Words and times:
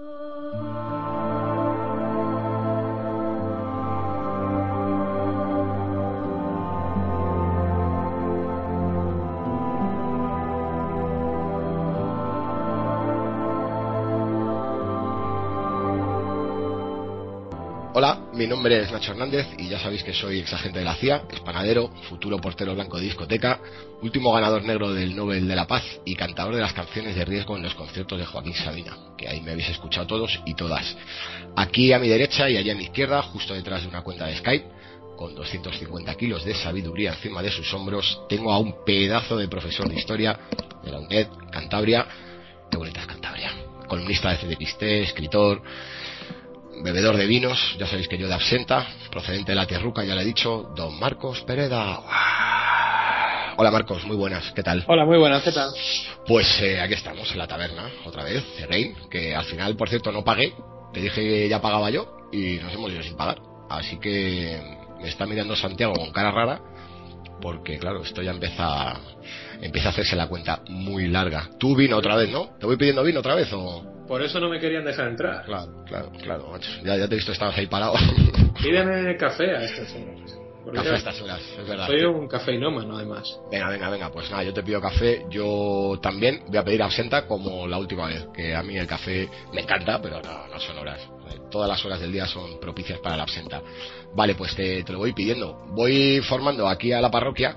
Oh. 0.00 0.57
Hola, 18.00 18.16
mi 18.32 18.46
nombre 18.46 18.80
es 18.80 18.92
Nacho 18.92 19.10
Hernández 19.10 19.48
y 19.58 19.68
ya 19.68 19.80
sabéis 19.80 20.04
que 20.04 20.12
soy 20.12 20.38
exagente 20.38 20.78
de 20.78 20.84
la 20.84 20.94
CIA, 20.94 21.24
panadero, 21.44 21.88
futuro 22.08 22.38
portero 22.38 22.72
blanco 22.72 22.96
de 22.96 23.02
discoteca, 23.02 23.60
último 24.02 24.32
ganador 24.32 24.62
negro 24.62 24.94
del 24.94 25.16
Nobel 25.16 25.48
de 25.48 25.56
la 25.56 25.66
Paz 25.66 25.82
y 26.04 26.14
cantador 26.14 26.54
de 26.54 26.60
las 26.60 26.72
canciones 26.72 27.16
de 27.16 27.24
riesgo 27.24 27.56
en 27.56 27.64
los 27.64 27.74
conciertos 27.74 28.16
de 28.16 28.24
Joaquín 28.24 28.54
Sabina, 28.54 28.96
que 29.16 29.26
ahí 29.28 29.40
me 29.40 29.50
habéis 29.50 29.70
escuchado 29.70 30.06
todos 30.06 30.38
y 30.46 30.54
todas. 30.54 30.96
Aquí 31.56 31.92
a 31.92 31.98
mi 31.98 32.06
derecha 32.06 32.48
y 32.48 32.56
allá 32.56 32.72
a 32.72 32.76
mi 32.76 32.84
izquierda, 32.84 33.20
justo 33.20 33.52
detrás 33.52 33.82
de 33.82 33.88
una 33.88 34.02
cuenta 34.02 34.26
de 34.26 34.36
Skype, 34.36 34.66
con 35.16 35.34
250 35.34 36.14
kilos 36.14 36.44
de 36.44 36.54
sabiduría 36.54 37.14
encima 37.14 37.42
de 37.42 37.50
sus 37.50 37.74
hombros, 37.74 38.20
tengo 38.28 38.52
a 38.52 38.60
un 38.60 38.84
pedazo 38.84 39.36
de 39.36 39.48
profesor 39.48 39.88
de 39.88 39.96
historia 39.96 40.38
de 40.84 40.92
la 40.92 41.00
UNED, 41.00 41.26
Cantabria, 41.50 42.06
qué 42.70 42.76
bonita 42.76 43.04
Cantabria, 43.08 43.50
columnista 43.88 44.30
de 44.30 44.36
CDPIST, 44.36 44.82
escritor, 44.82 45.62
bebedor 46.82 47.16
de 47.16 47.26
vinos, 47.26 47.76
ya 47.78 47.86
sabéis 47.86 48.08
que 48.08 48.18
yo 48.18 48.28
de 48.28 48.34
absenta, 48.34 48.86
procedente 49.10 49.52
de 49.52 49.56
la 49.56 49.66
tierruca, 49.66 50.04
ya 50.04 50.14
le 50.14 50.22
he 50.22 50.24
dicho, 50.24 50.70
don 50.74 50.98
Marcos 50.98 51.42
Pereda. 51.42 52.00
Hola 53.56 53.70
Marcos, 53.70 54.04
muy 54.04 54.16
buenas, 54.16 54.52
¿qué 54.52 54.62
tal? 54.62 54.84
Hola, 54.86 55.04
muy 55.04 55.18
buenas, 55.18 55.42
¿qué 55.42 55.50
tal? 55.50 55.70
Pues 56.26 56.60
eh, 56.62 56.80
aquí 56.80 56.94
estamos, 56.94 57.30
en 57.32 57.38
la 57.38 57.48
taberna, 57.48 57.90
otra 58.04 58.22
vez, 58.22 58.44
Rein, 58.68 58.94
que 59.10 59.34
al 59.34 59.44
final, 59.44 59.76
por 59.76 59.88
cierto, 59.88 60.12
no 60.12 60.22
pagué, 60.22 60.54
te 60.92 61.00
dije 61.00 61.20
que 61.20 61.48
ya 61.48 61.60
pagaba 61.60 61.90
yo 61.90 62.28
y 62.32 62.58
nos 62.62 62.72
hemos 62.72 62.92
ido 62.92 63.02
sin 63.02 63.16
pagar. 63.16 63.40
Así 63.68 63.98
que 63.98 64.60
me 65.00 65.08
está 65.08 65.26
mirando 65.26 65.56
Santiago 65.56 65.94
con 65.94 66.12
cara 66.12 66.30
rara, 66.30 66.60
porque 67.40 67.78
claro, 67.78 68.02
esto 68.02 68.22
ya 68.22 68.30
empieza, 68.30 68.94
empieza 69.60 69.88
a 69.88 69.90
hacerse 69.92 70.16
la 70.16 70.28
cuenta 70.28 70.60
muy 70.68 71.08
larga. 71.08 71.48
Tú 71.58 71.76
vino 71.76 71.96
otra 71.96 72.16
vez, 72.16 72.30
¿no? 72.30 72.50
¿Te 72.58 72.66
voy 72.66 72.76
pidiendo 72.76 73.02
vino 73.02 73.20
otra 73.20 73.34
vez 73.34 73.52
o...? 73.52 73.84
Por 74.06 74.22
eso 74.22 74.40
no 74.40 74.48
me 74.48 74.58
querían 74.58 74.84
dejar 74.84 75.08
entrar. 75.08 75.44
Claro, 75.44 75.84
claro, 75.86 76.10
claro, 76.22 76.48
macho. 76.50 76.70
Ya, 76.82 76.96
ya 76.96 77.06
te 77.06 77.14
he 77.14 77.18
visto, 77.18 77.32
estabas 77.32 77.56
ahí 77.58 77.66
parado. 77.66 77.94
Pídeme 78.62 79.16
café 79.16 79.54
a 79.54 79.62
estas 79.62 79.92
horas. 79.92 80.37
Porque 80.68 80.82
café 81.02 81.22
horas, 81.22 81.42
es 81.58 81.66
verdad. 81.66 81.86
Soy 81.86 82.04
un 82.04 82.28
cafeinómano, 82.28 82.96
además. 82.96 83.40
Venga, 83.50 83.70
venga, 83.70 83.88
venga, 83.88 84.12
pues 84.12 84.30
nada, 84.30 84.42
yo 84.42 84.52
te 84.52 84.62
pido 84.62 84.82
café. 84.82 85.24
Yo 85.30 85.98
también 86.02 86.42
voy 86.46 86.58
a 86.58 86.62
pedir 86.62 86.82
absenta 86.82 87.26
como 87.26 87.66
la 87.66 87.78
última 87.78 88.06
vez, 88.06 88.26
que 88.34 88.54
a 88.54 88.62
mí 88.62 88.76
el 88.76 88.86
café 88.86 89.30
me 89.54 89.62
encanta, 89.62 89.98
pero 90.02 90.20
no, 90.20 90.46
no 90.46 90.60
son 90.60 90.76
horas. 90.76 91.00
Todas 91.50 91.70
las 91.70 91.82
horas 91.86 92.00
del 92.00 92.12
día 92.12 92.26
son 92.26 92.60
propicias 92.60 92.98
para 92.98 93.16
la 93.16 93.22
absenta. 93.22 93.62
Vale, 94.14 94.34
pues 94.34 94.54
te, 94.54 94.82
te 94.84 94.92
lo 94.92 94.98
voy 94.98 95.14
pidiendo. 95.14 95.64
Voy 95.70 96.20
formando 96.20 96.68
aquí 96.68 96.92
a 96.92 97.00
la 97.00 97.10
parroquia 97.10 97.56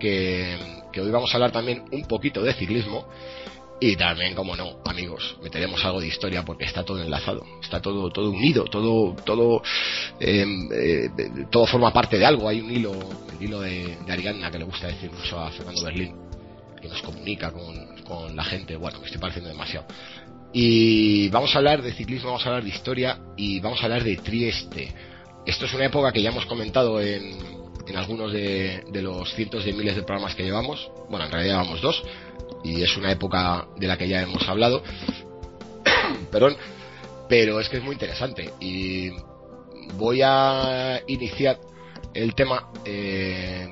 que, 0.00 0.56
que 0.90 1.02
hoy 1.02 1.10
vamos 1.10 1.30
a 1.30 1.36
hablar 1.36 1.52
también 1.52 1.84
un 1.92 2.06
poquito 2.06 2.42
de 2.42 2.54
ciclismo 2.54 3.06
y 3.80 3.96
también, 3.96 4.34
como 4.34 4.56
no, 4.56 4.80
amigos, 4.84 5.36
meteremos 5.40 5.84
algo 5.84 6.00
de 6.00 6.08
historia 6.08 6.44
porque 6.44 6.64
está 6.64 6.84
todo 6.84 7.00
enlazado, 7.00 7.44
está 7.62 7.80
todo, 7.80 8.10
todo 8.10 8.30
unido, 8.30 8.64
todo, 8.64 9.14
todo, 9.24 9.62
eh, 10.18 10.44
eh, 10.72 11.10
todo 11.48 11.64
forma 11.66 11.92
parte 11.92 12.18
de 12.18 12.26
algo. 12.26 12.48
Hay 12.48 12.60
un 12.60 12.70
hilo, 12.70 12.92
el 12.92 13.44
hilo 13.44 13.60
de, 13.60 13.96
de, 14.04 14.12
Ariadna 14.12 14.50
que 14.50 14.58
le 14.58 14.64
gusta 14.64 14.88
decir 14.88 15.12
mucho 15.12 15.38
a 15.38 15.50
Fernando 15.52 15.84
Berlín, 15.84 16.16
que 16.80 16.88
nos 16.88 17.00
comunica 17.02 17.52
con, 17.52 18.02
con 18.02 18.34
la 18.34 18.42
gente. 18.42 18.74
Bueno, 18.74 18.98
me 18.98 19.06
estoy 19.06 19.20
pareciendo 19.20 19.48
demasiado. 19.48 19.86
Y 20.52 21.28
vamos 21.28 21.54
a 21.54 21.58
hablar 21.58 21.80
de 21.80 21.92
ciclismo, 21.92 22.30
vamos 22.30 22.44
a 22.46 22.48
hablar 22.48 22.64
de 22.64 22.70
historia 22.70 23.18
y 23.36 23.60
vamos 23.60 23.80
a 23.80 23.84
hablar 23.84 24.02
de 24.02 24.16
Trieste. 24.16 24.92
Esto 25.46 25.66
es 25.66 25.74
una 25.74 25.84
época 25.84 26.10
que 26.10 26.20
ya 26.20 26.30
hemos 26.30 26.46
comentado 26.46 27.00
en, 27.00 27.38
en 27.86 27.96
algunos 27.96 28.32
de, 28.32 28.82
de 28.90 29.02
los 29.02 29.32
cientos 29.34 29.64
de 29.64 29.72
miles 29.72 29.94
de 29.94 30.02
programas 30.02 30.34
que 30.34 30.42
llevamos. 30.42 30.90
Bueno, 31.08 31.26
en 31.26 31.30
realidad 31.30 31.58
llevamos 31.60 31.80
dos 31.80 32.02
y 32.64 32.82
es 32.82 32.96
una 32.96 33.12
época 33.12 33.66
de 33.76 33.86
la 33.86 33.96
que 33.96 34.08
ya 34.08 34.22
hemos 34.22 34.48
hablado. 34.48 34.82
Perdón, 36.30 36.56
pero 37.28 37.60
es 37.60 37.68
que 37.68 37.78
es 37.78 37.82
muy 37.82 37.92
interesante 37.94 38.52
y 38.60 39.10
voy 39.94 40.20
a 40.22 41.00
iniciar 41.06 41.58
el 42.14 42.34
tema 42.34 42.70
eh, 42.84 43.68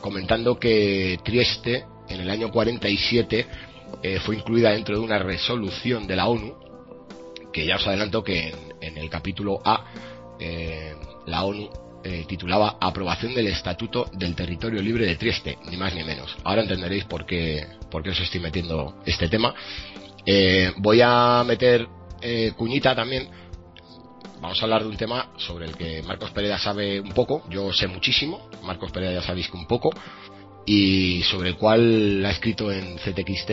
comentando 0.00 0.58
que 0.58 1.18
Trieste 1.24 1.84
en 2.08 2.20
el 2.20 2.30
año 2.30 2.50
47 2.50 3.46
eh, 4.02 4.20
fue 4.20 4.36
incluida 4.36 4.70
dentro 4.70 4.98
de 4.98 5.04
una 5.04 5.18
resolución 5.18 6.06
de 6.06 6.16
la 6.16 6.28
ONU 6.28 6.54
que 7.52 7.66
ya 7.66 7.76
os 7.76 7.86
adelanto 7.86 8.22
que 8.22 8.54
en, 8.80 8.98
el 8.98 9.08
capítulo 9.08 9.60
A 9.64 9.84
eh, 10.38 10.94
la 11.26 11.44
ONU 11.44 11.70
eh, 12.08 12.24
titulaba 12.28 12.76
Aprobación 12.80 13.34
del 13.34 13.48
Estatuto 13.48 14.08
del 14.12 14.36
Territorio 14.36 14.80
Libre 14.80 15.06
de 15.06 15.16
Trieste, 15.16 15.58
ni 15.68 15.76
más 15.76 15.92
ni 15.92 16.04
menos. 16.04 16.36
Ahora 16.44 16.62
entenderéis 16.62 17.04
por 17.04 17.26
qué, 17.26 17.66
por 17.90 18.04
qué 18.04 18.10
os 18.10 18.20
estoy 18.20 18.38
metiendo 18.38 19.02
este 19.04 19.28
tema. 19.28 19.52
Eh, 20.24 20.72
voy 20.76 21.00
a 21.02 21.42
meter 21.44 21.88
eh, 22.22 22.52
cuñita 22.56 22.94
también. 22.94 23.28
Vamos 24.40 24.60
a 24.60 24.64
hablar 24.66 24.82
de 24.82 24.88
un 24.88 24.96
tema 24.96 25.32
sobre 25.36 25.66
el 25.66 25.76
que 25.76 26.00
Marcos 26.04 26.30
Pereda 26.30 26.58
sabe 26.58 27.00
un 27.00 27.10
poco, 27.10 27.42
yo 27.50 27.72
sé 27.72 27.88
muchísimo, 27.88 28.50
Marcos 28.62 28.92
Pereda 28.92 29.14
ya 29.14 29.22
sabéis 29.22 29.48
que 29.48 29.56
un 29.56 29.66
poco, 29.66 29.90
y 30.64 31.24
sobre 31.24 31.48
el 31.48 31.56
cual 31.56 32.24
ha 32.24 32.30
escrito 32.30 32.70
en 32.70 32.98
CTXT. 32.98 33.50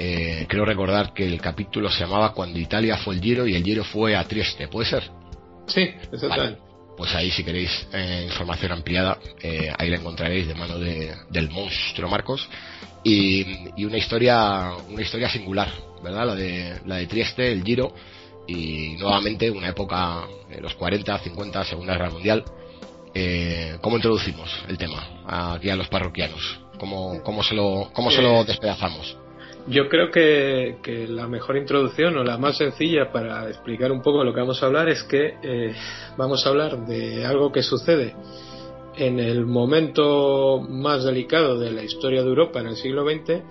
Eh, 0.00 0.46
creo 0.48 0.64
recordar 0.64 1.12
que 1.12 1.24
el 1.24 1.40
capítulo 1.40 1.90
se 1.90 2.00
llamaba 2.00 2.32
Cuando 2.32 2.58
Italia 2.58 2.96
fue 2.96 3.14
el 3.14 3.20
Giro 3.20 3.46
y 3.46 3.54
el 3.54 3.62
Giro 3.62 3.84
fue 3.84 4.16
a 4.16 4.24
Trieste, 4.24 4.66
¿puede 4.66 4.88
ser? 4.88 5.04
Sí, 5.68 5.82
exactamente. 6.10 6.58
Vale 6.60 6.67
pues 6.98 7.14
ahí 7.14 7.30
si 7.30 7.44
queréis 7.44 7.70
eh, 7.92 8.24
información 8.26 8.72
ampliada, 8.72 9.18
eh, 9.40 9.72
ahí 9.78 9.88
la 9.88 9.98
encontraréis 9.98 10.48
de 10.48 10.54
mano 10.56 10.80
de, 10.80 11.14
del 11.30 11.48
monstruo 11.48 12.10
Marcos. 12.10 12.48
Y, 13.04 13.70
y, 13.76 13.84
una 13.84 13.96
historia, 13.96 14.72
una 14.90 15.00
historia 15.00 15.30
singular, 15.30 15.70
¿verdad? 16.02 16.26
La 16.26 16.34
de, 16.34 16.80
la 16.84 16.96
de 16.96 17.06
Trieste, 17.06 17.52
el 17.52 17.62
Giro, 17.62 17.94
y 18.48 18.96
nuevamente 18.98 19.48
una 19.48 19.68
época, 19.68 20.26
eh, 20.50 20.60
los 20.60 20.74
40, 20.74 21.16
50, 21.20 21.64
Segunda 21.64 21.92
Guerra 21.92 22.10
Mundial. 22.10 22.44
Eh, 23.14 23.78
¿Cómo 23.80 23.96
introducimos 23.96 24.50
el 24.68 24.76
tema 24.76 25.22
aquí 25.54 25.70
a 25.70 25.76
los 25.76 25.86
parroquianos? 25.86 26.60
¿Cómo, 26.80 27.22
cómo, 27.22 27.44
se, 27.44 27.54
lo, 27.54 27.90
cómo 27.92 28.10
se 28.10 28.20
lo 28.20 28.44
despedazamos? 28.44 29.16
Yo 29.68 29.88
creo 29.88 30.10
que, 30.10 30.78
que, 30.82 31.06
la 31.06 31.28
mejor 31.28 31.56
introducción 31.56 32.16
o 32.16 32.24
la 32.24 32.38
más 32.38 32.56
sencilla 32.56 33.12
para 33.12 33.48
explicar 33.48 33.92
un 33.92 34.00
poco 34.00 34.24
lo 34.24 34.32
que 34.32 34.40
vamos 34.40 34.62
a 34.62 34.66
hablar 34.66 34.88
es 34.88 35.02
que 35.02 35.34
eh, 35.42 35.74
vamos 36.16 36.46
a 36.46 36.48
hablar 36.48 36.86
de 36.86 37.26
algo 37.26 37.52
que 37.52 37.62
sucede 37.62 38.14
en 38.96 39.20
el 39.20 39.44
momento 39.46 40.60
más 40.66 41.04
delicado 41.04 41.58
de 41.58 41.70
la 41.70 41.82
historia 41.82 42.22
de 42.22 42.28
Europa 42.28 42.60
en 42.60 42.68
el 42.68 42.76
siglo 42.76 43.04
XX 43.04 43.42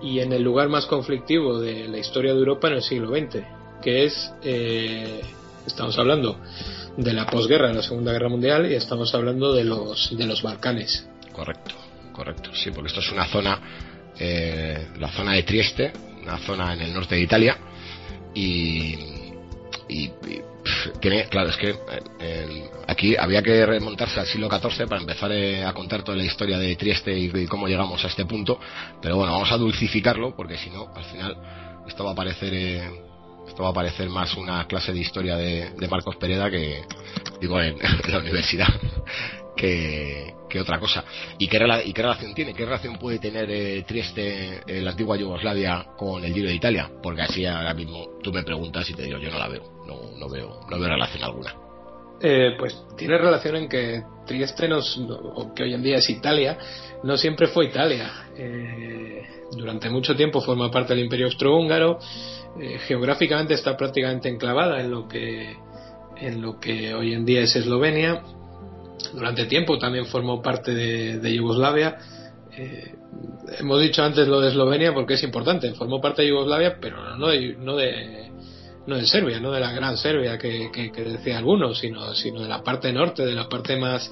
y 0.00 0.20
en 0.20 0.32
el 0.32 0.42
lugar 0.42 0.68
más 0.68 0.86
conflictivo 0.86 1.58
de 1.58 1.88
la 1.88 1.98
historia 1.98 2.32
de 2.32 2.38
Europa 2.38 2.68
en 2.68 2.74
el 2.74 2.82
siglo 2.82 3.08
XX, 3.08 3.42
que 3.82 4.04
es, 4.04 4.32
eh, 4.42 5.20
estamos 5.66 5.98
hablando 5.98 6.38
de 6.96 7.12
la 7.12 7.26
posguerra 7.26 7.68
de 7.68 7.74
la 7.74 7.82
Segunda 7.82 8.12
Guerra 8.12 8.28
Mundial 8.28 8.70
y 8.70 8.74
estamos 8.74 9.14
hablando 9.14 9.52
de 9.52 9.64
los, 9.64 10.16
de 10.16 10.26
los 10.26 10.42
Balcanes. 10.42 11.08
Correcto, 11.32 11.74
correcto, 12.12 12.50
sí, 12.54 12.70
porque 12.70 12.88
esto 12.88 13.00
es 13.00 13.12
una 13.12 13.26
zona 13.26 13.60
eh, 14.18 14.88
la 14.98 15.08
zona 15.08 15.32
de 15.32 15.42
Trieste, 15.42 15.92
una 16.22 16.38
zona 16.38 16.74
en 16.74 16.82
el 16.82 16.94
norte 16.94 17.14
de 17.14 17.20
Italia, 17.20 17.56
y, 18.34 18.94
y, 19.88 20.04
y 20.04 20.42
tiene, 21.00 21.24
claro, 21.28 21.50
es 21.50 21.56
que 21.56 21.74
eh, 22.20 22.70
aquí 22.86 23.16
había 23.16 23.42
que 23.42 23.64
remontarse 23.64 24.20
al 24.20 24.26
siglo 24.26 24.48
XIV 24.50 24.88
para 24.88 25.00
empezar 25.00 25.32
eh, 25.32 25.64
a 25.64 25.72
contar 25.72 26.02
toda 26.02 26.16
la 26.16 26.24
historia 26.24 26.58
de 26.58 26.76
Trieste 26.76 27.16
y, 27.16 27.30
y, 27.34 27.46
cómo 27.46 27.68
llegamos 27.68 28.04
a 28.04 28.08
este 28.08 28.24
punto, 28.24 28.58
pero 29.00 29.16
bueno, 29.16 29.32
vamos 29.32 29.50
a 29.52 29.56
dulcificarlo 29.56 30.34
porque 30.34 30.58
si 30.58 30.70
no, 30.70 30.88
al 30.94 31.04
final 31.04 31.36
esto 31.86 32.04
va 32.04 32.12
a 32.12 32.14
parecer 32.14 32.52
esto 33.46 33.62
va 33.62 33.68
a 33.68 33.72
parecer 33.72 34.08
más 34.08 34.36
una 34.36 34.66
clase 34.66 34.92
de 34.92 34.98
historia 34.98 35.36
de, 35.36 35.70
de 35.70 35.88
Marcos 35.88 36.16
Pereda 36.16 36.50
que 36.50 36.82
digo 37.40 37.60
en 37.60 37.76
la 38.08 38.18
universidad 38.18 38.68
que, 39.56 40.34
otra 40.60 40.78
cosa. 40.78 41.04
¿Y 41.38 41.48
qué, 41.48 41.58
¿Y 41.84 41.92
qué, 41.92 42.02
relación 42.02 42.34
tiene? 42.34 42.54
¿Qué 42.54 42.64
relación 42.64 42.96
puede 42.96 43.18
tener 43.18 43.50
eh, 43.50 43.82
Trieste, 43.86 44.62
eh, 44.66 44.80
la 44.80 44.92
antigua 44.92 45.16
Yugoslavia, 45.16 45.88
con 45.98 46.24
el 46.24 46.32
Giro 46.32 46.48
de 46.48 46.54
Italia? 46.54 46.90
Porque 47.02 47.22
así 47.22 47.44
ahora 47.44 47.74
mismo 47.74 48.18
tú 48.22 48.32
me 48.32 48.42
preguntas 48.42 48.88
y 48.88 48.94
te 48.94 49.02
digo, 49.02 49.18
yo 49.18 49.30
no 49.30 49.38
la 49.38 49.48
veo, 49.48 49.84
no, 49.86 50.16
no 50.18 50.28
veo, 50.30 50.60
no 50.70 50.78
veo 50.78 50.88
relación 50.88 51.22
alguna. 51.24 51.54
Eh, 52.20 52.54
pues 52.58 52.82
tiene 52.96 53.18
relación 53.18 53.56
en 53.56 53.68
que 53.68 54.02
Trieste, 54.26 54.68
nos, 54.68 54.98
que 55.54 55.64
hoy 55.64 55.74
en 55.74 55.82
día 55.82 55.96
es 55.96 56.08
Italia, 56.08 56.58
no 57.02 57.16
siempre 57.16 57.48
fue 57.48 57.66
Italia. 57.66 58.10
Eh, 58.36 59.22
durante 59.52 59.90
mucho 59.90 60.16
tiempo 60.16 60.40
forma 60.40 60.70
parte 60.70 60.94
del 60.94 61.04
Imperio 61.04 61.26
Austrohúngaro. 61.26 61.98
Eh, 62.60 62.78
geográficamente 62.86 63.54
está 63.54 63.76
prácticamente 63.76 64.28
enclavada 64.28 64.80
en 64.80 64.90
lo 64.90 65.06
que 65.06 65.56
en 66.16 66.40
lo 66.40 66.58
que 66.58 66.94
hoy 66.94 67.12
en 67.12 67.26
día 67.26 67.42
es 67.42 67.54
Eslovenia 67.54 68.22
durante 69.12 69.46
tiempo 69.46 69.78
también 69.78 70.06
formó 70.06 70.42
parte 70.42 70.74
de, 70.74 71.18
de 71.18 71.34
Yugoslavia. 71.34 71.98
Eh, 72.52 72.94
hemos 73.58 73.80
dicho 73.80 74.02
antes 74.02 74.26
lo 74.26 74.40
de 74.40 74.48
Eslovenia 74.48 74.94
porque 74.94 75.14
es 75.14 75.22
importante, 75.22 75.72
formó 75.74 76.00
parte 76.00 76.22
de 76.22 76.28
Yugoslavia, 76.28 76.78
pero 76.80 77.16
no 77.16 77.28
de, 77.28 77.56
no 77.56 77.76
de, 77.76 78.30
no 78.86 78.96
de 78.96 79.06
Serbia, 79.06 79.40
no 79.40 79.52
de 79.52 79.60
la 79.60 79.72
gran 79.72 79.96
Serbia 79.96 80.38
que, 80.38 80.70
que, 80.72 81.04
decía 81.04 81.38
algunos, 81.38 81.78
sino, 81.78 82.14
sino 82.14 82.42
de 82.42 82.48
la 82.48 82.62
parte 82.62 82.92
norte, 82.92 83.24
de 83.24 83.34
la 83.34 83.48
parte 83.48 83.76
más 83.76 84.10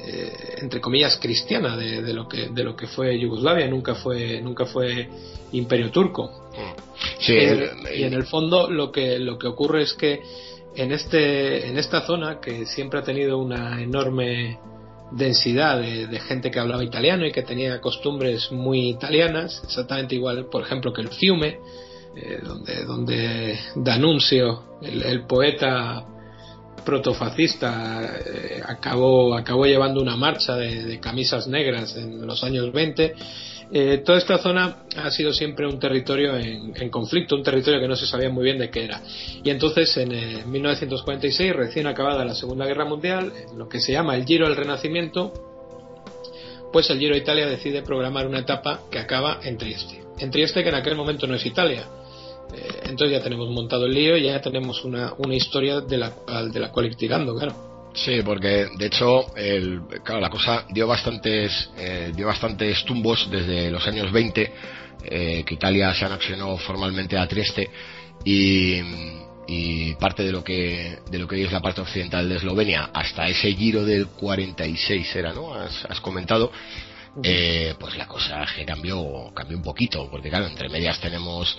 eh, 0.00 0.32
entre 0.62 0.80
comillas 0.80 1.18
cristiana 1.20 1.76
de, 1.76 2.02
de, 2.02 2.12
lo 2.12 2.28
que 2.28 2.48
de 2.48 2.62
lo 2.62 2.76
que 2.76 2.86
fue 2.86 3.18
Yugoslavia, 3.18 3.66
nunca 3.66 3.94
fue 3.94 4.40
nunca 4.40 4.66
fue 4.66 5.08
Imperio 5.52 5.90
Turco. 5.90 6.50
Sí, 7.20 7.32
eh, 7.36 7.70
y 7.96 8.02
en 8.02 8.14
el 8.14 8.24
fondo 8.24 8.70
lo 8.70 8.92
que 8.92 9.18
lo 9.18 9.38
que 9.38 9.46
ocurre 9.46 9.82
es 9.82 9.94
que 9.94 10.20
en 10.78 10.92
este 10.92 11.68
en 11.68 11.76
esta 11.76 12.06
zona 12.06 12.40
que 12.40 12.64
siempre 12.64 13.00
ha 13.00 13.02
tenido 13.02 13.38
una 13.38 13.82
enorme 13.82 14.58
densidad 15.10 15.80
de, 15.80 16.20
gente 16.20 16.50
que 16.50 16.58
hablaba 16.60 16.84
italiano 16.84 17.26
y 17.26 17.32
que 17.32 17.42
tenía 17.42 17.80
costumbres 17.80 18.52
muy 18.52 18.90
italianas, 18.90 19.60
exactamente 19.64 20.14
igual, 20.14 20.46
por 20.46 20.62
ejemplo, 20.62 20.92
que 20.92 21.00
el 21.00 21.08
Fiume, 21.08 21.58
eh, 22.14 22.40
donde, 22.42 22.84
donde 22.84 23.58
D'Annunzio, 23.74 24.78
el, 24.82 25.22
poeta 25.22 26.04
protofascista, 26.84 28.18
eh, 28.24 28.62
acabó, 28.66 29.34
acabó 29.34 29.64
llevando 29.64 30.00
una 30.02 30.16
marcha 30.16 30.56
de, 30.56 30.84
de, 30.84 31.00
camisas 31.00 31.48
negras 31.48 31.96
en 31.96 32.26
los 32.26 32.44
años 32.44 32.70
20 32.70 33.14
eh, 33.70 33.98
toda 33.98 34.18
esta 34.18 34.38
zona 34.38 34.84
ha 34.96 35.10
sido 35.10 35.32
siempre 35.32 35.66
un 35.66 35.78
territorio 35.78 36.36
en, 36.36 36.88
conflicto, 36.88 37.36
un 37.36 37.42
territorio 37.42 37.80
que 37.80 37.88
no 37.88 37.96
se 37.96 38.06
sabía 38.06 38.30
muy 38.30 38.44
bien 38.44 38.58
de 38.58 38.70
qué 38.70 38.84
era. 38.84 39.02
Y 39.44 39.50
entonces, 39.50 39.94
en 39.98 40.50
1946, 40.50 41.50
eh, 41.50 41.52
recién 41.52 41.86
acabada 41.86 42.24
la 42.24 42.34
Segunda 42.34 42.64
Guerra 42.64 42.86
Mundial, 42.86 43.32
en 43.50 43.58
lo 43.58 43.68
que 43.68 43.80
se 43.80 43.92
llama 43.92 44.16
el 44.16 44.24
Giro 44.24 44.46
del 44.46 44.56
Renacimiento, 44.56 45.32
pues 46.72 46.88
el 46.90 46.98
Giro 46.98 47.16
Italia 47.16 47.46
decide 47.46 47.82
programar 47.82 48.26
una 48.26 48.38
etapa 48.38 48.80
que 48.90 48.98
acaba 48.98 49.40
en 49.42 49.58
Trieste. 49.58 50.02
En 50.18 50.30
Trieste, 50.30 50.62
que 50.62 50.70
en 50.70 50.74
aquel 50.74 50.96
momento 50.96 51.26
no 51.26 51.34
es 51.34 51.44
Italia. 51.44 51.84
Eh, 52.54 52.68
entonces 52.84 53.18
ya 53.18 53.22
tenemos 53.22 53.50
montado 53.50 53.84
el 53.84 53.92
lío 53.92 54.16
y 54.16 54.24
ya 54.24 54.40
tenemos 54.40 54.82
una, 54.84 55.12
una 55.18 55.34
historia 55.34 55.82
de 55.82 55.98
la, 55.98 56.12
de 56.50 56.60
la 56.60 56.72
cual 56.72 56.86
ir 56.86 56.96
tirando, 56.96 57.34
claro. 57.34 57.77
Sí, 58.04 58.22
porque 58.24 58.68
de 58.76 58.86
hecho, 58.86 59.34
el, 59.36 59.80
claro, 60.04 60.20
la 60.20 60.30
cosa 60.30 60.64
dio 60.70 60.86
bastantes, 60.86 61.70
eh, 61.76 62.12
dio 62.14 62.26
bastantes 62.26 62.84
tumbos 62.84 63.28
desde 63.30 63.70
los 63.70 63.86
años 63.88 64.12
20, 64.12 64.52
eh, 65.04 65.44
que 65.44 65.54
Italia 65.54 65.92
se 65.94 66.04
anexionó 66.04 66.56
formalmente 66.58 67.18
a 67.18 67.26
Trieste 67.26 67.68
y, 68.24 68.82
parte 69.98 70.22
de 70.22 70.30
lo 70.30 70.44
que 70.44 70.98
de 71.10 71.18
lo 71.18 71.26
que 71.26 71.42
es 71.42 71.50
la 71.50 71.60
parte 71.60 71.80
occidental 71.80 72.28
de 72.28 72.36
Eslovenia 72.36 72.90
hasta 72.92 73.26
ese 73.26 73.52
giro 73.52 73.84
del 73.84 74.06
46 74.06 75.16
era, 75.16 75.32
¿no? 75.32 75.54
has 75.54 76.00
comentado 76.00 76.52
eh, 77.22 77.74
pues 77.78 77.96
la 77.96 78.06
cosa 78.06 78.44
cambió, 78.66 79.30
cambió 79.34 79.56
un 79.56 79.62
poquito, 79.62 80.08
porque 80.10 80.28
claro, 80.28 80.46
entre 80.46 80.68
medias 80.68 81.00
tenemos 81.00 81.58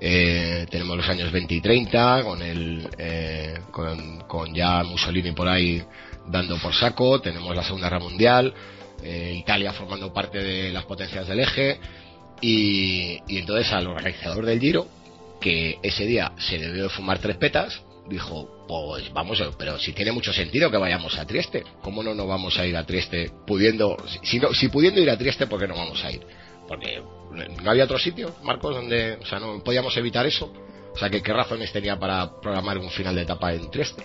eh, 0.00 0.66
tenemos 0.70 0.96
los 0.96 1.08
años 1.08 1.32
20 1.32 1.54
y 1.54 1.60
30, 1.60 2.22
con 2.22 2.42
el 2.42 2.88
eh, 2.98 3.58
con, 3.70 4.54
ya 4.54 4.82
Mussolini 4.84 5.32
por 5.32 5.48
ahí 5.48 5.82
dando 6.26 6.56
por 6.58 6.74
saco, 6.74 7.20
tenemos 7.20 7.54
la 7.54 7.64
Segunda 7.64 7.88
Guerra 7.88 8.00
Mundial, 8.04 8.54
Italia 9.02 9.72
formando 9.72 10.12
parte 10.12 10.38
de 10.38 10.70
las 10.70 10.84
potencias 10.84 11.26
del 11.26 11.40
eje, 11.40 11.80
y, 12.40 13.18
y 13.26 13.38
entonces 13.38 13.72
al 13.72 13.86
organizador 13.86 14.44
del 14.44 14.60
Giro, 14.60 14.86
que 15.40 15.78
ese 15.82 16.04
día 16.04 16.32
se 16.38 16.58
debió 16.58 16.84
de 16.84 16.88
fumar 16.90 17.18
tres 17.18 17.36
petas, 17.36 17.80
dijo, 18.10 18.66
pues 18.66 19.12
vamos, 19.12 19.42
pero 19.56 19.78
si 19.78 19.92
tiene 19.92 20.12
mucho 20.12 20.32
sentido 20.32 20.70
que 20.70 20.76
vayamos 20.76 21.18
a 21.18 21.26
Trieste, 21.26 21.64
¿cómo 21.80 22.02
no 22.02 22.14
nos 22.14 22.26
vamos 22.26 22.58
a 22.58 22.66
ir 22.66 22.76
a 22.76 22.84
Trieste 22.84 23.30
pudiendo, 23.46 23.96
si, 24.22 24.38
no, 24.38 24.52
si 24.52 24.68
pudiendo 24.68 25.00
ir 25.00 25.08
a 25.08 25.16
Trieste, 25.16 25.46
¿por 25.46 25.60
qué 25.60 25.68
no 25.68 25.76
vamos 25.76 26.04
a 26.04 26.10
ir? 26.10 26.20
Porque 26.68 27.02
no 27.62 27.70
había 27.70 27.84
otro 27.84 27.98
sitio, 27.98 28.34
Marcos, 28.42 28.74
donde, 28.74 29.14
o 29.14 29.24
sea, 29.24 29.38
no 29.38 29.62
podíamos 29.62 29.96
evitar 29.96 30.26
eso. 30.26 30.52
O 30.92 30.98
sea, 30.98 31.08
¿qué 31.08 31.20
razones 31.32 31.72
tenía 31.72 31.98
para 31.98 32.40
programar 32.40 32.76
un 32.78 32.90
final 32.90 33.14
de 33.14 33.22
etapa 33.22 33.52
en 33.54 33.70
Trieste? 33.70 34.04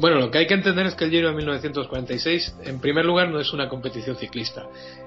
Bueno, 0.00 0.20
lo 0.20 0.30
que 0.30 0.38
hay 0.38 0.46
que 0.46 0.54
entender 0.54 0.86
es 0.86 0.94
que 0.94 1.04
el 1.04 1.10
Giro 1.10 1.28
de 1.28 1.34
1946, 1.34 2.56
en 2.64 2.80
primer 2.80 3.04
lugar, 3.04 3.28
no 3.30 3.40
es 3.40 3.52
una 3.52 3.68
competición 3.68 4.16
ciclista. 4.16 4.66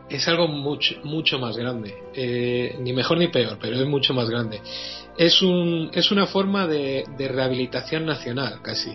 Es 0.09 0.27
algo 0.27 0.47
mucho, 0.49 0.95
mucho 1.03 1.39
más 1.39 1.55
grande. 1.55 1.95
Eh, 2.13 2.75
ni 2.79 2.91
mejor 2.91 3.17
ni 3.17 3.27
peor, 3.27 3.57
pero 3.61 3.79
es 3.79 3.87
mucho 3.87 4.13
más 4.13 4.29
grande. 4.29 4.61
Es, 5.17 5.41
un, 5.41 5.91
es 5.93 6.11
una 6.11 6.25
forma 6.27 6.67
de, 6.67 7.05
rehabilitación 7.17 8.05
nacional, 8.05 8.61
casi. 8.61 8.91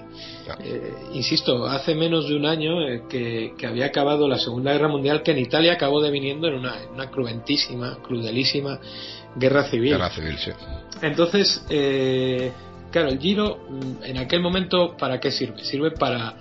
Eh, 0.61 0.93
insisto, 1.15 1.67
hace 1.67 1.95
menos 1.95 2.29
de 2.29 2.37
un 2.37 2.45
año 2.45 2.87
eh, 2.87 3.05
que, 3.09 3.67
había 3.67 3.87
acabado 3.87 4.29
la 4.29 4.39
Segunda 4.39 4.73
Guerra 4.73 4.89
Mundial, 4.89 5.23
que 5.23 5.31
en 5.31 5.39
Italia 5.39 5.75
acabó 5.75 6.03
deviniendo 6.03 6.47
en 6.47 6.55
una, 6.55 6.83
en 6.83 6.91
una 6.91 7.11
cruentísima, 7.11 7.99
crudelísima 8.03 8.79
guerra 9.35 9.65
civil. 9.65 9.93
Guerra 9.93 10.11
civil, 10.11 10.37
sí. 10.39 10.51
Entonces, 11.01 11.65
claro, 12.91 13.09
el 13.09 13.19
Giro 13.19 13.67
mm, 13.69 14.05
en 14.05 14.19
aquel 14.19 14.41
momento, 14.41 14.97
¿para 14.97 15.21
qué 15.21 15.31
sirve? 15.31 15.65
Sirve 15.65 15.93
para, 15.93 16.35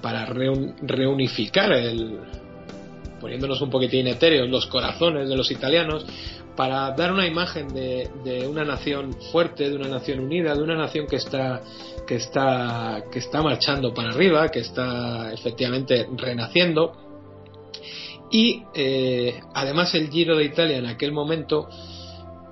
para 0.00 0.26
reunificar 0.26 1.72
el, 1.72 2.18
poniéndonos 3.20 3.60
un 3.62 3.70
poquitín 3.70 4.08
etéreos, 4.08 4.48
los 4.48 4.66
corazones 4.66 5.28
de 5.28 5.36
los 5.36 5.50
italianos, 5.50 6.04
para 6.56 6.90
dar 6.90 7.12
una 7.12 7.26
imagen 7.26 7.68
de, 7.68 8.10
de, 8.24 8.46
una 8.46 8.64
nación 8.64 9.14
fuerte, 9.30 9.70
de 9.70 9.76
una 9.76 9.88
nación 9.88 10.20
unida, 10.20 10.54
de 10.54 10.62
una 10.62 10.74
nación 10.74 11.06
que 11.06 11.16
está, 11.16 11.62
que 12.06 12.16
está, 12.16 13.04
que 13.10 13.20
está 13.20 13.40
marchando 13.40 13.94
para 13.94 14.10
arriba, 14.10 14.48
que 14.48 14.60
está 14.60 15.32
efectivamente 15.32 16.06
renaciendo. 16.16 16.92
Y 18.30 18.64
eh, 18.74 19.40
además 19.54 19.94
el 19.94 20.10
Giro 20.10 20.36
de 20.36 20.44
Italia 20.44 20.78
en 20.78 20.86
aquel 20.86 21.12
momento 21.12 21.68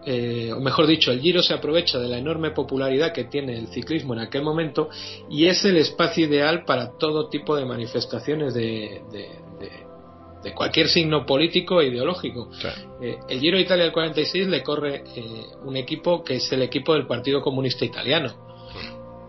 eh, 0.07 0.51
o 0.53 0.61
mejor 0.61 0.87
dicho, 0.87 1.13
el 1.13 1.21
Giro 1.21 1.43
se 1.43 1.53
aprovecha 1.53 1.99
de 1.99 2.09
la 2.09 2.19
enorme 2.19 2.53
popularidad 2.53 3.13
que 3.13 3.25
tiene 3.25 3.59
el 3.59 3.69
ciclismo 3.69 4.15
en 4.15 4.21
aquel 4.21 4.43
momento 4.43 4.89
y 5.29 5.47
es 5.47 5.65
el 5.65 5.77
espacio 5.77 6.27
ideal 6.27 6.65
para 6.65 6.97
todo 6.97 7.29
tipo 7.29 7.55
de 7.55 7.67
manifestaciones 7.67 8.55
de, 8.55 9.03
de, 9.11 10.55
cualquier 10.55 10.89
signo 10.89 11.27
político 11.27 11.81
e 11.81 11.89
ideológico. 11.89 12.51
Eh, 13.03 13.19
el 13.29 13.41
Giro 13.41 13.59
de 13.59 13.63
Italia 13.63 13.85
del 13.85 13.93
46 13.93 14.49
le 14.49 14.63
corre 14.63 15.05
eh, 15.15 15.45
un 15.65 15.77
equipo 15.77 16.25
que 16.25 16.37
es 16.37 16.53
el 16.53 16.63
equipo 16.63 16.95
del 16.95 17.07
Partido 17.07 17.43
Comunista 17.43 17.85
Italiano. 17.85 18.49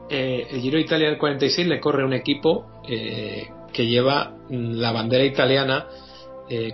el 0.10 0.62
Giro 0.62 0.78
de 0.78 0.84
Italia 0.84 1.10
del 1.10 1.18
46 1.18 1.68
le 1.68 1.80
corre 1.82 2.06
un 2.06 2.14
equipo 2.14 2.82
que 2.88 3.86
lleva 3.86 4.38
la 4.50 4.92
bandera 4.92 5.26
italiana 5.26 5.88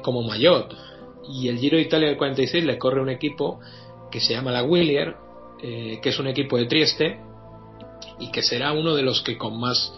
como 0.02 0.22
mayor 0.22 0.70
y 1.30 1.50
el 1.50 1.58
Giro 1.60 1.78
de 1.78 1.84
Italia 1.84 2.08
del 2.08 2.18
46 2.18 2.64
le 2.64 2.78
corre 2.78 3.02
un 3.02 3.10
equipo 3.10 3.60
que 4.18 4.26
se 4.26 4.34
llama 4.34 4.52
la 4.52 4.64
Willier, 4.64 5.16
eh, 5.62 6.00
que 6.02 6.10
es 6.10 6.18
un 6.18 6.26
equipo 6.26 6.58
de 6.58 6.66
Trieste 6.66 7.20
y 8.20 8.32
que 8.32 8.42
será 8.42 8.74
uno 8.74 8.96
de 8.96 9.04
los 9.04 9.22
que 9.22 9.38
con 9.38 9.60
más 9.60 9.94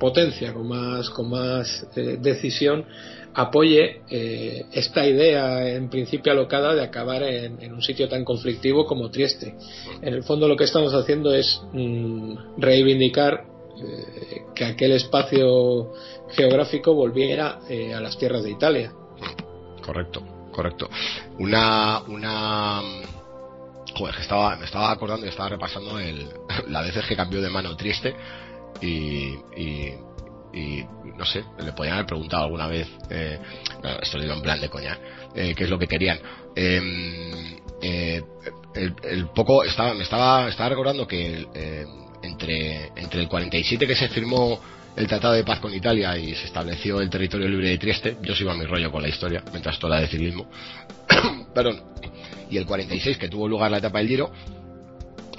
potencia, 0.00 0.54
con 0.54 0.68
más, 0.68 1.10
con 1.10 1.28
más 1.28 1.86
eh, 1.94 2.16
decisión, 2.18 2.86
apoye 3.34 4.00
eh, 4.08 4.64
esta 4.72 5.06
idea 5.06 5.68
en 5.68 5.90
principio 5.90 6.32
alocada 6.32 6.74
de 6.74 6.82
acabar 6.82 7.22
en, 7.22 7.70
un 7.70 7.82
sitio 7.82 8.08
tan 8.08 8.24
conflictivo 8.24 8.86
como 8.86 9.10
Trieste. 9.10 9.54
En 10.00 10.14
el 10.14 10.22
fondo 10.22 10.48
lo 10.48 10.56
que 10.56 10.64
estamos 10.64 10.94
haciendo 10.94 11.34
es 11.34 11.60
mm, 11.72 12.56
reivindicar 12.56 13.44
que 14.56 14.64
aquel 14.64 14.92
espacio 14.92 15.92
geográfico 16.30 16.94
volviera 16.94 17.60
a 17.94 18.00
las 18.00 18.18
tierras 18.18 18.42
de 18.42 18.50
Italia. 18.50 18.92
Correcto, 19.80 20.20
correcto. 20.50 20.90
Una, 21.38 22.02
una 22.08 22.82
Joder, 23.98 24.14
estaba, 24.20 24.54
me 24.54 24.64
estaba 24.64 24.92
acordando 24.92 25.26
y 25.26 25.28
estaba 25.28 25.48
repasando 25.48 25.98
el, 25.98 26.28
la 26.68 26.82
veces 26.82 27.04
que 27.04 27.16
cambió 27.16 27.42
de 27.42 27.50
mano 27.50 27.76
triste 27.76 28.14
y, 28.80 29.34
y, 29.56 29.92
no 31.16 31.24
sé, 31.24 31.44
le 31.58 31.72
podían 31.72 31.94
haber 31.94 32.06
preguntado 32.06 32.44
alguna 32.44 32.68
vez, 32.68 32.88
eh, 33.10 33.38
esto 34.00 34.16
lo 34.16 34.22
digo 34.22 34.34
en 34.34 34.42
plan 34.42 34.60
de 34.60 34.68
coña, 34.68 34.96
eh, 35.34 35.52
qué 35.56 35.64
es 35.64 35.70
lo 35.70 35.78
que 35.78 35.88
querían. 35.88 36.18
Em, 36.54 37.56
eh, 37.82 38.22
el, 39.02 39.28
poco, 39.34 39.64
estaba, 39.64 39.94
me 39.94 40.04
estaba, 40.04 40.48
estaba 40.48 40.68
recordando 40.68 41.06
que 41.06 41.44
entre, 42.22 42.92
entre 42.94 43.20
el 43.20 43.28
47 43.28 43.84
que 43.84 43.96
se 43.96 44.08
firmó 44.08 44.60
el 44.94 45.08
Tratado 45.08 45.34
de 45.34 45.44
Paz 45.44 45.58
con 45.58 45.74
Italia 45.74 46.16
y 46.16 46.34
se 46.36 46.46
estableció 46.46 47.00
el 47.00 47.10
territorio 47.10 47.48
libre 47.48 47.70
de 47.70 47.78
Trieste, 47.78 48.16
yo 48.22 48.34
sigo 48.34 48.52
a 48.52 48.54
mi 48.54 48.64
rollo 48.64 48.92
con 48.92 49.02
la 49.02 49.08
historia, 49.08 49.42
mientras 49.50 49.78
toda 49.78 50.00
de 50.00 50.06
civilismo, 50.06 50.48
perdón, 51.54 51.82
y 52.50 52.56
el 52.56 52.66
46 52.66 53.18
que 53.18 53.28
tuvo 53.28 53.48
lugar 53.48 53.70
la 53.70 53.78
etapa 53.78 53.98
del 53.98 54.08
Giro, 54.08 54.30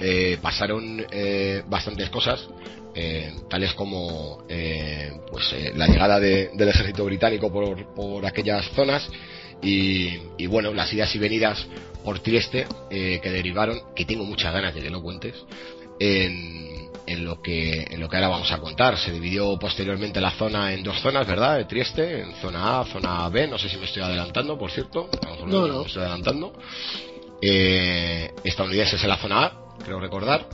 eh, 0.00 0.38
pasaron 0.40 1.04
eh, 1.10 1.62
bastantes 1.68 2.08
cosas, 2.08 2.48
eh, 2.94 3.32
tales 3.48 3.74
como 3.74 4.44
pues 5.30 5.54
la 5.74 5.86
llegada 5.86 6.18
del 6.18 6.68
ejército 6.68 7.04
británico 7.04 7.52
por, 7.52 7.94
por 7.94 8.26
aquellas 8.26 8.66
zonas 8.74 9.08
y, 9.62 10.18
y, 10.38 10.46
bueno, 10.46 10.72
las 10.72 10.92
idas 10.92 11.14
y 11.14 11.18
venidas 11.18 11.66
por 12.02 12.20
Trieste 12.20 12.66
que 12.90 13.30
derivaron, 13.30 13.78
que 13.94 14.06
tengo 14.06 14.24
muchas 14.24 14.52
ganas 14.52 14.74
de 14.74 14.80
que 14.80 14.90
lo 14.90 15.02
cuentes, 15.02 15.34
en, 16.00 16.69
en 17.10 17.24
lo 17.24 17.42
que 17.42 17.82
en 17.90 18.00
lo 18.00 18.08
que 18.08 18.16
ahora 18.16 18.28
vamos 18.28 18.50
a 18.52 18.58
contar. 18.58 18.96
Se 18.96 19.10
dividió 19.12 19.58
posteriormente 19.58 20.20
la 20.20 20.30
zona 20.30 20.72
en 20.72 20.82
dos 20.82 21.00
zonas, 21.00 21.26
¿verdad? 21.26 21.58
De 21.58 21.64
Trieste, 21.64 22.20
en 22.22 22.34
zona 22.36 22.80
A, 22.80 22.84
zona 22.84 23.28
B. 23.28 23.48
No 23.48 23.58
sé 23.58 23.68
si 23.68 23.76
me 23.76 23.86
estoy 23.86 24.02
adelantando, 24.02 24.56
por 24.58 24.70
cierto. 24.70 25.10
No, 25.46 25.66
no. 25.66 25.80
Me 25.80 25.86
estoy 25.86 26.02
adelantando. 26.02 26.52
Eh, 27.42 28.32
estadounidenses 28.44 29.02
en 29.02 29.08
la 29.08 29.16
zona 29.16 29.44
A, 29.44 29.52
creo 29.84 29.98
recordar. 29.98 30.46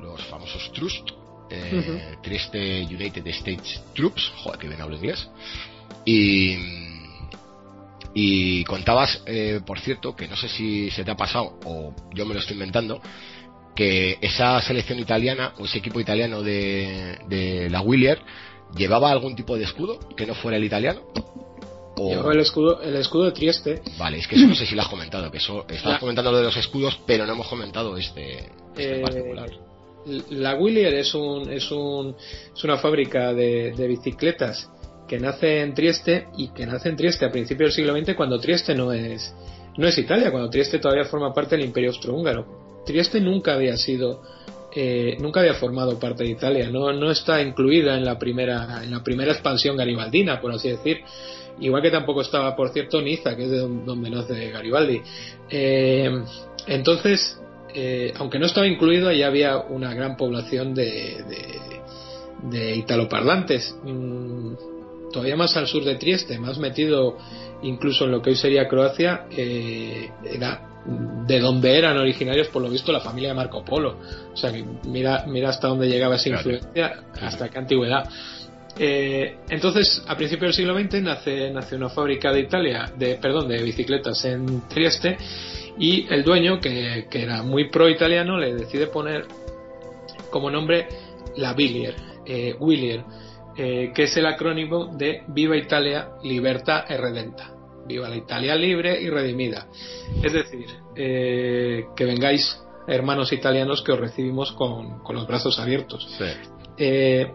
los 0.00 0.22
famosos 0.26 0.70
Trust, 0.72 1.10
eh, 1.50 2.16
Trieste 2.22 2.82
United 2.84 3.26
States 3.28 3.82
Troops, 3.94 4.32
joder, 4.42 4.58
que 4.58 4.68
bien 4.68 4.80
hablo 4.80 4.96
inglés. 4.96 5.28
Y, 6.04 6.56
y 8.14 8.64
contabas, 8.64 9.22
eh, 9.26 9.60
por 9.66 9.80
cierto, 9.80 10.14
que 10.14 10.28
no 10.28 10.36
sé 10.36 10.48
si 10.48 10.90
se 10.90 11.04
te 11.04 11.10
ha 11.10 11.16
pasado 11.16 11.58
o 11.64 11.94
yo 12.14 12.24
me 12.26 12.34
lo 12.34 12.40
estoy 12.40 12.54
inventando, 12.54 13.00
que 13.76 14.18
esa 14.20 14.60
selección 14.62 14.98
italiana 14.98 15.52
o 15.58 15.66
ese 15.66 15.78
equipo 15.78 16.00
italiano 16.00 16.42
de, 16.42 17.18
de 17.28 17.70
la 17.70 17.82
Willier 17.82 18.18
llevaba 18.76 19.12
algún 19.12 19.36
tipo 19.36 19.56
de 19.56 19.64
escudo 19.64 19.98
que 20.16 20.26
no 20.26 20.34
fuera 20.34 20.56
el 20.56 20.64
italiano. 20.64 21.02
Llevaba 21.96 22.32
el 22.32 22.40
escudo, 22.40 22.82
el 22.82 22.96
escudo 22.96 23.26
de 23.26 23.32
Trieste. 23.32 23.82
Vale, 23.98 24.18
es 24.18 24.26
que 24.26 24.36
eso 24.36 24.46
no 24.46 24.54
sé 24.54 24.66
si 24.66 24.74
lo 24.74 24.82
has 24.82 24.88
comentado, 24.88 25.30
que 25.30 25.38
eso 25.38 25.64
estabas 25.68 26.00
comentando 26.00 26.32
lo 26.32 26.38
de 26.38 26.44
los 26.44 26.56
escudos, 26.56 26.98
pero 27.06 27.26
no 27.26 27.32
hemos 27.32 27.48
comentado 27.48 27.96
este, 27.96 28.38
este 28.76 28.98
Eh, 28.98 29.02
particular. 29.02 29.50
La 30.30 30.54
Willier 30.54 30.94
es, 30.94 31.14
un, 31.14 31.50
es, 31.50 31.70
un, 31.72 32.14
es 32.54 32.64
una 32.64 32.76
fábrica 32.78 33.32
de, 33.34 33.72
de 33.72 33.86
bicicletas 33.88 34.70
que 35.08 35.18
nace 35.18 35.62
en 35.62 35.74
Trieste 35.74 36.28
y 36.36 36.48
que 36.48 36.66
nace 36.66 36.88
en 36.90 36.96
Trieste 36.96 37.24
a 37.24 37.30
principios 37.32 37.74
del 37.74 37.84
siglo 37.86 37.98
XX 37.98 38.14
cuando 38.14 38.38
Trieste 38.38 38.74
no 38.74 38.92
es, 38.92 39.34
no 39.76 39.86
es 39.86 39.98
Italia, 39.98 40.30
cuando 40.30 40.48
Trieste 40.50 40.78
todavía 40.78 41.04
forma 41.06 41.32
parte 41.32 41.56
del 41.56 41.64
Imperio 41.64 41.90
Austrohúngaro. 41.90 42.65
Trieste 42.86 43.20
nunca 43.20 43.52
había 43.54 43.76
sido, 43.76 44.22
eh, 44.74 45.16
nunca 45.20 45.40
había 45.40 45.54
formado 45.54 45.98
parte 45.98 46.24
de 46.24 46.30
Italia, 46.30 46.70
no, 46.70 46.92
no 46.92 47.10
está 47.10 47.42
incluida 47.42 47.96
en 47.98 48.04
la 48.04 48.18
primera, 48.18 48.82
en 48.82 48.90
la 48.90 49.02
primera 49.02 49.32
expansión 49.32 49.76
garibaldina, 49.76 50.40
por 50.40 50.52
así 50.52 50.70
decir. 50.70 51.00
Igual 51.58 51.80
que 51.82 51.90
tampoco 51.90 52.20
estaba, 52.20 52.54
por 52.54 52.68
cierto, 52.70 53.00
Niza, 53.00 53.34
que 53.34 53.44
es 53.44 53.50
de 53.50 53.58
don- 53.58 53.84
donde 53.86 54.10
nace 54.10 54.50
Garibaldi. 54.50 55.00
Eh, 55.50 56.10
entonces, 56.66 57.40
eh, 57.74 58.12
aunque 58.16 58.38
no 58.38 58.44
estaba 58.46 58.66
incluido, 58.66 59.08
ahí 59.08 59.22
había 59.22 59.56
una 59.58 59.94
gran 59.94 60.16
población 60.18 60.74
de, 60.74 61.22
de, 62.50 62.58
de 62.58 62.76
italoparlantes. 62.76 63.74
Mm, 63.84 64.52
todavía 65.12 65.36
más 65.36 65.56
al 65.56 65.66
sur 65.66 65.82
de 65.82 65.94
Trieste, 65.96 66.38
más 66.38 66.58
metido 66.58 67.16
incluso 67.62 68.04
en 68.04 68.10
lo 68.10 68.20
que 68.20 68.30
hoy 68.30 68.36
sería 68.36 68.68
Croacia, 68.68 69.24
eh, 69.30 70.10
era 70.30 70.75
de 71.26 71.40
donde 71.40 71.76
eran 71.76 71.96
originarios, 71.98 72.48
por 72.48 72.62
lo 72.62 72.68
visto, 72.70 72.92
la 72.92 73.00
familia 73.00 73.30
de 73.30 73.34
Marco 73.34 73.64
Polo. 73.64 73.98
O 74.32 74.36
sea 74.36 74.52
que 74.52 74.64
mira, 74.86 75.24
mira 75.26 75.48
hasta 75.50 75.68
dónde 75.68 75.88
llegaba 75.88 76.16
esa 76.16 76.30
Claro. 76.30 76.50
influencia, 76.50 77.02
hasta 77.20 77.48
qué 77.48 77.58
antigüedad. 77.58 78.08
Eh, 78.78 79.38
entonces, 79.48 80.04
a 80.06 80.16
principios 80.16 80.54
del 80.54 80.66
siglo 80.66 80.78
XX 80.78 81.02
nace, 81.02 81.50
nace 81.50 81.76
una 81.76 81.88
fábrica 81.88 82.30
de 82.30 82.40
Italia, 82.40 82.92
de, 82.96 83.14
perdón, 83.16 83.48
de 83.48 83.62
bicicletas 83.62 84.24
en 84.26 84.68
Trieste 84.68 85.16
y 85.78 86.06
el 86.12 86.22
dueño, 86.22 86.60
que, 86.60 87.06
que 87.10 87.22
era 87.22 87.42
muy 87.42 87.70
pro 87.70 87.88
italiano, 87.88 88.38
le 88.38 88.54
decide 88.54 88.86
poner 88.88 89.24
como 90.30 90.50
nombre 90.50 90.86
la 91.36 91.54
Villier, 91.54 91.94
eh, 92.26 92.54
Willier, 92.58 93.02
eh, 93.56 93.92
que 93.94 94.02
es 94.04 94.16
el 94.18 94.26
acrónimo 94.26 94.94
de 94.94 95.22
Viva 95.28 95.56
Italia, 95.56 96.10
Libertà 96.22 96.84
e 96.88 96.96
Redenta. 96.98 97.55
Viva 97.86 98.08
la 98.08 98.16
Italia 98.16 98.54
libre 98.56 99.00
y 99.00 99.08
redimida. 99.08 99.68
Es 100.22 100.32
decir, 100.32 100.66
eh, 100.94 101.84
que 101.96 102.04
vengáis 102.04 102.60
hermanos 102.88 103.32
italianos 103.32 103.82
que 103.82 103.92
os 103.92 104.00
recibimos 104.00 104.52
con, 104.52 105.00
con 105.00 105.16
los 105.16 105.26
brazos 105.26 105.58
abiertos. 105.58 106.06
Sí. 106.18 106.24
Eh, 106.78 107.26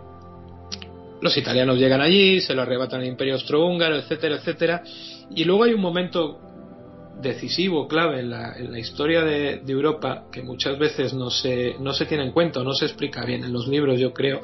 los 1.21 1.37
italianos 1.37 1.77
llegan 1.77 2.01
allí, 2.01 2.41
se 2.41 2.53
lo 2.53 2.63
arrebatan 2.63 3.01
al 3.01 3.07
imperio 3.07 3.35
austrohúngaro, 3.35 3.95
etcétera, 3.97 4.35
etcétera. 4.35 4.83
Y 5.35 5.43
luego 5.43 5.63
hay 5.63 5.73
un 5.73 5.81
momento 5.81 6.39
decisivo, 7.21 7.87
clave 7.87 8.21
en 8.21 8.31
la, 8.31 8.57
en 8.57 8.71
la 8.71 8.79
historia 8.79 9.23
de, 9.23 9.57
de 9.57 9.71
Europa, 9.71 10.25
que 10.31 10.41
muchas 10.41 10.77
veces 10.79 11.13
no 11.13 11.29
se, 11.29 11.75
no 11.79 11.93
se 11.93 12.05
tiene 12.05 12.23
en 12.25 12.31
cuenta 12.31 12.61
o 12.61 12.63
no 12.63 12.73
se 12.73 12.85
explica 12.85 13.23
bien 13.23 13.43
en 13.43 13.53
los 13.53 13.67
libros, 13.67 13.99
yo 13.99 14.13
creo, 14.13 14.41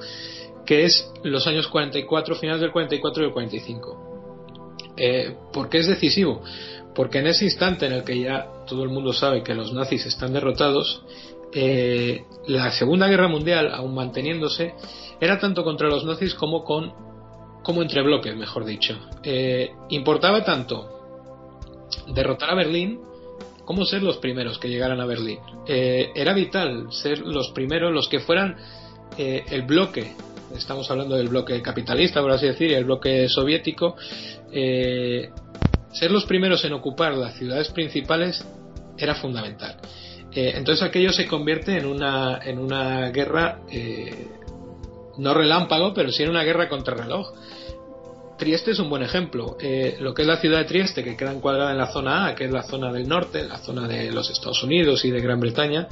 que 0.65 0.85
es 0.85 1.11
los 1.23 1.47
años 1.47 1.67
44, 1.67 2.35
finales 2.35 2.61
del 2.61 2.71
44 2.71 3.23
y 3.23 3.25
el 3.25 3.33
45. 3.33 4.06
Eh, 4.97 5.35
¿Por 5.53 5.69
qué 5.69 5.79
es 5.79 5.87
decisivo? 5.87 6.41
Porque 6.95 7.19
en 7.19 7.27
ese 7.27 7.45
instante 7.45 7.85
en 7.85 7.93
el 7.93 8.03
que 8.03 8.19
ya 8.19 8.47
todo 8.67 8.83
el 8.83 8.89
mundo 8.89 9.13
sabe 9.13 9.43
que 9.43 9.53
los 9.53 9.73
nazis 9.73 10.05
están 10.05 10.33
derrotados, 10.33 11.03
eh, 11.53 12.23
la 12.47 12.71
Segunda 12.71 13.07
Guerra 13.07 13.27
Mundial, 13.27 13.71
aún 13.73 13.93
manteniéndose, 13.93 14.73
era 15.21 15.39
tanto 15.39 15.63
contra 15.63 15.87
los 15.87 16.05
nazis 16.05 16.33
como 16.33 16.63
con 16.63 17.07
como 17.67 17.81
entre 17.81 18.01
bloques, 18.01 18.33
mejor 18.33 18.63
dicho. 18.63 18.97
Eh, 19.23 19.71
importaba 19.89 20.41
tanto 20.45 20.97
derrotar 22.07 22.51
a 22.51 22.55
Berlín 22.55 23.01
como 23.65 23.83
ser 23.83 24.03
los 24.03 24.17
primeros 24.19 24.57
que 24.57 24.69
llegaran 24.69 25.01
a 25.01 25.05
Berlín. 25.05 25.39
Eh, 25.67 26.11
era 26.15 26.33
vital 26.33 26.87
ser 26.91 27.19
los 27.19 27.49
primeros, 27.49 27.93
los 27.93 28.07
que 28.07 28.21
fueran 28.21 28.55
eh, 29.17 29.43
el 29.49 29.63
bloque, 29.63 30.13
estamos 30.55 30.89
hablando 30.89 31.17
del 31.17 31.27
bloque 31.27 31.61
capitalista, 31.61 32.21
por 32.21 32.31
así 32.31 32.47
decir, 32.47 32.71
y 32.71 32.73
el 32.73 32.85
bloque 32.85 33.27
soviético, 33.27 33.97
eh, 34.51 35.29
ser 35.91 36.11
los 36.11 36.25
primeros 36.25 36.63
en 36.65 36.73
ocupar 36.73 37.13
las 37.13 37.37
ciudades 37.37 37.69
principales 37.69 38.45
era 38.97 39.15
fundamental. 39.15 39.77
Eh, 40.31 40.53
entonces 40.55 40.83
aquello 40.83 41.11
se 41.11 41.25
convierte 41.25 41.77
en 41.77 41.85
una, 41.85 42.39
en 42.43 42.59
una 42.59 43.09
guerra, 43.09 43.61
eh, 43.71 44.27
no 45.17 45.33
relámpago, 45.33 45.93
pero 45.93 46.11
sí 46.11 46.23
en 46.23 46.29
una 46.29 46.43
guerra 46.43 46.69
contra 46.69 46.95
reloj. 46.95 47.33
Trieste 48.37 48.71
es 48.71 48.79
un 48.79 48.89
buen 48.89 49.01
ejemplo. 49.01 49.57
Eh, 49.59 49.97
lo 49.99 50.13
que 50.13 50.21
es 50.21 50.27
la 50.27 50.37
ciudad 50.37 50.59
de 50.59 50.65
Trieste, 50.65 51.03
que 51.03 51.17
queda 51.17 51.31
encuadrada 51.31 51.71
en 51.71 51.77
la 51.79 51.87
zona 51.87 52.27
A, 52.27 52.35
que 52.35 52.45
es 52.45 52.51
la 52.51 52.61
zona 52.61 52.93
del 52.93 53.07
norte, 53.07 53.47
la 53.47 53.57
zona 53.57 53.87
de 53.87 54.11
los 54.11 54.29
Estados 54.29 54.61
Unidos 54.61 55.03
y 55.05 55.11
de 55.11 55.21
Gran 55.21 55.39
Bretaña, 55.39 55.87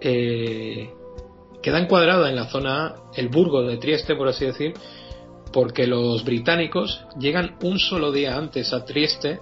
queda 0.00 1.78
encuadrada 1.78 2.28
en 2.28 2.34
la 2.34 2.46
zona 2.46 2.86
A, 2.86 2.96
el 3.14 3.28
burgo 3.28 3.62
de 3.62 3.76
Trieste, 3.76 4.16
por 4.16 4.26
así 4.26 4.46
decir, 4.46 4.74
porque 5.56 5.86
los 5.86 6.22
británicos 6.22 7.00
llegan 7.18 7.56
un 7.62 7.78
solo 7.78 8.12
día 8.12 8.36
antes 8.36 8.74
a 8.74 8.84
Trieste 8.84 9.40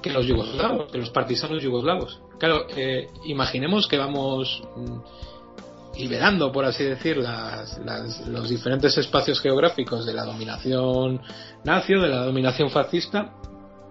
que 0.00 0.08
los 0.10 0.24
yugoslavos, 0.26 0.90
que 0.90 0.96
los 0.96 1.10
partisanos 1.10 1.62
yugoslavos. 1.62 2.18
Claro, 2.38 2.64
eh, 2.74 3.08
imaginemos 3.26 3.86
que 3.88 3.98
vamos 3.98 4.62
mm, 4.74 5.98
liberando, 5.98 6.50
por 6.50 6.64
así 6.64 6.82
decir, 6.84 7.18
las, 7.18 7.76
las- 7.84 8.26
los 8.26 8.48
diferentes 8.48 8.96
espacios 8.96 9.38
geográficos 9.42 10.06
de 10.06 10.14
la 10.14 10.24
dominación 10.24 11.20
nacio, 11.64 12.00
de 12.00 12.08
la 12.08 12.24
dominación 12.24 12.70
fascista, 12.70 13.34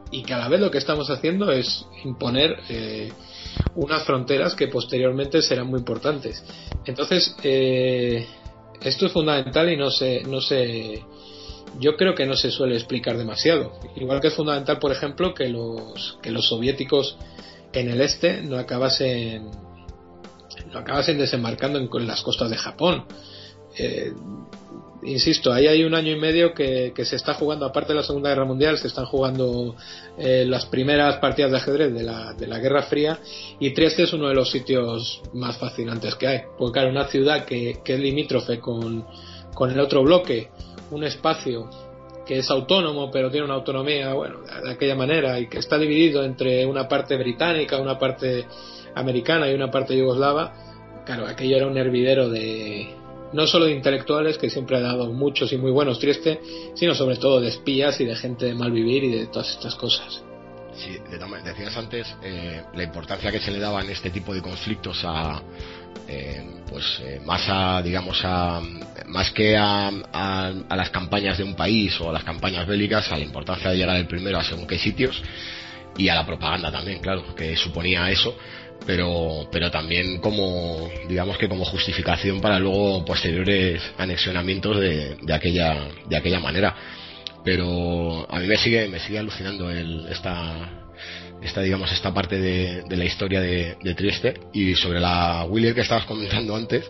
y 0.10 0.24
que 0.24 0.34
a 0.34 0.40
la 0.40 0.48
vez 0.48 0.60
lo 0.60 0.72
que 0.72 0.80
estamos 0.80 1.12
haciendo 1.12 1.52
es 1.52 1.86
imponer 2.04 2.58
eh, 2.70 3.14
unas 3.76 4.04
fronteras 4.06 4.56
que 4.56 4.70
posteriormente 4.70 5.40
serán 5.44 5.68
muy 5.68 5.78
importantes. 5.82 6.44
Entonces, 6.84 7.36
eh, 7.44 8.26
esto 8.82 9.06
es 9.06 9.12
fundamental 9.12 9.72
y 9.72 9.78
no 9.78 9.90
se, 9.90 10.24
no 10.24 10.42
se, 10.42 11.04
yo 11.80 11.96
creo 11.98 12.16
que 12.16 12.26
no 12.26 12.36
se 12.36 12.52
suele 12.52 12.76
explicar 12.76 13.18
demasiado. 13.18 13.74
Igual 13.96 14.22
que 14.22 14.28
es 14.28 14.34
fundamental, 14.34 14.80
por 14.80 14.92
ejemplo, 14.92 15.34
que 15.34 15.50
los, 15.50 16.18
que 16.22 16.32
los 16.32 16.48
soviéticos 16.48 17.18
en 17.74 17.90
el 17.90 18.02
este 18.02 18.42
no 18.42 18.58
acabasen, 18.58 19.50
no 20.72 20.80
acabasen 20.80 21.18
desembarcando 21.18 21.80
en, 21.80 22.08
las 22.08 22.22
costas 22.22 22.50
de 22.50 22.58
Japón. 22.58 23.06
Eh, 23.78 24.14
insisto, 25.04 25.54
ahí 25.54 25.68
hay 25.68 25.84
un 25.84 25.94
año 25.94 26.12
y 26.12 26.20
medio 26.20 26.54
que, 26.54 26.94
se 27.04 27.16
está 27.16 27.34
jugando, 27.34 27.66
aparte 27.66 27.94
de 27.94 28.00
la 28.00 28.04
Segunda 28.04 28.30
Guerra 28.30 28.46
Mundial, 28.46 28.78
se 28.78 28.88
están 28.88 29.06
jugando 29.06 29.76
eh, 30.18 30.46
las 30.48 30.66
primeras 30.66 31.18
partidas 31.18 31.52
de 31.52 31.58
ajedrez 31.58 31.94
de 31.94 32.04
la, 32.04 32.34
de 32.34 32.48
la 32.48 32.60
Guerra 32.60 32.84
Fría 32.84 33.20
y 33.60 33.72
Trieste 33.74 34.04
es 34.04 34.14
uno 34.14 34.28
de 34.28 34.36
los 34.36 34.50
sitios 34.52 35.22
más 35.34 35.58
fascinantes 35.58 36.16
que 36.16 36.28
hay. 36.28 36.40
Porque 36.58 36.74
claro, 36.74 36.90
una 36.90 37.06
ciudad 37.06 37.46
que, 37.46 37.80
que 37.84 37.94
es 37.94 38.00
limítrofe 38.00 38.60
con, 38.60 39.06
con 39.54 39.72
el 39.72 39.80
otro 39.80 40.04
bloque, 40.04 40.50
un 40.92 41.04
espacio 41.04 41.70
que 42.26 42.40
es 42.40 42.50
autónomo 42.50 43.12
pero 43.12 43.30
tiene 43.30 43.46
una 43.46 43.54
autonomía 43.54 44.14
bueno 44.14 44.40
de 44.64 44.72
aquella 44.72 44.96
manera 44.96 45.40
y 45.40 45.48
que 45.48 45.60
está 45.60 45.78
dividido 45.78 46.24
entre 46.24 46.66
una 46.66 46.88
parte 46.88 47.18
británica 47.18 47.80
una 47.80 48.00
parte 48.00 48.46
americana 48.96 49.50
y 49.50 49.54
una 49.54 49.70
parte 49.70 49.96
yugoslava 49.96 51.04
claro 51.06 51.28
aquello 51.28 51.58
era 51.58 51.68
un 51.68 51.78
hervidero 51.78 52.30
de 52.30 52.96
no 53.36 53.46
solo 53.46 53.66
de 53.66 53.74
intelectuales 53.74 54.38
que 54.38 54.50
siempre 54.50 54.78
ha 54.78 54.82
dado 54.82 55.12
muchos 55.12 55.52
y 55.52 55.58
muy 55.58 55.72
buenos 55.72 56.00
Trieste 56.00 56.40
sino 56.74 56.96
sobre 56.96 57.18
todo 57.18 57.42
de 57.42 57.50
espías 57.50 58.00
y 58.00 58.06
de 58.06 58.16
gente 58.16 58.46
de 58.46 58.56
mal 58.56 58.72
vivir 58.72 59.04
y 59.04 59.12
de 59.12 59.28
todas 59.28 59.52
estas 59.52 59.76
cosas. 59.76 60.24
Sí, 60.76 60.98
decías 61.44 61.78
antes 61.78 62.16
eh, 62.22 62.62
la 62.74 62.84
importancia 62.84 63.32
que 63.32 63.40
se 63.40 63.52
le 63.52 63.60
daba 63.60 63.82
en 63.82 63.90
este 63.90 64.10
tipo 64.10 64.34
de 64.34 64.42
conflictos 64.42 65.02
a 65.06 65.42
eh, 66.08 66.44
pues 66.70 67.00
eh, 67.02 67.22
más 67.26 67.44
a 67.48 67.82
digamos 67.82 68.20
a 68.24 68.62
más 69.08 69.32
que 69.32 69.56
a, 69.56 69.90
a, 70.12 70.52
a 70.70 70.76
las 70.76 70.90
campañas 70.90 71.38
de 71.38 71.44
un 71.44 71.56
país 71.56 72.00
o 72.02 72.10
a 72.10 72.14
las 72.14 72.24
campañas 72.24 72.68
bélicas 72.68 73.10
a 73.12 73.18
la 73.18 73.24
importancia 73.24 73.70
de 73.70 73.78
llegar 73.78 73.96
el 73.96 74.08
primero 74.08 74.38
a 74.38 74.44
según 74.44 74.68
qué 74.68 74.78
sitios 74.78 75.22
y 75.98 76.10
a 76.10 76.16
la 76.16 76.26
propaganda 76.26 76.72
también 76.72 77.00
claro 77.00 77.34
que 77.36 77.56
suponía 77.56 78.10
eso 78.12 78.36
pero 78.86 79.48
pero 79.52 79.72
también 79.72 80.20
como 80.20 80.90
digamos 81.08 81.38
que 81.38 81.50
como 81.50 81.66
justificación 81.66 82.42
para 82.42 82.60
luego 82.60 83.04
posteriores 83.06 83.82
anexionamientos 83.98 84.80
de, 84.80 85.16
de 85.22 85.34
aquella 85.34 85.88
de 86.08 86.16
aquella 86.16 86.40
manera. 86.40 86.76
Pero 87.44 88.26
a 88.30 88.40
mí 88.40 88.48
me 88.48 88.58
sigue 88.58 88.88
me 88.88 89.00
sigue 89.00 89.20
alucinando 89.20 89.70
el, 89.70 90.08
esta 90.10 90.86
esta 91.42 91.62
digamos 91.62 91.92
esta 91.92 92.14
parte 92.14 92.40
de, 92.40 92.84
la 92.90 93.06
historia 93.06 93.42
de, 93.42 93.96
Trieste 93.96 94.34
y 94.54 94.76
sobre 94.76 95.00
la 95.00 95.46
Willier 95.46 95.76
que 95.76 95.82
estabas 95.82 96.06
comentando 96.06 96.56
antes 96.56 96.90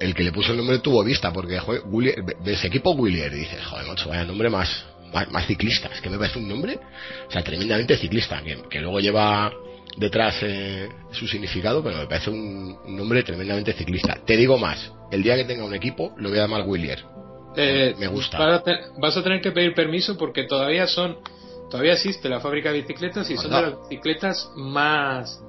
el 0.00 0.14
que 0.14 0.24
le 0.24 0.32
puso 0.32 0.50
el 0.50 0.58
nombre 0.58 0.78
tuvo 0.80 1.04
vista 1.04 1.32
porque 1.32 1.58
joder, 1.58 1.82
Willier, 1.86 2.16
ese 2.44 2.66
equipo 2.66 2.90
Willier 2.92 3.32
y 3.32 3.40
dices 3.40 3.64
joder 3.64 3.86
macho 3.86 4.08
vaya 4.08 4.24
nombre 4.24 4.50
más, 4.50 4.84
más, 5.30 5.46
ciclista 5.46 5.88
es 5.94 6.00
que 6.00 6.10
me 6.10 6.18
parece 6.18 6.38
un 6.38 6.48
nombre 6.48 6.78
o 7.28 7.30
sea 7.30 7.42
tremendamente 7.42 7.96
ciclista 7.96 8.42
que, 8.42 8.80
luego 8.80 9.00
lleva 9.00 9.52
detrás 9.96 10.36
eh, 10.42 10.88
su 11.12 11.26
significado 11.26 11.82
pero 11.82 11.98
me 11.98 12.06
parece 12.06 12.30
un, 12.30 12.78
nombre 12.96 13.22
tremendamente 13.22 13.72
ciclista. 13.72 14.18
Te 14.24 14.36
digo 14.36 14.58
más 14.58 14.92
el 15.10 15.22
día 15.22 15.36
que 15.36 15.44
tenga 15.44 15.64
un 15.64 15.74
equipo 15.74 16.14
lo 16.16 16.28
voy 16.28 16.38
a 16.38 16.42
llamar 16.42 16.62
Willier. 16.66 17.04
Eh, 17.56 17.94
me 17.98 18.08
gusta. 18.08 18.62
vas 18.98 19.16
a 19.16 19.22
tener 19.22 19.40
que 19.40 19.52
pedir 19.52 19.74
permiso 19.74 20.16
porque 20.18 20.44
todavía 20.44 20.86
son 20.86 21.18
todavía 21.70 21.92
existe 21.92 22.28
la 22.28 22.40
fábrica 22.40 22.70
de 22.72 22.80
bicicletas 22.80 23.30
y 23.30 23.36
son 23.36 23.50
de 23.50 23.62
las 23.62 23.88
bicicletas 23.88 24.50
más 24.56 25.40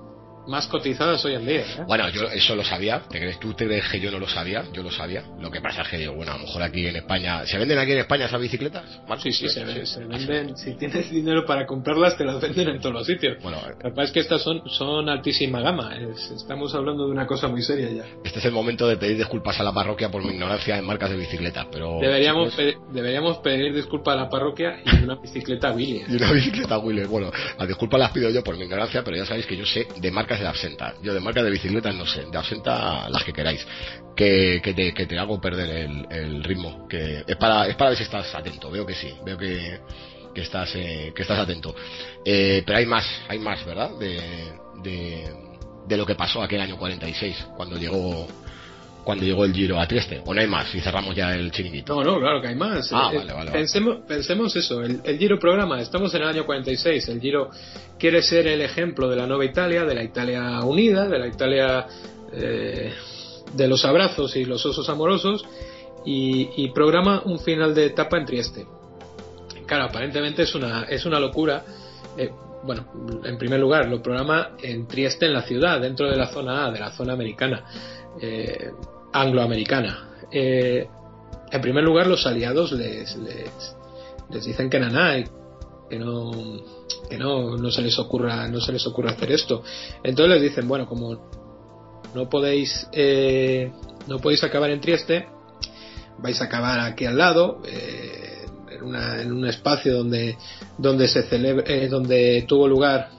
más 0.47 0.67
cotizadas 0.67 1.23
hoy 1.25 1.35
en 1.35 1.45
día. 1.45 1.61
¿eh? 1.61 1.83
Bueno, 1.87 2.09
yo 2.09 2.23
eso 2.23 2.55
lo 2.55 2.63
sabía. 2.63 3.01
¿Te 3.09 3.19
crees, 3.19 3.39
¿Tú 3.39 3.53
te 3.53 3.65
crees 3.65 3.87
que 3.89 3.99
yo 3.99 4.11
no 4.11 4.19
lo 4.19 4.27
sabía? 4.27 4.63
Yo 4.73 4.83
lo 4.83 4.91
sabía. 4.91 5.23
Lo 5.39 5.51
que 5.51 5.61
pasa 5.61 5.81
es 5.81 5.87
que 5.89 6.07
bueno, 6.07 6.33
a 6.33 6.37
lo 6.37 6.45
mejor 6.45 6.63
aquí 6.63 6.85
en 6.87 6.95
España. 6.95 7.45
¿Se 7.45 7.57
venden 7.57 7.77
aquí 7.77 7.91
en 7.91 7.99
España 7.99 8.25
esas 8.25 8.41
bicicletas? 8.41 8.83
Sí, 9.19 9.31
sí, 9.31 9.49
se, 9.49 9.63
venden. 9.63 10.57
Si 10.57 10.75
tienes 10.75 11.09
dinero 11.09 11.45
para 11.45 11.65
comprarlas, 11.65 12.17
te 12.17 12.25
las 12.25 12.41
venden 12.41 12.69
en 12.69 12.79
todos 12.79 12.93
los 12.93 13.07
sitios. 13.07 13.41
Bueno, 13.41 13.59
lo 13.67 13.77
que 13.77 13.89
pasa 13.89 14.03
es 14.03 14.11
que 14.11 14.19
estas 14.19 14.41
son, 14.41 14.61
son 14.69 15.09
altísima 15.09 15.61
gama. 15.61 15.95
estamos 16.35 16.73
hablando 16.75 17.05
de 17.05 17.11
una 17.11 17.25
cosa 17.25 17.47
muy 17.47 17.61
seria 17.61 17.89
ya. 17.89 18.05
Este 18.23 18.39
es 18.39 18.45
el 18.45 18.51
momento 18.51 18.87
de 18.87 18.97
pedir 18.97 19.17
disculpas 19.17 19.59
a 19.59 19.63
la 19.63 19.73
parroquia 19.73 20.09
por 20.09 20.23
mi 20.23 20.33
ignorancia 20.33 20.77
en 20.77 20.85
marcas 20.85 21.09
de 21.09 21.17
bicicletas, 21.17 21.67
pero. 21.71 21.99
Deberíamos, 21.99 22.55
deberíamos 22.91 23.37
pedir 23.39 23.73
disculpas 23.73 24.15
a 24.15 24.23
la 24.23 24.29
parroquia 24.29 24.81
y 24.85 25.03
una 25.03 25.15
bicicleta 25.15 25.71
Willy. 25.71 26.03
Y 26.07 26.15
una 26.15 26.31
bicicleta 26.31 26.77
Willy. 26.77 27.05
Bueno, 27.05 27.31
las 27.57 27.67
disculpas 27.67 27.99
las 27.99 28.11
pido 28.11 28.29
yo 28.29 28.43
por 28.43 28.57
mi 28.57 28.65
ignorancia, 28.65 29.03
pero 29.03 29.17
ya 29.17 29.25
sabéis 29.25 29.45
que 29.45 29.57
yo 29.57 29.65
sé 29.65 29.87
de 29.97 30.11
marcas 30.11 30.34
de 30.39 30.47
absenta. 30.47 30.95
Yo 31.01 31.13
de 31.13 31.19
marca 31.19 31.43
de 31.43 31.51
bicicletas 31.51 31.95
no 31.95 32.05
sé, 32.05 32.25
de 32.25 32.37
absenta 32.37 33.09
las 33.09 33.23
que 33.23 33.33
queráis. 33.33 33.65
Que, 34.15 34.61
que, 34.63 34.73
te, 34.73 34.93
que 34.93 35.05
te 35.05 35.19
hago 35.19 35.39
perder 35.41 35.89
el, 36.09 36.43
ritmo. 36.43 36.87
Que 36.87 37.23
es 37.27 37.35
para, 37.37 37.67
es 37.67 37.75
para 37.75 37.89
ver 37.89 37.97
si 37.97 38.03
estás 38.03 38.33
atento. 38.33 38.71
Veo 38.71 38.85
que 38.85 38.95
sí, 38.95 39.13
veo 39.25 39.37
que, 39.37 39.79
que 40.33 40.41
estás, 40.41 40.73
eh, 40.75 41.11
que 41.15 41.21
estás 41.21 41.39
atento. 41.39 41.75
Eh, 42.23 42.63
pero 42.65 42.77
hay 42.77 42.85
más, 42.85 43.05
hay 43.27 43.39
más, 43.39 43.65
¿verdad? 43.65 43.91
De, 43.99 44.53
de 45.87 45.97
lo 45.97 46.05
que 46.05 46.15
pasó 46.15 46.41
aquel 46.41 46.61
año 46.61 46.77
46, 46.77 47.47
cuando 47.55 47.77
llegó 47.77 48.27
cuando 49.05 49.23
llegó 49.23 49.45
el 49.45 49.53
Giro 49.53 49.79
a 49.79 49.87
Trieste. 49.87 50.21
¿O 50.25 50.33
no 50.33 50.41
hay 50.41 50.47
más? 50.47 50.73
Y 50.73 50.81
cerramos 50.81 51.15
ya 51.15 51.35
el 51.35 51.51
chiringuito. 51.51 51.93
No, 51.93 52.03
no, 52.03 52.19
claro 52.19 52.41
que 52.41 52.47
hay 52.47 52.55
más. 52.55 52.91
Ah, 52.91 53.11
eh, 53.13 53.17
vale, 53.19 53.33
vale, 53.33 53.51
pensemos, 53.51 53.99
pensemos 54.07 54.55
eso. 54.55 54.81
El, 54.81 55.17
Giro 55.19 55.39
programa, 55.39 55.79
estamos 55.79 56.13
en 56.15 56.23
el 56.23 56.27
año 56.27 56.45
46. 56.45 57.07
El 57.09 57.21
Giro 57.21 57.51
quiere 57.99 58.23
ser 58.23 58.47
el 58.47 58.61
ejemplo 58.61 59.07
de 59.07 59.15
la 59.15 59.27
nueva 59.27 59.45
Italia, 59.45 59.85
de 59.85 59.93
la 59.93 60.03
Italia 60.03 60.59
unida, 60.61 61.07
de 61.07 61.19
la 61.19 61.27
Italia 61.27 61.85
eh, 62.33 62.93
de 63.53 63.67
los 63.67 63.85
abrazos 63.85 64.35
y 64.35 64.43
los 64.43 64.65
osos 64.65 64.89
amorosos. 64.89 65.45
Y, 66.07 66.69
programa 66.69 67.21
un 67.25 67.39
final 67.39 67.73
de 67.73 67.85
etapa 67.85 68.17
en 68.17 68.25
Trieste. 68.25 68.65
Claro, 69.65 69.85
aparentemente 69.85 70.43
es 70.43 70.53
una, 70.53 70.83
es 70.83 71.05
una 71.05 71.19
locura. 71.19 71.63
Eh, 72.17 72.29
bueno, 72.63 73.21
en 73.23 73.37
primer 73.37 73.59
lugar, 73.59 73.87
lo 73.87 74.01
programa 74.01 74.51
en 74.61 74.87
Trieste, 74.87 75.27
en 75.27 75.33
la 75.33 75.41
ciudad, 75.43 75.79
dentro 75.79 76.09
de 76.09 76.15
la 76.15 76.27
zona 76.27 76.65
A, 76.65 76.71
de 76.71 76.79
la 76.79 76.91
zona 76.91 77.13
americana. 77.13 77.63
Eh, 78.21 78.69
angloamericana. 79.15 80.09
Eh, 80.31 80.87
en 81.51 81.61
primer 81.61 81.83
lugar, 81.83 82.07
los 82.07 82.25
aliados 82.27 82.73
les, 82.73 83.15
les, 83.15 84.45
dicen 84.45 84.69
que 84.69 84.79
nada, 84.79 85.23
que 85.89 85.97
no 85.97 86.31
que 87.09 87.17
no, 87.17 87.55
no 87.55 87.71
se 87.71 87.81
les 87.83 87.97
ocurra 87.99 88.47
no 88.47 88.59
se 88.59 88.73
les 88.73 88.85
ocurra 88.85 89.11
hacer 89.11 89.31
esto. 89.31 89.63
Entonces 90.03 90.35
les 90.35 90.49
dicen, 90.49 90.67
bueno, 90.67 90.85
como 90.85 91.29
no 92.13 92.29
podéis 92.29 92.87
eh, 92.91 93.71
no 94.07 94.19
podéis 94.19 94.43
acabar 94.43 94.69
en 94.71 94.81
Trieste, 94.81 95.27
vais 96.19 96.41
a 96.41 96.45
acabar 96.45 96.79
aquí 96.81 97.05
al 97.05 97.17
lado. 97.17 97.61
Eh, 97.65 98.45
en, 98.71 98.95
en, 98.95 99.31
un 99.31 99.47
espacio 99.47 99.95
donde 99.97 100.37
donde 100.77 101.07
se 101.07 101.23
celebre, 101.23 101.87
donde 101.87 102.43
tuvo 102.47 102.67
lugar 102.67 103.09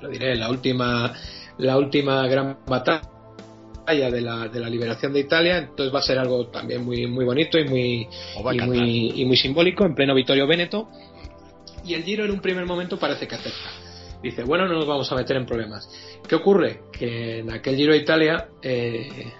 lo 0.00 0.08
diré 0.08 0.36
la 0.36 0.48
última 0.48 1.12
la 1.56 1.76
última 1.76 2.26
gran 2.28 2.58
batalla 2.66 3.17
de 3.96 4.20
la, 4.20 4.48
de 4.48 4.60
la 4.60 4.68
liberación 4.68 5.12
de 5.12 5.20
Italia, 5.20 5.58
entonces 5.58 5.94
va 5.94 6.00
a 6.00 6.02
ser 6.02 6.18
algo 6.18 6.48
también 6.48 6.84
muy, 6.84 7.06
muy 7.06 7.24
bonito 7.24 7.58
y 7.58 7.64
muy, 7.64 8.08
y 8.52 8.60
muy, 8.60 9.12
y 9.16 9.24
muy 9.24 9.36
simbólico 9.36 9.84
en 9.84 9.94
pleno 9.94 10.14
Vittorio 10.14 10.46
Veneto. 10.46 10.88
Y 11.86 11.94
el 11.94 12.02
Giro 12.02 12.24
en 12.24 12.32
un 12.32 12.40
primer 12.40 12.66
momento 12.66 12.98
parece 12.98 13.26
que 13.26 13.34
acepta. 13.34 13.70
Dice, 14.22 14.44
bueno, 14.44 14.66
no 14.66 14.74
nos 14.74 14.86
vamos 14.86 15.10
a 15.10 15.14
meter 15.14 15.36
en 15.36 15.46
problemas. 15.46 15.88
¿Qué 16.28 16.34
ocurre? 16.34 16.82
Que 16.92 17.38
en 17.38 17.50
aquel 17.50 17.76
Giro 17.76 17.92
de 17.92 17.98
Italia 17.98 18.48
eh, 18.60 19.32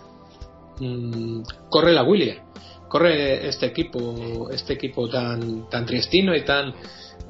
mm, 0.80 1.42
corre 1.68 1.92
la 1.92 2.04
Willier, 2.04 2.40
corre 2.88 3.46
este 3.48 3.66
equipo, 3.66 4.48
este 4.50 4.72
equipo 4.74 5.08
tan, 5.08 5.68
tan 5.68 5.84
triestino 5.84 6.34
y 6.34 6.40
tan 6.42 6.72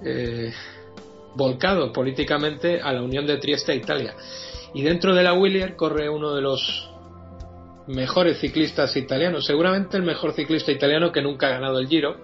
eh, 0.04 0.52
volcado 1.35 1.92
políticamente 1.92 2.81
a 2.81 2.92
la 2.92 3.02
unión 3.02 3.26
de 3.26 3.38
Trieste 3.38 3.72
e 3.72 3.76
Italia. 3.76 4.14
Y 4.74 4.83
dentro 4.83 5.14
de 5.14 5.22
la 5.22 5.33
Willier 5.33 5.74
corre 5.74 6.09
uno 6.09 6.35
de 6.35 6.42
los 6.42 6.90
mejores 7.88 8.38
ciclistas 8.38 8.94
italianos, 8.96 9.46
seguramente 9.46 9.96
el 9.96 10.03
mejor 10.03 10.33
ciclista 10.33 10.70
italiano 10.70 11.11
que 11.11 11.22
nunca 11.22 11.48
ha 11.48 11.51
ganado 11.51 11.79
el 11.79 11.88
Giro, 11.88 12.16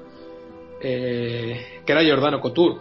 eh, 0.80 1.80
que 1.84 1.92
era 1.92 2.02
Giordano 2.02 2.40
Couture. 2.40 2.80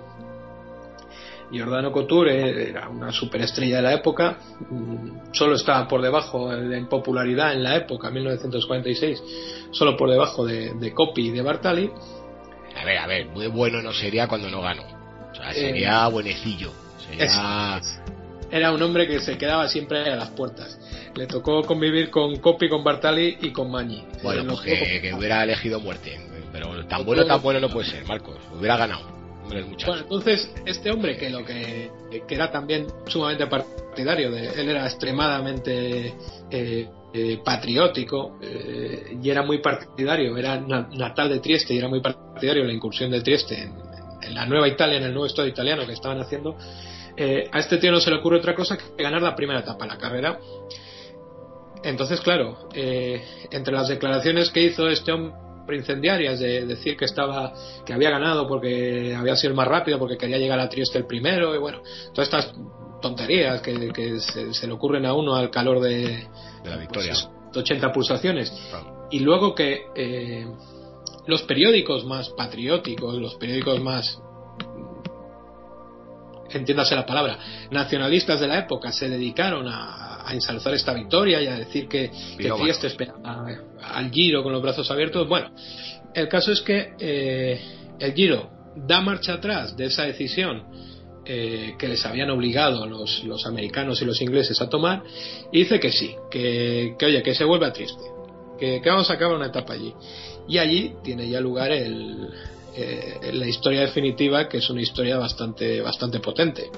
Giordano 1.52 1.92
Couture 1.92 2.70
era 2.70 2.90
una 2.90 3.12
superestrella 3.12 3.78
de 3.78 3.82
la 3.84 3.94
época, 3.94 4.38
mm, 4.70 5.34
solo 5.34 5.56
estaba 5.56 5.88
por 5.88 6.02
debajo 6.02 6.52
en 6.52 6.88
popularidad 6.88 7.54
en 7.54 7.64
la 7.64 7.76
época, 7.76 8.10
1946, 8.10 9.24
solo 9.72 9.96
por 9.96 10.10
debajo 10.10 10.46
de, 10.46 10.74
de 10.74 10.94
Coppi 10.94 11.28
y 11.28 11.32
de 11.32 11.42
Bartali. 11.42 11.92
A 12.76 12.84
ver, 12.84 12.98
a 12.98 13.08
ver, 13.08 13.28
muy 13.28 13.48
bueno 13.48 13.82
no 13.82 13.94
sería 13.94 14.28
cuando 14.28 14.50
no 14.50 14.62
ganó. 14.62 14.84
O 15.32 15.36
sea, 15.36 15.54
sería 15.54 16.06
eh, 16.06 16.12
buenecillo. 16.12 16.72
Era 18.52 18.72
un 18.72 18.82
hombre 18.82 19.08
que 19.08 19.20
se 19.20 19.38
quedaba 19.38 19.68
siempre 19.68 20.12
a 20.12 20.16
las 20.16 20.30
puertas 20.32 20.80
le 21.16 21.28
tocó 21.28 21.64
convivir 21.64 22.10
con 22.10 22.38
Coppi, 22.38 22.70
con 22.70 22.84
Bartali 22.84 23.38
y 23.42 23.52
con 23.52 23.70
Magni. 23.70 24.04
Bueno, 24.24 24.46
pues 24.48 24.62
que, 24.62 25.14
hubiera 25.14 25.44
elegido 25.44 25.80
muerte. 25.80 26.20
Pero 26.52 26.86
tan 26.88 27.06
bueno, 27.06 27.26
tan 27.26 27.42
bueno 27.42 27.60
no 27.60 27.70
puede 27.70 27.90
ser, 27.90 28.06
Marcos. 28.06 28.38
Hubiera 28.58 28.78
ganado. 28.78 29.12
Bueno, 29.48 29.68
entonces 30.00 30.50
este 30.66 30.92
hombre 30.92 31.18
que 31.18 31.30
lo 31.30 31.44
que, 31.46 31.92
era 32.30 32.50
también 32.52 32.88
sumamente 33.08 33.46
partidario, 33.48 34.32
de, 34.32 34.48
él 34.50 34.70
era 34.70 34.86
extremadamente 34.86 36.14
eh, 36.50 36.88
eh, 37.14 37.40
patriótico 37.44 38.40
eh, 38.42 39.18
y 39.22 39.30
era 39.30 39.44
muy 39.44 39.58
partidario, 39.60 40.38
era 40.38 40.60
natal 40.60 41.30
de 41.30 41.40
Trieste 41.40 41.74
y 41.74 41.78
era 41.78 41.90
muy 41.90 42.02
partidario 42.02 42.62
de 42.62 42.70
la 42.70 42.74
incursión 42.74 43.12
de 43.12 43.22
Trieste 43.22 43.62
en, 43.62 43.74
en, 44.22 44.34
la 44.34 44.46
nueva 44.46 44.68
Italia, 44.68 44.98
en 44.98 45.04
el 45.04 45.12
nuevo 45.12 45.26
Estado 45.26 45.48
italiano 45.48 45.86
que 45.86 45.94
estaban 45.94 46.20
haciendo. 46.22 46.56
a 47.52 47.60
este 47.60 47.78
tío 47.78 47.92
no 47.92 48.00
se 48.00 48.12
le 48.12 48.18
ocurre 48.18 48.38
otra 48.38 48.56
cosa 48.56 48.78
que 48.78 49.04
ganar 49.04 49.22
la 49.22 49.36
primera 49.36 49.60
etapa, 49.60 49.86
la 49.86 49.98
carrera 49.98 50.40
entonces, 51.84 52.22
claro, 52.22 52.70
eh, 52.74 53.22
entre 53.52 53.74
las 53.74 53.88
declaraciones 53.88 54.50
que 54.52 54.62
hizo 54.62 54.88
este 54.88 55.12
hombre 55.12 55.78
incendiarias 55.78 56.40
de 56.40 56.66
decir 56.66 56.98
que 56.98 57.06
estaba 57.06 57.54
que 57.86 57.94
había 57.94 58.10
ganado 58.10 58.48
porque 58.48 59.16
había 59.16 59.36
sido 59.36 59.52
el 59.52 59.56
más 59.56 59.68
rápido 59.68 59.98
porque 59.98 60.18
quería 60.18 60.38
llegar 60.38 60.60
a 60.60 60.68
Trieste 60.68 60.98
el 60.98 61.06
primero 61.06 61.56
y 61.56 61.58
bueno 61.58 61.82
todas 62.14 62.28
estas 62.28 62.54
tonterías 63.02 63.62
que, 63.62 64.20
se, 64.20 64.68
le 64.68 64.74
ocurren 64.74 65.06
a 65.06 65.14
uno 65.14 65.36
al 65.36 65.50
calor 65.50 65.82
de, 65.82 66.28
la 66.64 66.78
victoria. 66.78 67.14
80 67.54 67.82
pues, 67.82 67.94
pulsaciones. 67.94 68.52
Y 69.12 69.20
luego 69.20 69.54
que 69.54 69.82
eh, 69.96 70.48
los 71.28 71.44
periódicos 71.44 72.06
más 72.06 72.30
patrióticos 72.30 73.16
los 73.16 73.36
periódicos 73.36 73.82
más 73.82 74.20
entiéndase 76.50 76.96
la 76.96 77.06
palabra 77.06 77.38
nacionalistas 77.72 78.40
de 78.40 78.48
la 78.48 78.60
época 78.60 78.92
se 78.92 79.10
dedicaron 79.10 79.68
a 79.68 80.13
a 80.26 80.34
ensalzar 80.34 80.74
esta 80.74 80.94
victoria 80.94 81.42
y 81.42 81.48
a 81.48 81.58
decir 81.58 81.88
que, 81.88 82.12
que 82.38 82.50
Trieste 82.52 82.88
espera 82.88 83.16
al 83.82 84.12
Giro 84.12 84.44
con 84.44 84.54
los 84.54 84.62
brazos 84.62 84.90
abiertos. 84.92 85.28
Bueno, 85.28 85.52
el 86.14 86.28
caso 86.28 86.52
es 86.52 86.62
que 86.62 86.94
eh, 87.00 87.62
el 88.00 88.14
Giro 88.14 88.50
da 88.76 89.02
marcha 89.02 89.34
atrás 89.34 89.76
de 89.76 89.86
esa 89.86 90.04
decisión 90.04 90.64
eh, 91.26 91.76
que 91.78 91.88
les 91.88 92.06
habían 92.06 92.30
obligado 92.30 92.86
los, 92.86 93.24
los, 93.24 93.46
americanos 93.46 94.02
y 94.02 94.06
los 94.06 94.22
ingleses 94.22 94.60
a 94.62 94.70
tomar 94.70 95.04
y 95.52 95.60
dice 95.60 95.80
que 95.80 95.92
sí, 95.92 96.16
que, 96.30 96.96
que 96.98 97.06
oye, 97.06 97.24
que 97.24 97.34
se 97.34 97.46
vuelve 97.46 97.66
a 97.66 97.74
Trieste, 97.74 98.04
que, 98.60 98.82
que, 98.82 98.90
vamos 98.90 99.10
a 99.10 99.14
acabar 99.14 99.36
una 99.38 99.48
etapa 99.48 99.74
allí. 99.74 99.94
Y 100.48 100.58
allí 100.58 100.96
tiene 101.02 101.30
ya 101.30 101.40
lugar 101.40 101.72
el, 101.72 102.28
eh, 102.76 103.32
la 103.34 103.48
historia 103.48 103.82
definitiva, 103.82 104.50
que 104.50 104.58
es 104.58 104.70
una 104.70 104.82
historia 104.82 105.18
bastante, 105.18 105.82
bastante 105.82 106.20
potente. 106.20 106.72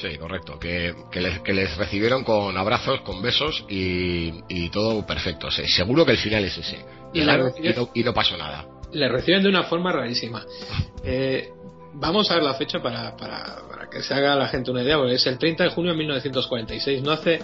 Sí, 0.00 0.16
correcto. 0.16 0.58
Que, 0.58 0.94
les, 1.20 1.76
recibieron 1.76 2.24
con 2.24 2.56
abrazos, 2.56 3.00
con 3.00 3.20
besos 3.20 3.64
y, 3.68 4.68
todo 4.70 5.04
perfecto. 5.06 5.50
seguro 5.50 6.04
que 6.04 6.12
el 6.12 6.18
final 6.18 6.44
es 6.44 6.56
ese. 6.58 6.84
Y, 7.12 8.02
no, 8.04 8.14
pasó 8.14 8.36
nada. 8.36 8.66
Le 8.92 9.08
reciben 9.08 9.42
de 9.42 9.48
una 9.48 9.64
forma 9.64 9.92
rarísima. 9.92 10.44
Eh, 11.02 11.48
vamos 11.94 12.30
a 12.30 12.34
ver 12.34 12.44
la 12.44 12.54
fecha 12.54 12.80
para, 12.80 13.16
para, 13.16 13.88
que 13.90 14.02
se 14.02 14.14
haga 14.14 14.36
la 14.36 14.48
gente 14.48 14.70
una 14.70 14.82
idea, 14.82 14.96
porque 14.96 15.14
es 15.14 15.26
el 15.26 15.38
30 15.38 15.64
de 15.64 15.70
junio 15.70 15.92
de 15.92 15.98
1946, 15.98 17.02
no 17.02 17.12
hace, 17.12 17.40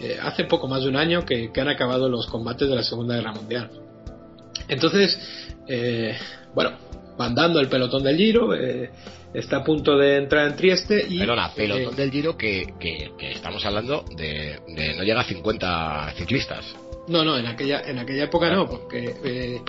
eh, 0.00 0.18
hace 0.22 0.44
poco 0.44 0.68
más 0.68 0.82
de 0.82 0.88
un 0.88 0.96
año 0.96 1.24
que, 1.24 1.50
han 1.56 1.68
acabado 1.68 2.08
los 2.08 2.26
combates 2.26 2.68
de 2.68 2.76
la 2.76 2.82
Segunda 2.82 3.16
Guerra 3.16 3.32
Mundial. 3.32 3.70
Entonces, 4.68 5.18
eh, 5.66 6.16
bueno, 6.54 6.72
van 7.20 7.34
dando 7.34 7.60
el 7.60 7.68
pelotón 7.68 8.02
del 8.02 8.16
Giro, 8.16 8.54
eh, 8.54 8.90
está 9.34 9.58
a 9.58 9.64
punto 9.64 9.96
de 9.98 10.16
entrar 10.16 10.48
en 10.48 10.56
Trieste 10.56 11.04
y... 11.06 11.18
Perdona, 11.18 11.52
pelotón 11.54 11.94
del 11.94 12.10
Giro 12.10 12.34
que, 12.34 12.72
que, 12.80 13.12
estamos 13.30 13.62
hablando 13.66 14.06
de, 14.16 14.58
no 14.96 15.04
llega 15.04 15.20
a 15.20 15.24
50 15.24 16.14
ciclistas. 16.16 16.64
No, 17.08 17.22
no, 17.22 17.36
en 17.36 17.46
aquella, 17.46 17.82
en 17.82 17.98
aquella 17.98 18.24
época 18.24 18.48
no, 18.50 18.66
porque 18.66 19.60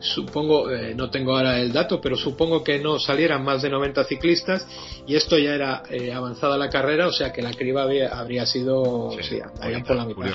supongo, 0.00 0.70
eh, 0.70 0.92
no 0.94 1.08
tengo 1.08 1.36
ahora 1.36 1.60
el 1.60 1.72
dato, 1.72 2.00
pero 2.00 2.16
supongo 2.16 2.64
que 2.64 2.80
no 2.80 2.98
salieran 2.98 3.44
más 3.44 3.62
de 3.62 3.70
90 3.70 4.04
ciclistas 4.04 4.66
y 5.06 5.14
esto 5.14 5.38
ya 5.38 5.54
era 5.54 5.82
eh, 5.88 6.12
avanzada 6.12 6.56
la 6.56 6.68
carrera, 6.68 7.06
o 7.06 7.12
sea 7.12 7.32
que 7.32 7.42
la 7.42 7.52
criba 7.52 7.82
habría 7.82 8.46
sido 8.46 9.10
sí, 9.20 9.38
por 9.86 9.96
la 9.96 10.04
mitad. 10.04 10.26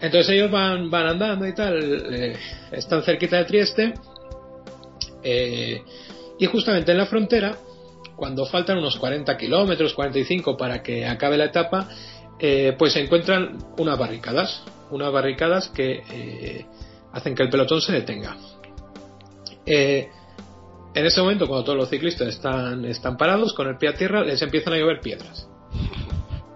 Entonces 0.00 0.28
ellos 0.30 0.50
van, 0.50 0.90
van 0.90 1.06
andando 1.06 1.46
y 1.46 1.54
tal, 1.54 2.14
eh, 2.14 2.36
están 2.70 3.02
cerquita 3.02 3.38
de 3.38 3.44
Trieste 3.46 3.94
y 6.38 6.46
justamente 6.46 6.92
en 6.92 6.98
la 6.98 7.06
frontera, 7.06 7.56
cuando 8.16 8.46
faltan 8.46 8.78
unos 8.78 8.96
40 8.96 9.36
kilómetros, 9.36 9.94
45 9.94 10.56
para 10.56 10.82
que 10.82 11.06
acabe 11.06 11.36
la 11.36 11.46
etapa, 11.46 11.88
pues 12.78 12.92
se 12.92 13.00
encuentran 13.00 13.58
unas 13.78 13.98
barricadas, 13.98 14.62
unas 14.90 15.12
barricadas 15.12 15.68
que 15.68 16.64
hacen 17.12 17.34
que 17.34 17.42
el 17.42 17.50
pelotón 17.50 17.80
se 17.80 17.92
detenga. 17.92 18.36
Eh, 19.64 20.08
en 20.94 21.04
ese 21.04 21.20
momento, 21.20 21.46
cuando 21.46 21.64
todos 21.64 21.78
los 21.78 21.90
ciclistas 21.90 22.28
están, 22.28 22.84
están 22.84 23.16
parados 23.16 23.52
con 23.52 23.68
el 23.68 23.76
pie 23.76 23.90
a 23.90 23.94
tierra, 23.94 24.22
les 24.22 24.40
empiezan 24.40 24.74
a 24.74 24.78
llover 24.78 25.00
piedras. 25.00 25.48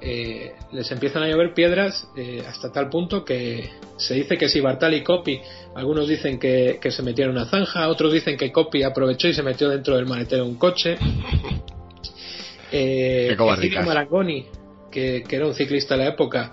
Eh, 0.02 0.54
les 0.72 0.90
empiezan 0.90 1.22
a 1.22 1.28
llover 1.28 1.52
piedras 1.52 2.08
eh, 2.16 2.42
hasta 2.48 2.72
tal 2.72 2.88
punto 2.88 3.22
que 3.22 3.68
se 3.98 4.14
dice 4.14 4.38
que 4.38 4.48
si 4.48 4.60
Bartali 4.60 4.98
y 4.98 5.02
Coppi, 5.02 5.40
algunos 5.74 6.08
dicen 6.08 6.38
que, 6.38 6.78
se 6.82 7.02
metieron 7.02 7.36
en 7.36 7.42
una 7.42 7.50
zanja, 7.50 7.88
otros 7.88 8.12
dicen 8.12 8.36
que 8.36 8.50
Coppi 8.50 8.82
aprovechó 8.82 9.28
y 9.28 9.34
se 9.34 9.42
metió 9.42 9.68
dentro 9.68 9.96
del 9.96 10.06
maletero 10.06 10.44
de 10.44 10.50
un 10.50 10.56
coche. 10.56 10.96
Eh, 12.72 13.36
Marangoni, 13.84 14.46
que, 14.92 15.24
que, 15.26 15.34
era 15.34 15.44
un 15.44 15.54
ciclista 15.54 15.96
de 15.96 16.04
la 16.04 16.10
época, 16.10 16.52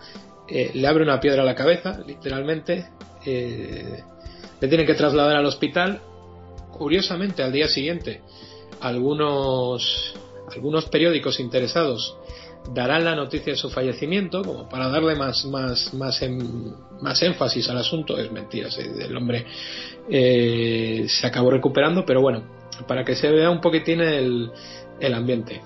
le 0.49 0.88
abre 0.88 1.03
una 1.03 1.19
piedra 1.19 1.43
a 1.43 1.45
la 1.45 1.53
cabeza, 1.53 2.01
literalmente. 2.07 2.88
le 3.23 4.67
tienen 4.67 4.88
que 4.88 4.95
trasladar 4.95 5.36
al 5.36 5.45
hospital 5.45 6.01
Curiosamente, 6.77 7.41
al 7.41 7.51
día 7.51 7.67
siguiente, 7.67 8.21
algunos, 8.81 10.13
algunos 10.53 10.86
periódicos 10.86 11.39
interesados 11.39 12.15
darán 12.73 13.06
la 13.06 13.15
noticia 13.15 13.53
de 13.53 13.58
su 13.58 13.69
fallecimiento, 13.69 14.43
como 14.43 14.67
para 14.69 14.89
darle 14.89 15.15
más, 15.15 15.45
más, 15.45 15.93
más, 15.93 16.21
más 17.01 17.21
énfasis 17.21 17.69
al 17.69 17.77
asunto. 17.77 18.17
Es 18.17 18.32
mentira, 18.32 18.69
el 18.77 19.15
hombre 19.15 19.45
eh, 20.10 21.06
se 21.08 21.27
acabó 21.27 21.51
recuperando, 21.51 22.06
pero 22.06 22.21
bueno, 22.21 22.43
para 22.88 23.03
que 23.03 23.15
se 23.15 23.30
vea 23.30 23.49
un 23.49 23.62
poquitín 23.62 24.01
el, 24.01 24.51
el 24.99 25.13
ambiente. 25.13 25.62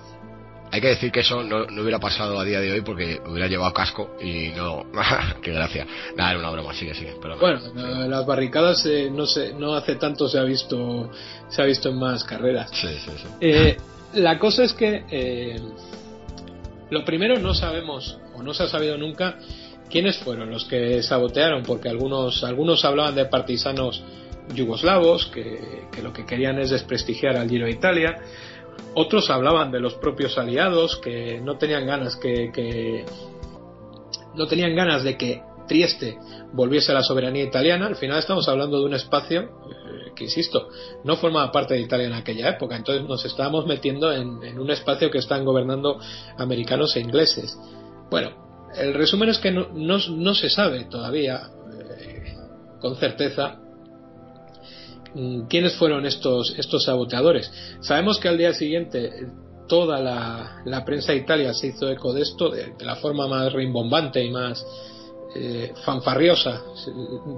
Hay 0.72 0.80
que 0.80 0.88
decir 0.88 1.12
que 1.12 1.20
eso 1.20 1.42
no, 1.42 1.66
hubiera 1.82 1.98
pasado 1.98 2.40
a 2.40 2.44
día 2.44 2.58
de 2.58 2.72
hoy 2.72 2.80
porque 2.80 3.20
hubiera 3.26 3.46
llevado 3.46 3.74
casco 3.74 4.16
y 4.22 4.48
no. 4.56 4.86
¡Qué 5.42 5.52
gracia! 5.52 5.86
Nada, 6.16 6.30
era 6.30 6.40
una 6.40 6.50
broma, 6.50 6.72
sigue, 6.72 6.94
sigue. 6.94 7.14
bueno, 7.38 7.60
las 8.08 8.24
barricadas 8.24 8.86
eh, 8.86 9.10
no 9.12 9.26
sé, 9.26 9.52
no 9.52 9.74
hace 9.74 9.96
tanto 9.96 10.30
se 10.30 10.38
ha 10.38 10.44
visto 10.44 11.10
se 11.50 11.60
ha 11.60 11.66
visto 11.66 11.90
en 11.90 11.98
más 11.98 12.24
carreras. 12.24 12.70
Sí, 12.72 12.88
sí, 13.04 13.10
sí. 13.16 13.28
Eh, 13.42 13.76
la 14.14 14.38
cosa 14.38 14.64
es 14.64 14.72
que 14.72 15.04
eh, 15.10 15.60
lo 16.92 17.04
primero 17.04 17.38
no 17.38 17.54
sabemos 17.54 18.18
o 18.34 18.42
no 18.42 18.54
se 18.54 18.64
ha 18.64 18.68
sabido 18.68 18.96
nunca 18.96 19.38
quiénes 19.90 20.18
fueron 20.18 20.50
los 20.50 20.66
que 20.66 21.02
sabotearon 21.02 21.62
porque 21.62 21.88
algunos 21.88 22.44
algunos 22.44 22.84
hablaban 22.84 23.14
de 23.14 23.24
partisanos 23.24 24.04
yugoslavos 24.54 25.26
que, 25.26 25.88
que 25.90 26.02
lo 26.02 26.12
que 26.12 26.26
querían 26.26 26.58
es 26.58 26.70
desprestigiar 26.70 27.36
al 27.36 27.48
Giro 27.48 27.64
de 27.64 27.72
Italia 27.72 28.16
otros 28.94 29.30
hablaban 29.30 29.70
de 29.70 29.80
los 29.80 29.94
propios 29.94 30.36
aliados 30.36 30.96
que 30.98 31.40
no 31.40 31.56
tenían 31.56 31.86
ganas 31.86 32.16
que, 32.16 33.04
no 34.34 34.46
tenían 34.46 34.74
ganas 34.74 35.02
de 35.02 35.16
que 35.16 35.42
Trieste 35.66 36.18
volviese 36.52 36.90
a 36.92 36.96
la 36.96 37.02
soberanía 37.02 37.44
italiana. 37.44 37.86
Al 37.86 37.96
final 37.96 38.18
estamos 38.18 38.48
hablando 38.48 38.80
de 38.80 38.86
un 38.86 38.94
espacio 38.94 39.48
que, 40.14 40.24
insisto, 40.24 40.68
no 41.04 41.16
formaba 41.16 41.50
parte 41.52 41.74
de 41.74 41.80
Italia 41.80 42.06
en 42.06 42.12
aquella 42.12 42.48
época. 42.48 42.76
Entonces 42.76 43.06
nos 43.08 43.24
estábamos 43.24 43.66
metiendo 43.66 44.12
en, 44.12 44.58
un 44.58 44.70
espacio 44.70 45.10
que 45.10 45.18
están 45.18 45.44
gobernando 45.44 45.98
americanos 46.38 46.96
e 46.96 47.00
ingleses. 47.00 47.58
Bueno, 48.10 48.70
el 48.76 48.94
resumen 48.94 49.28
es 49.28 49.38
que 49.38 49.50
no, 49.50 49.68
no, 49.72 50.34
se 50.34 50.50
sabe 50.50 50.84
todavía 50.84 51.50
eh, 52.00 52.34
con 52.80 52.96
certeza 52.96 53.58
Mm, 55.14 55.42
quiénes 55.46 55.74
fueron 55.74 56.06
estos, 56.06 56.54
estos 56.58 56.84
saboteadores. 56.84 57.50
Sabemos 57.80 58.18
que 58.18 58.28
al 58.28 58.38
día 58.38 58.54
siguiente 58.54 59.10
toda 59.68 60.00
la, 60.00 60.84
prensa 60.84 61.12
de 61.12 61.18
Italia 61.18 61.52
se 61.54 61.68
hizo 61.68 61.88
eco 61.88 62.12
de 62.12 62.22
esto 62.22 62.50
de, 62.50 62.74
la 62.80 62.96
forma 62.96 63.26
más 63.28 63.52
rimbombante 63.52 64.24
y 64.24 64.30
más 64.30 64.64
eh, 65.34 65.72
fanfarriosa. 65.84 66.62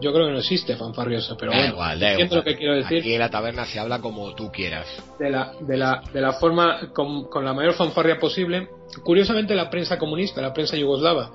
Yo 0.01 0.13
creo 0.13 0.27
que 0.27 0.33
no 0.33 0.39
existe 0.39 0.77
fanfarriosa, 0.77 1.37
pero 1.37 1.53
bueno, 1.53 1.75
igual, 1.75 2.01
lo 2.31 2.45
que 2.45 2.57
quiero 2.57 2.75
decir. 2.75 2.99
Aquí 2.99 3.15
en 3.15 3.21
la 3.21 3.31
taberna 3.31 3.65
se 3.67 3.79
habla 3.79 4.01
como 4.01 4.35
tú 4.35 4.51
quieras. 4.51 4.87
De 5.19 5.31
la, 5.31 5.53
de 5.61 5.77
la, 5.77 6.03
de 6.13 6.21
la 6.21 6.33
forma, 6.35 6.93
con, 6.93 7.25
con 7.25 7.45
la 7.45 7.53
mayor 7.53 7.75
fanfarria 7.75 8.19
posible. 8.19 8.69
Curiosamente, 9.03 9.55
la 9.55 9.71
prensa 9.71 9.99
comunista, 9.99 10.41
la 10.41 10.53
prensa 10.53 10.77
yugoslava, 10.77 11.31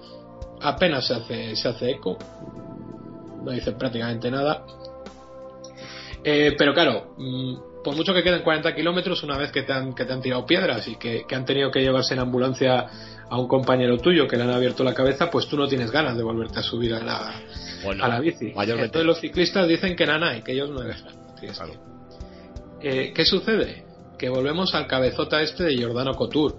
apenas 0.61 1.07
se 1.07 1.13
hace, 1.13 1.55
se 1.55 1.67
hace 1.67 1.91
eco. 1.91 2.17
No 3.43 3.51
dice 3.51 3.71
prácticamente 3.71 4.29
nada 4.29 4.65
eh, 6.23 6.55
pero 6.57 6.73
claro, 6.73 7.13
mm, 7.17 7.83
por 7.83 7.95
mucho 7.95 8.13
que 8.13 8.23
queden 8.23 8.41
40 8.41 8.75
kilómetros, 8.75 9.23
una 9.23 9.37
vez 9.37 9.51
que 9.51 9.63
te, 9.63 9.73
han, 9.73 9.93
que 9.93 10.05
te 10.05 10.13
han 10.13 10.21
tirado 10.21 10.45
piedras 10.45 10.87
y 10.87 10.95
que, 10.97 11.25
han 11.31 11.45
tenido 11.45 11.71
que 11.71 11.79
llevarse 11.81 12.13
en 12.13 12.19
ambulancia 12.19 12.87
a 13.29 13.37
un 13.37 13.47
compañero 13.47 13.97
tuyo 13.97 14.27
que 14.27 14.37
le 14.37 14.43
han 14.43 14.51
abierto 14.51 14.83
la 14.83 14.93
cabeza, 14.93 15.29
pues 15.29 15.47
tú 15.47 15.57
no 15.57 15.67
tienes 15.67 15.91
ganas 15.91 16.17
de 16.17 16.23
volverte 16.23 16.59
a 16.59 16.63
subir 16.63 16.93
a 16.93 16.99
la, 17.03 17.41
a 18.01 18.07
la 18.07 18.19
bici. 18.19 18.53
Entonces 18.55 19.05
los 19.05 19.19
ciclistas 19.19 19.67
dicen 19.67 19.95
que 19.95 20.05
nada 20.05 20.35
y 20.37 20.41
que 20.41 20.53
ellos 20.53 20.69
no 20.69 20.81
dejan. 20.81 21.13
Eh, 22.81 23.13
¿Qué 23.13 23.25
sucede? 23.25 23.85
Que 24.17 24.29
volvemos 24.29 24.73
al 24.75 24.87
cabezota 24.87 25.41
este 25.41 25.63
de 25.63 25.75
Giordano 25.75 26.15
Couture, 26.15 26.55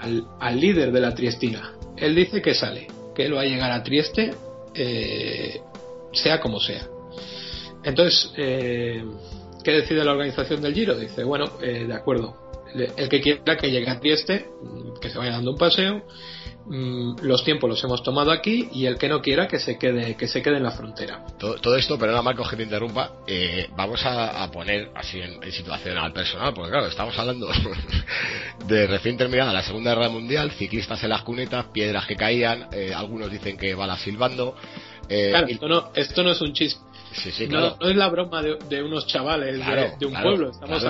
al, 0.00 0.24
al, 0.40 0.60
líder 0.60 0.92
de 0.92 1.00
la 1.00 1.14
Triestina. 1.14 1.72
Él 1.96 2.14
dice 2.14 2.40
que 2.42 2.54
sale, 2.54 2.88
que 3.14 3.26
él 3.26 3.34
va 3.34 3.40
a 3.40 3.44
llegar 3.44 3.70
a 3.72 3.82
Trieste, 3.82 4.34
eh, 4.74 5.60
sea 6.12 6.40
como 6.40 6.60
sea. 6.60 6.86
Entonces, 7.84 8.32
eh, 8.36 9.04
¿qué 9.64 9.72
decide 9.72 10.04
la 10.04 10.12
organización 10.12 10.62
del 10.62 10.74
Giro? 10.74 10.94
Dice, 10.96 11.24
bueno, 11.24 11.58
eh, 11.60 11.84
de 11.86 11.94
acuerdo, 11.94 12.36
el 12.74 13.08
que 13.08 13.20
quiera 13.20 13.56
que 13.56 13.70
llegue 13.70 13.88
a 13.88 14.00
Trieste, 14.00 14.46
mm, 14.62 15.00
que 15.00 15.10
se 15.10 15.18
vaya 15.18 15.32
dando 15.32 15.52
un 15.52 15.58
paseo, 15.58 16.02
mm, 16.66 17.16
los 17.22 17.44
tiempos 17.44 17.68
los 17.68 17.82
hemos 17.84 18.02
tomado 18.02 18.30
aquí 18.30 18.68
y 18.72 18.86
el 18.86 18.96
que 18.96 19.08
no 19.08 19.20
quiera 19.20 19.48
que 19.48 19.58
se 19.58 19.78
quede 19.78 20.16
que 20.16 20.28
se 20.28 20.42
quede 20.42 20.58
en 20.58 20.62
la 20.62 20.70
frontera. 20.70 21.24
Todo, 21.38 21.76
esto, 21.76 21.98
perdona 21.98 22.22
Marco 22.22 22.48
que 22.48 22.56
te 22.56 22.62
interrumpa, 22.62 23.12
eh, 23.26 23.68
vamos 23.76 24.00
a, 24.04 24.50
poner 24.50 24.90
así 24.94 25.20
en, 25.20 25.40
situación 25.52 25.98
al 25.98 26.12
personal, 26.12 26.54
porque 26.54 26.70
claro, 26.70 26.86
estamos 26.86 27.18
hablando 27.18 27.48
de 28.66 28.86
recién 28.86 29.16
terminada 29.16 29.52
la 29.52 29.62
Segunda 29.62 29.94
Guerra 29.94 30.08
Mundial, 30.08 30.50
ciclistas 30.52 31.02
en 31.02 31.10
las 31.10 31.22
cunetas, 31.22 31.66
piedras 31.72 32.06
que 32.06 32.16
caían, 32.16 32.68
algunos 32.94 33.30
dicen 33.30 33.56
que 33.56 33.74
balas 33.74 34.00
silbando. 34.00 34.54
claro, 35.08 35.46
esto 35.48 35.68
no, 35.68 35.90
esto 35.94 36.22
no 36.22 36.30
es 36.30 36.40
un 36.40 36.52
chiste 36.52 36.92
no, 37.48 37.76
es 37.80 37.96
la 37.96 38.08
broma 38.08 38.42
de, 38.42 38.82
unos 38.82 39.06
chavales 39.06 39.60
de, 39.98 40.06
un 40.06 40.14
pueblo. 40.14 40.50
Estamos, 40.50 40.82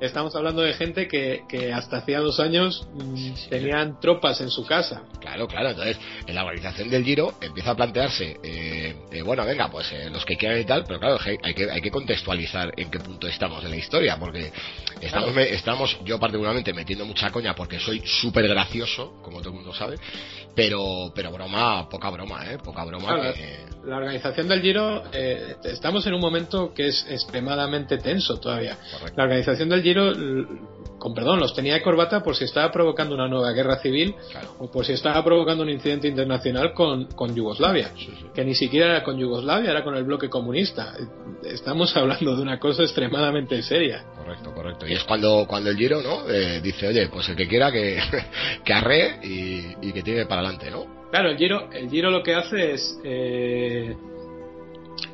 estamos 0.00 0.34
hablando 0.34 0.62
de 0.62 0.74
gente 0.74 1.08
que, 1.08 1.42
que 1.48 1.72
hasta 1.72 1.98
hacía 1.98 2.20
dos 2.20 2.40
años 2.40 2.86
mm, 2.92 3.48
tenían 3.48 4.00
tropas 4.00 4.40
en 4.40 4.50
su 4.50 4.64
casa. 4.66 5.02
Claro, 5.20 5.46
claro. 5.46 5.70
Entonces, 5.70 5.98
en 6.26 6.34
la 6.34 6.44
organización 6.44 6.88
del 6.90 7.04
Giro 7.04 7.34
empieza 7.40 7.72
a 7.72 7.76
plantearse, 7.76 8.38
eh, 8.42 8.94
bueno, 9.24 9.44
venga, 9.44 9.70
pues 9.70 9.90
eh, 9.92 10.08
los 10.10 10.24
que 10.24 10.36
quieran 10.36 10.60
y 10.60 10.64
tal, 10.64 10.84
pero 10.86 10.98
claro, 10.98 11.18
hay 11.42 11.54
que, 11.54 11.70
hay 11.70 11.80
que 11.80 11.90
contextualizar 11.90 12.72
en 12.76 12.90
qué 12.90 12.98
punto 12.98 13.26
estamos 13.26 13.64
en 13.64 13.70
la 13.70 13.76
historia, 13.76 14.16
porque 14.18 14.50
estamos, 15.00 15.36
estamos 15.36 15.98
yo 16.04 16.18
particularmente 16.18 16.72
metiendo 16.72 17.04
mucha 17.04 17.30
coña 17.30 17.54
porque 17.54 17.78
soy 17.78 18.02
súper 18.04 18.48
gracioso, 18.48 19.20
como 19.22 19.38
todo 19.40 19.50
el 19.50 19.56
mundo 19.56 19.74
sabe, 19.74 19.96
pero, 20.54 21.12
pero 21.14 21.30
broma, 21.30 21.88
poca 21.88 22.10
broma, 22.10 22.44
¿eh? 22.50 22.58
Poca 22.58 22.84
broma. 22.84 23.32
La 23.84 23.96
organización 23.96 24.46
del 24.48 24.60
Giro, 24.60 25.04
eh, 25.12 25.56
estamos 25.64 26.06
en 26.06 26.14
un 26.14 26.20
momento 26.20 26.74
que 26.74 26.88
es 26.88 27.06
extremadamente 27.08 27.98
tenso 27.98 28.38
todavía. 28.38 28.76
La 29.16 29.24
organización 29.24 29.68
del 29.68 29.82
Giro 29.82 29.89
con 31.00 31.14
perdón, 31.14 31.40
los 31.40 31.54
tenía 31.54 31.74
de 31.74 31.82
corbata 31.82 32.22
por 32.22 32.36
si 32.36 32.44
estaba 32.44 32.70
provocando 32.70 33.14
una 33.14 33.26
nueva 33.26 33.50
guerra 33.52 33.78
civil 33.80 34.14
o 34.58 34.70
por 34.70 34.84
si 34.84 34.92
estaba 34.92 35.24
provocando 35.24 35.64
un 35.64 35.70
incidente 35.70 36.06
internacional 36.06 36.72
con, 36.74 37.06
con 37.06 37.34
Yugoslavia, 37.34 37.92
que 38.34 38.44
ni 38.44 38.54
siquiera 38.54 38.86
era 38.86 39.02
con 39.02 39.18
Yugoslavia, 39.18 39.70
era 39.70 39.82
con 39.82 39.96
el 39.96 40.04
bloque 40.04 40.28
comunista. 40.28 40.94
Estamos 41.42 41.96
hablando 41.96 42.36
de 42.36 42.42
una 42.42 42.58
cosa 42.58 42.82
extremadamente 42.82 43.62
seria. 43.62 44.04
Correcto, 44.16 44.52
correcto. 44.54 44.86
Y 44.86 44.92
es 44.92 45.04
cuando, 45.04 45.46
cuando 45.48 45.70
el 45.70 45.76
Giro 45.76 46.02
¿no? 46.02 46.28
Eh, 46.30 46.60
dice, 46.62 46.86
oye, 46.86 47.08
pues 47.08 47.28
el 47.30 47.36
que 47.36 47.48
quiera 47.48 47.72
que, 47.72 47.98
que 48.64 48.72
arre 48.72 49.18
y, 49.22 49.92
que 49.92 50.02
tire 50.02 50.26
para 50.26 50.42
adelante, 50.42 50.70
¿no? 50.70 51.00
Claro, 51.10 51.30
el 51.30 51.38
Giro, 51.38 51.72
el 51.72 51.90
Giro 51.90 52.10
lo 52.10 52.22
que 52.22 52.34
hace 52.34 52.72
es... 52.72 53.00
Eh, 53.02 53.96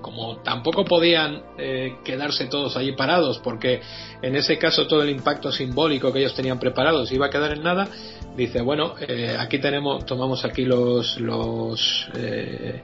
como 0.00 0.38
tampoco 0.38 0.84
podían 0.84 1.42
eh, 1.58 1.96
quedarse 2.04 2.46
todos 2.46 2.76
allí 2.76 2.92
parados, 2.92 3.38
porque 3.38 3.80
en 4.22 4.36
ese 4.36 4.58
caso 4.58 4.86
todo 4.86 5.02
el 5.02 5.10
impacto 5.10 5.52
simbólico 5.52 6.12
que 6.12 6.20
ellos 6.20 6.34
tenían 6.34 6.58
preparados 6.58 7.12
iba 7.12 7.26
a 7.26 7.30
quedar 7.30 7.52
en 7.52 7.62
nada, 7.62 7.88
dice, 8.36 8.60
bueno, 8.60 8.94
eh, 9.00 9.36
aquí 9.38 9.58
tenemos, 9.58 10.06
tomamos 10.06 10.44
aquí 10.44 10.64
los, 10.64 11.18
los, 11.20 12.08
eh, 12.14 12.82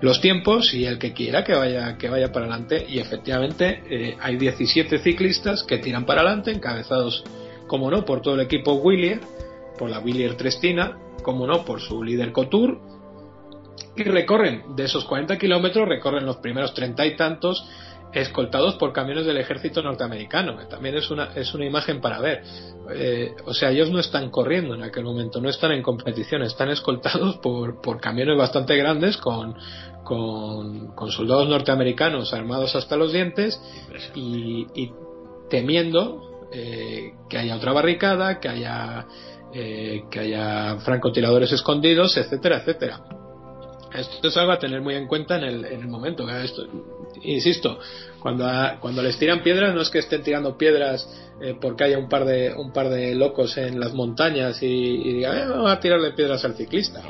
los 0.00 0.20
tiempos 0.20 0.74
y 0.74 0.84
el 0.84 0.98
que 0.98 1.12
quiera 1.12 1.44
que 1.44 1.54
vaya, 1.54 1.96
que 1.96 2.08
vaya 2.08 2.32
para 2.32 2.46
adelante. 2.46 2.86
Y 2.88 2.98
efectivamente 2.98 4.16
hay 4.20 4.36
17 4.36 4.98
ciclistas 4.98 5.62
que 5.62 5.78
tiran 5.78 6.06
para 6.06 6.22
adelante, 6.22 6.50
encabezados, 6.50 7.24
como 7.66 7.90
no, 7.90 8.04
por 8.04 8.20
todo 8.22 8.34
el 8.34 8.40
equipo 8.40 8.74
Willier, 8.74 9.20
por 9.78 9.90
la 9.90 9.98
Willier 10.00 10.36
Trestina, 10.36 10.98
como 11.22 11.46
no, 11.46 11.64
por 11.64 11.80
su 11.80 12.02
líder 12.02 12.32
Couture 12.32 12.89
y 13.96 14.04
recorren, 14.04 14.76
de 14.76 14.84
esos 14.84 15.04
40 15.04 15.36
kilómetros, 15.38 15.88
recorren 15.88 16.24
los 16.24 16.36
primeros 16.36 16.74
treinta 16.74 17.04
y 17.06 17.16
tantos 17.16 17.64
escoltados 18.12 18.74
por 18.74 18.92
camiones 18.92 19.26
del 19.26 19.36
ejército 19.36 19.82
norteamericano. 19.82 20.56
También 20.68 20.96
es 20.96 21.10
una, 21.10 21.32
es 21.34 21.54
una 21.54 21.64
imagen 21.64 22.00
para 22.00 22.20
ver. 22.20 22.42
Eh, 22.92 23.34
o 23.44 23.54
sea, 23.54 23.70
ellos 23.70 23.90
no 23.90 24.00
están 24.00 24.30
corriendo 24.30 24.74
en 24.74 24.82
aquel 24.82 25.04
momento, 25.04 25.40
no 25.40 25.48
están 25.48 25.72
en 25.72 25.82
competición, 25.82 26.42
están 26.42 26.70
escoltados 26.70 27.36
por, 27.38 27.80
por 27.80 28.00
camiones 28.00 28.36
bastante 28.36 28.76
grandes 28.76 29.16
con, 29.16 29.54
con, 30.04 31.10
soldados 31.10 31.48
norteamericanos 31.48 32.32
armados 32.32 32.74
hasta 32.74 32.96
los 32.96 33.12
dientes 33.12 33.60
y, 34.14 34.92
temiendo 35.48 36.48
eh, 36.52 37.14
que 37.28 37.38
haya 37.38 37.56
otra 37.56 37.72
barricada, 37.72 38.38
que 38.38 38.48
haya, 38.48 39.06
eh, 39.52 40.04
que 40.10 40.20
haya 40.20 40.78
francotiradores 40.80 41.52
escondidos, 41.52 42.16
etcétera, 42.16 42.58
etcétera. 42.58 43.19
Esto 43.94 44.28
es 44.28 44.36
algo 44.36 44.52
a 44.52 44.58
tener 44.58 44.80
muy 44.80 44.94
en 44.94 45.06
cuenta 45.06 45.36
en 45.36 45.44
el, 45.44 45.64
en 45.64 45.80
el 45.80 45.88
momento. 45.88 46.28
Esto, 46.28 46.64
insisto, 47.22 47.78
cuando, 48.20 48.48
cuando 48.80 49.02
les 49.02 49.18
tiran 49.18 49.42
piedras 49.42 49.74
no 49.74 49.80
es 49.80 49.90
que 49.90 49.98
estén 49.98 50.22
tirando 50.22 50.56
piedras 50.56 51.08
eh, 51.40 51.56
porque 51.60 51.84
haya 51.84 51.98
un 51.98 52.08
par 52.08 52.24
de 52.24 52.52
un 52.54 52.72
par 52.72 52.90
de 52.90 53.14
locos 53.14 53.56
en 53.56 53.80
las 53.80 53.92
montañas 53.92 54.62
y, 54.62 55.12
digan, 55.14 55.38
eh, 55.38 55.46
vamos 55.48 55.70
a 55.70 55.80
tirarle 55.80 56.12
piedras 56.12 56.44
al 56.44 56.54
ciclista. 56.54 57.02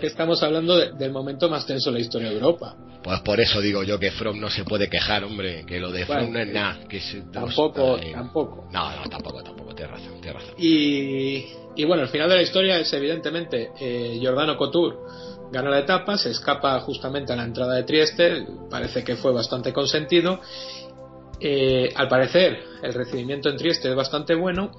que 0.00 0.06
estamos 0.06 0.42
hablando 0.42 0.78
del 0.78 1.12
momento 1.12 1.48
más 1.48 1.66
tenso 1.66 1.90
de 1.90 1.98
la 1.98 2.00
historia 2.00 2.28
de 2.28 2.34
Europa. 2.36 2.76
Pues 3.02 3.20
por 3.20 3.40
eso 3.40 3.60
digo 3.60 3.82
yo 3.82 3.98
que 3.98 4.10
From 4.10 4.40
no 4.40 4.50
se 4.50 4.64
puede 4.64 4.88
quejar, 4.88 5.24
hombre, 5.24 5.64
que 5.66 5.78
lo 5.80 5.90
de 5.90 6.06
From 6.06 6.32
no 6.32 6.38
es 6.38 6.48
nada. 6.48 6.78
Que 6.88 7.00
tampoco, 7.32 7.98
tampoco. 8.12 8.68
No, 8.72 8.90
no, 8.96 9.08
tampoco, 9.08 9.42
tampoco, 9.42 9.74
tienes 9.74 9.92
razón, 9.92 10.20
tienes 10.20 10.42
razón. 10.42 10.54
Y, 10.58 11.46
y 11.76 11.84
bueno, 11.84 12.02
el 12.02 12.08
final 12.08 12.28
de 12.28 12.36
la 12.36 12.42
historia 12.42 12.78
es 12.78 12.92
evidentemente 12.92 13.70
eh, 13.80 14.16
Giordano 14.20 14.56
Couture 14.56 14.96
gana 15.50 15.70
la 15.70 15.80
etapa, 15.80 16.16
se 16.16 16.30
escapa 16.30 16.78
justamente 16.80 17.32
a 17.32 17.36
la 17.36 17.44
entrada 17.44 17.74
de 17.74 17.84
Trieste, 17.84 18.46
parece 18.70 19.04
que 19.04 19.16
fue 19.16 19.32
bastante 19.32 19.72
consentido. 19.72 20.40
Eh, 21.40 21.92
al 21.94 22.08
parecer, 22.08 22.58
el 22.82 22.94
recibimiento 22.94 23.48
en 23.48 23.56
Trieste 23.56 23.88
es 23.88 23.94
bastante 23.94 24.34
bueno 24.34 24.70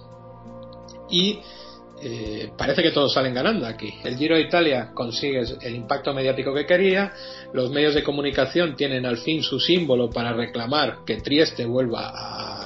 y 1.10 1.40
eh, 2.02 2.52
parece 2.58 2.82
que 2.82 2.92
todos 2.92 3.14
salen 3.14 3.34
ganando 3.34 3.66
aquí. 3.66 3.94
El 4.04 4.18
Giro 4.18 4.36
de 4.36 4.42
Italia 4.42 4.92
consigue 4.94 5.42
el 5.62 5.76
impacto 5.76 6.14
mediático 6.14 6.54
que 6.54 6.66
quería, 6.66 7.12
los 7.54 7.72
medios 7.72 7.94
de 7.94 8.04
comunicación 8.04 8.76
tienen 8.76 9.06
al 9.06 9.18
fin 9.18 9.44
su 9.44 9.60
símbolo 9.60 10.10
para 10.10 10.34
reclamar 10.34 11.00
que 11.06 11.18
Trieste 11.18 11.66
vuelva 11.66 12.12
a, 12.14 12.59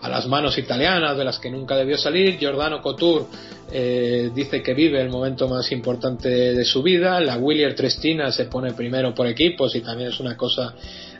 a 0.00 0.08
las 0.08 0.26
manos 0.26 0.56
italianas 0.58 1.16
de 1.16 1.24
las 1.24 1.38
que 1.38 1.50
nunca 1.50 1.76
debió 1.76 1.98
salir. 1.98 2.38
Giordano 2.38 2.80
Couture 2.80 3.24
eh, 3.72 4.30
dice 4.34 4.62
que 4.62 4.74
vive 4.74 5.00
el 5.00 5.10
momento 5.10 5.48
más 5.48 5.70
importante 5.72 6.28
de 6.28 6.64
su 6.64 6.82
vida. 6.82 7.20
La 7.20 7.36
Willier 7.36 7.74
Trestina 7.74 8.30
se 8.30 8.44
pone 8.44 8.72
primero 8.72 9.14
por 9.14 9.26
equipos 9.26 9.74
y 9.74 9.80
también 9.80 10.10
es 10.10 10.20
una 10.20 10.36
cosa 10.36 10.74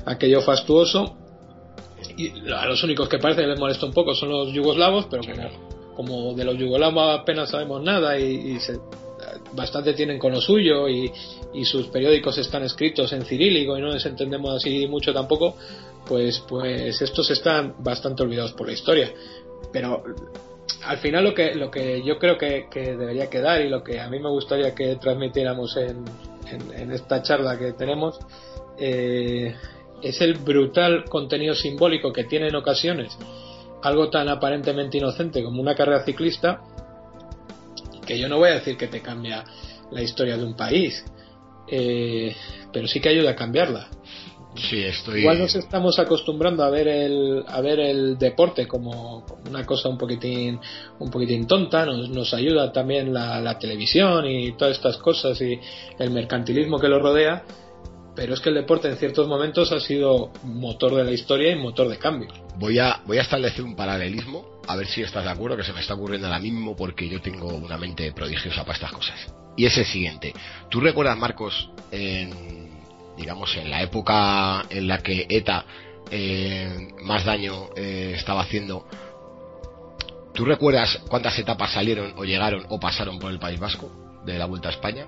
aquello 0.05 0.41
fastuoso. 0.43 1.17
Y 2.17 2.33
a 2.51 2.67
los 2.67 2.83
únicos 2.85 3.09
que 3.09 3.19
parece 3.19 3.43
que 3.43 3.49
les 3.49 3.59
molesta 3.59 3.87
un 3.87 3.93
poco 3.93 4.15
son 4.15 4.31
los 4.31 4.53
yugoslavos, 4.53 5.07
pero 5.11 5.23
como, 5.95 6.35
de 6.35 6.45
los 6.45 6.57
yugoslavos 6.57 7.21
apenas 7.21 7.51
sabemos 7.51 7.83
nada 7.83 8.19
y, 8.19 8.59
bastante 9.53 9.95
tienen 9.95 10.19
con 10.19 10.33
lo 10.33 10.41
suyo 10.41 10.89
y, 10.89 11.11
y, 11.55 11.65
sus 11.65 11.89
periódicos 11.89 12.39
están 12.39 12.63
escritos 12.63 13.13
en 13.13 13.25
cirílico 13.25 13.77
y 13.77 13.81
no 13.81 13.89
les 13.89 14.07
entendemos 14.07 14.55
así 14.55 14.87
mucho 14.87 15.13
tampoco, 15.13 15.57
pues, 16.09 16.41
pues 16.49 17.01
estos 17.03 17.31
están 17.31 17.75
bastante 17.79 18.23
olvidados 18.23 18.53
por 18.53 18.67
la 18.67 18.73
historia. 18.73 19.13
Pero 19.73 20.03
al 20.85 20.99
final 20.99 21.25
lo 21.25 21.35
que, 21.35 21.55
lo 21.55 21.71
que 21.71 22.03
yo 22.03 22.19
creo 22.19 22.39
que, 22.39 22.67
debería 22.73 23.29
quedar 23.29 23.61
y 23.61 23.69
lo 23.69 23.83
que 23.83 24.01
a 24.01 24.09
mí 24.09 24.19
me 24.19 24.31
gustaría 24.31 24.75
que 24.75 24.97
transmitiéramos 24.97 25.77
en, 25.77 26.05
en, 26.75 26.93
esta 26.93 27.23
charla 27.23 27.59
que 27.59 27.73
tenemos 27.73 28.19
eh, 28.79 29.55
es 30.03 30.21
el 30.21 30.35
brutal 30.35 31.05
contenido 31.05 31.55
simbólico 31.55 32.13
que 32.13 32.25
tiene 32.25 32.49
en 32.49 32.57
ocasiones 32.57 33.17
algo 33.83 34.09
tan 34.09 34.29
aparentemente 34.29 34.99
inocente 34.99 35.43
como 35.43 35.61
una 35.61 35.75
carrera 35.75 36.05
ciclista 36.05 36.63
que 38.07 38.19
yo 38.19 38.29
no 38.29 38.39
voy 38.39 38.51
a 38.51 38.55
decir 38.55 38.77
que 38.77 38.87
te 38.87 39.03
cambia 39.03 39.45
la 39.91 40.03
historia 40.03 40.37
de 40.37 40.45
un 40.45 40.57
país 40.57 41.05
eh, 41.67 42.35
pero 42.73 42.89
sí 42.89 43.01
que 43.01 43.11
ayuda 43.11 43.31
a 43.31 43.37
cambiarla 43.37 43.89
Sí, 44.59 44.83
estoy... 44.83 45.21
Igual 45.21 45.39
nos 45.39 45.55
estamos 45.55 45.99
acostumbrando 45.99 46.65
a 46.65 46.71
ver 46.71 46.89
el, 46.89 47.45
a 47.47 47.61
ver 47.61 47.81
el 47.81 48.19
deporte 48.19 48.67
como, 48.67 49.25
una 49.49 49.65
cosa 49.65 49.89
un 49.89 49.99
poquitín, 49.99 50.59
un 50.99 51.11
poquitín 51.11 51.47
tonta, 51.47 51.87
nos, 51.87 52.09
nos 52.11 52.35
ayuda 52.35 52.73
también 52.73 53.13
la, 53.13 53.41
la, 53.41 53.59
televisión 53.59 54.27
y 54.27 54.53
todas 54.53 54.77
estas 54.77 54.97
cosas 54.99 55.41
y 55.41 55.59
el 55.99 56.11
mercantilismo 56.11 56.79
que 56.79 56.89
lo 56.89 56.99
rodea, 56.99 57.45
pero 58.19 58.35
es 58.35 58.41
que 58.41 58.49
el 58.49 58.57
deporte 58.57 58.89
en 58.89 58.97
ciertos 58.97 59.29
momentos 59.29 59.71
ha 59.71 59.79
sido 59.79 60.33
motor 60.43 60.97
de 60.97 61.05
la 61.05 61.13
historia 61.13 61.53
y 61.53 61.57
motor 61.57 61.89
de 61.89 61.99
cambio. 61.99 62.29
Voy 62.57 62.81
a, 62.81 63.01
voy 63.07 63.19
a 63.19 63.23
establecer 63.23 63.63
un 63.65 63.77
paralelismo, 63.77 64.61
a 64.67 64.75
ver 64.75 64.89
si 64.89 65.03
estás 65.03 65.23
de 65.23 65.31
acuerdo, 65.31 65.57
que 65.57 65.63
se 65.63 65.73
me 65.73 65.81
está 65.81 65.95
ocurriendo 65.95 66.27
ahora 66.27 66.41
mismo 66.41 66.75
porque 66.75 67.09
yo 67.09 67.21
tengo 67.21 67.47
una 67.47 67.79
mente 67.79 68.11
prodigiosa 68.13 68.63
para 68.63 68.75
estas 68.75 68.91
cosas. 68.91 69.33
Y 69.57 69.67
es 69.67 69.77
el 69.79 69.85
siguiente. 69.85 70.35
¿Tú 70.69 70.81
recuerdas, 70.81 71.17
Marcos, 71.17 71.71
en 71.93 72.58
digamos, 73.19 73.55
en 73.57 73.71
la 73.71 73.83
época 73.83 74.65
en 74.71 74.87
la 74.87 74.99
que 74.99 75.27
ETA 75.29 75.65
eh, 76.11 76.89
más 77.03 77.25
daño 77.25 77.69
eh, 77.77 78.13
estaba 78.17 78.43
haciendo, 78.43 78.87
¿tú 80.33 80.45
recuerdas 80.45 81.03
cuántas 81.09 81.39
etapas 81.39 81.73
salieron 81.73 82.15
o 82.17 82.25
llegaron 82.25 82.65
o 82.69 82.79
pasaron 82.79 83.19
por 83.19 83.31
el 83.31 83.39
País 83.39 83.59
Vasco 83.59 83.91
de 84.25 84.39
la 84.39 84.47
Vuelta 84.47 84.69
a 84.69 84.73
España? 84.73 85.07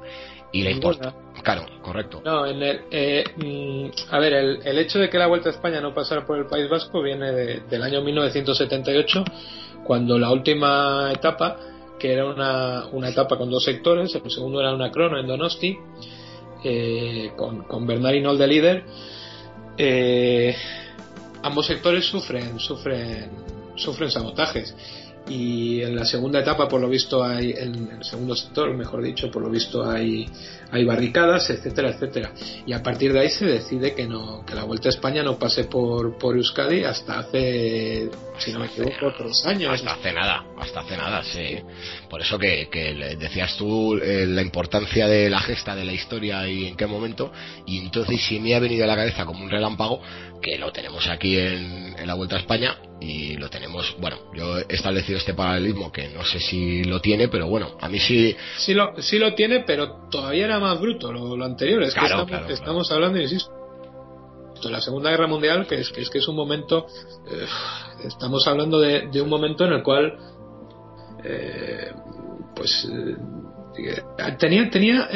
Y 0.52 0.64
la 0.64 0.70
importa. 0.70 1.14
Claro, 1.44 1.64
correcto. 1.80 2.20
No, 2.24 2.44
en 2.44 2.60
el, 2.60 2.80
eh, 2.90 3.24
mm, 3.36 4.12
a 4.12 4.18
ver, 4.18 4.32
el, 4.32 4.66
el, 4.66 4.78
hecho 4.78 4.98
de 4.98 5.08
que 5.08 5.16
la 5.16 5.28
Vuelta 5.28 5.48
a 5.48 5.52
España 5.52 5.80
no 5.80 5.94
pasara 5.94 6.26
por 6.26 6.38
el 6.38 6.46
País 6.46 6.68
Vasco 6.68 7.00
viene 7.00 7.30
del 7.32 7.82
año 7.82 8.02
1978, 8.02 9.24
cuando 9.84 10.18
la 10.18 10.32
última 10.32 11.12
etapa, 11.14 11.56
que 12.00 12.12
era 12.12 12.26
una, 12.26 12.86
una 12.86 13.10
etapa 13.10 13.38
con 13.38 13.48
dos 13.48 13.64
sectores, 13.64 14.12
el 14.12 14.28
segundo 14.28 14.60
era 14.60 14.74
una 14.74 14.90
crono 14.90 15.20
en 15.20 15.28
Donosti, 15.28 15.78
eh, 16.64 17.32
con, 17.36 17.64
con 17.64 17.86
Bernard 17.86 18.38
de 18.38 18.46
líder, 18.46 18.84
eh, 19.76 20.54
ambos 21.42 21.66
sectores 21.66 22.04
sufren, 22.04 22.58
sufren, 22.58 23.30
sufren 23.76 24.10
sabotajes 24.10 24.74
y 25.28 25.82
en 25.82 25.94
la 25.94 26.04
segunda 26.04 26.40
etapa 26.40 26.68
por 26.68 26.80
lo 26.80 26.88
visto 26.88 27.22
hay 27.22 27.50
en 27.50 27.90
el 27.98 28.04
segundo 28.04 28.34
sector 28.34 28.74
mejor 28.74 29.02
dicho 29.02 29.30
por 29.30 29.42
lo 29.42 29.50
visto 29.50 29.88
hay 29.88 30.28
hay 30.72 30.84
barricadas 30.84 31.50
etcétera 31.50 31.90
etcétera. 31.90 32.32
Y 32.66 32.72
a 32.72 32.82
partir 32.82 33.12
de 33.12 33.20
ahí 33.20 33.30
se 33.30 33.44
decide 33.44 33.94
que 33.94 34.06
no 34.06 34.44
que 34.46 34.54
la 34.54 34.64
vuelta 34.64 34.88
a 34.88 34.90
España 34.90 35.22
no 35.22 35.38
pase 35.38 35.64
por 35.64 36.16
por 36.18 36.36
Euskadi 36.36 36.84
hasta 36.84 37.20
hace 37.20 38.08
si 38.38 38.52
no 38.52 38.60
me 38.60 38.66
equivoco 38.66 39.12
tres 39.16 39.44
años. 39.46 39.74
hasta 39.74 39.92
hace 39.92 40.12
nada 40.12 40.44
hasta 40.58 40.80
hace 40.80 40.96
nada 40.96 41.22
sí. 41.22 41.58
Por 42.08 42.20
eso 42.20 42.38
que, 42.38 42.68
que 42.70 43.16
decías 43.18 43.56
tú 43.56 43.96
eh, 43.96 44.26
la 44.26 44.42
importancia 44.42 45.06
de 45.06 45.30
la 45.30 45.40
gesta 45.40 45.76
de 45.76 45.84
la 45.84 45.92
historia 45.92 46.48
y 46.48 46.66
en 46.66 46.76
qué 46.76 46.86
momento. 46.86 47.32
Y 47.66 47.78
entonces 47.78 48.20
si 48.22 48.40
me 48.40 48.54
ha 48.54 48.58
venido 48.58 48.84
a 48.84 48.86
la 48.86 48.96
cabeza 48.96 49.24
como 49.24 49.44
un 49.44 49.50
relámpago 49.50 50.00
que 50.40 50.58
lo 50.58 50.72
tenemos 50.72 51.06
aquí 51.08 51.38
en, 51.38 51.94
en 51.98 52.06
la 52.06 52.14
vuelta 52.14 52.36
a 52.36 52.38
España 52.40 52.76
y 53.00 53.36
lo 53.36 53.48
tenemos, 53.48 53.96
bueno, 53.98 54.18
yo 54.34 54.58
he 54.58 54.66
establecido 54.68 55.18
este 55.18 55.32
paralelismo 55.32 55.90
que 55.90 56.08
no 56.08 56.22
sé 56.22 56.38
si 56.38 56.84
lo 56.84 57.00
tiene, 57.00 57.28
pero 57.28 57.48
bueno, 57.48 57.76
a 57.80 57.88
mí 57.88 57.98
sí. 57.98 58.36
Sí 58.58 58.74
lo, 58.74 59.00
sí 59.00 59.18
lo 59.18 59.34
tiene, 59.34 59.60
pero 59.60 60.08
todavía 60.10 60.44
era 60.44 60.60
más 60.60 60.78
bruto 60.78 61.10
lo, 61.10 61.42
anterior. 61.42 61.82
Es 61.82 61.94
que 61.94 62.04
estamos, 62.52 62.92
hablando, 62.92 63.18
insisto, 63.18 63.50
en 64.62 64.72
la 64.72 64.82
Segunda 64.82 65.10
Guerra 65.10 65.26
Mundial, 65.26 65.66
que 65.66 65.76
es 65.76 65.90
que 65.90 66.02
es, 66.02 66.10
que 66.10 66.18
es 66.18 66.28
un 66.28 66.36
momento, 66.36 66.86
eh, 67.30 67.46
estamos 68.04 68.46
hablando 68.46 68.78
de, 68.78 69.08
de, 69.08 69.22
un 69.22 69.30
momento 69.30 69.64
en 69.64 69.72
el 69.72 69.82
cual, 69.82 70.18
eh, 71.24 71.92
pues, 72.54 72.86
eh, 73.78 74.02
tenía, 74.38 74.68
tenía 74.68 75.08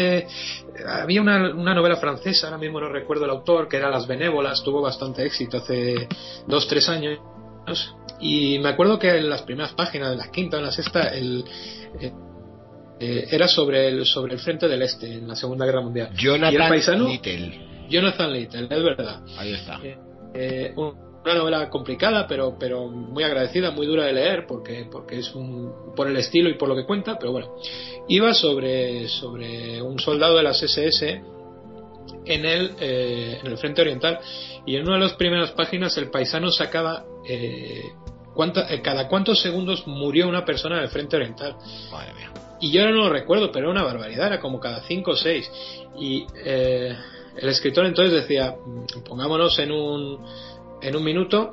había 0.87 1.21
una, 1.21 1.55
una, 1.55 1.75
novela 1.75 1.97
francesa, 1.97 2.47
ahora 2.47 2.59
mismo 2.59 2.81
no 2.81 2.89
recuerdo 2.89 3.27
el 3.27 3.31
autor, 3.31 3.69
que 3.69 3.77
era 3.77 3.91
Las 3.91 4.07
Benévolas, 4.07 4.63
tuvo 4.65 4.81
bastante 4.81 5.25
éxito 5.27 5.59
hace 5.59 6.09
dos, 6.47 6.67
tres 6.67 6.89
años. 6.89 7.19
Y 8.21 8.59
me 8.59 8.71
acuerdo 8.71 8.99
que 8.99 9.11
en 9.11 9.29
las 9.29 9.43
primeras 9.43 9.73
páginas, 9.73 10.13
en 10.13 10.19
la 10.19 10.31
quinta, 10.31 10.59
en 10.59 10.65
la 10.65 10.71
sexta, 10.71 11.09
el, 11.09 11.45
eh, 13.01 13.27
era 13.31 13.49
sobre 13.49 13.89
el, 13.89 14.07
sobre 14.07 14.35
el 14.35 14.41
frente 14.41 14.69
del 14.69 14.83
este 14.83 15.13
en 15.13 15.27
la 15.27 15.35
Segunda 15.35 15.67
Guerra 15.67 15.81
Mundial. 15.81 16.11
Jonathan 16.17 17.05
Little. 17.05 17.87
Jonathan 17.89 18.33
Little, 18.33 18.69
es 18.71 18.83
verdad. 18.83 19.23
Ahí 19.37 19.53
está. 19.53 19.81
Eh, 19.83 19.99
eh, 20.35 20.75
una 20.77 21.35
novela 21.35 21.71
complicada, 21.71 22.27
pero, 22.27 22.57
pero 22.59 22.89
muy 22.89 23.25
agradecida, 23.25 23.71
muy 23.71 23.87
dura 23.87 24.05
de 24.05 24.13
leer, 24.13 24.47
porque, 24.47 24.87
porque 24.91 25.19
es 25.19 25.35
un, 25.35 25.95
por 25.97 26.09
el 26.09 26.17
estilo 26.17 26.49
y 26.51 26.55
por 26.55 26.69
lo 26.69 26.77
que 26.77 26.85
cuenta, 26.85 27.19
pero 27.19 27.33
bueno. 27.33 27.57
Iba 28.09 28.35
sobre, 28.35 29.09
sobre 29.09 29.81
un 29.81 29.99
soldado 29.99 30.37
de 30.37 30.43
las 30.43 30.63
SS 30.63 31.23
en 32.27 32.45
el, 32.45 32.75
en 32.79 33.47
el 33.47 33.59
frente 33.59 33.83
oriental 33.83 34.19
y 34.67 34.77
en 34.77 34.83
una 34.83 34.95
de 34.95 35.01
las 35.01 35.15
primeras 35.15 35.53
páginas 35.53 35.97
el 35.99 36.11
paisano 36.11 36.51
sacaba 36.51 37.05
eh, 37.29 37.83
cada 38.83 39.09
cuántos 39.09 39.41
segundos 39.41 39.87
murió 39.87 40.29
una 40.29 40.45
persona 40.45 40.79
en 40.79 40.85
el 40.85 40.89
frente 40.89 41.17
oriental. 41.17 41.57
Madre 41.91 42.15
mía 42.15 42.33
y 42.65 42.71
yo 42.71 42.81
ahora 42.81 42.93
no 42.93 43.03
lo 43.05 43.11
recuerdo, 43.11 43.53
pero 43.53 43.67
era 43.67 43.73
una 43.73 43.85
barbaridad, 43.85 44.29
era 44.29 44.41
como 44.41 44.59
cada 44.59 44.83
5 44.83 45.11
o 45.11 45.17
6. 45.17 45.51
Y 45.99 46.27
eh, 46.45 46.97
el 47.37 47.49
escritor 47.51 47.85
entonces 47.85 48.15
decía, 48.15 48.55
mm, 48.55 49.03
pongámonos 49.05 49.59
en 49.59 49.71
un, 49.71 50.25
en 50.81 50.97
un 50.97 51.05
minuto, 51.05 51.53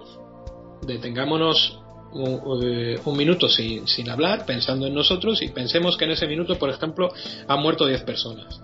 detengámonos 0.84 1.80
un, 2.14 3.00
un 3.04 3.18
minuto 3.18 3.50
sin, 3.50 3.88
sin, 3.90 4.10
hablar, 4.10 4.46
pensando 4.46 4.88
en 4.88 4.94
nosotros, 4.94 5.42
y 5.42 5.50
pensemos 5.50 5.98
que 5.98 6.06
en 6.06 6.12
ese 6.12 6.28
minuto, 6.28 6.58
por 6.58 6.70
ejemplo, 6.70 7.12
han 7.46 7.60
muerto 7.62 7.86
10 7.86 8.04
personas. 8.04 8.62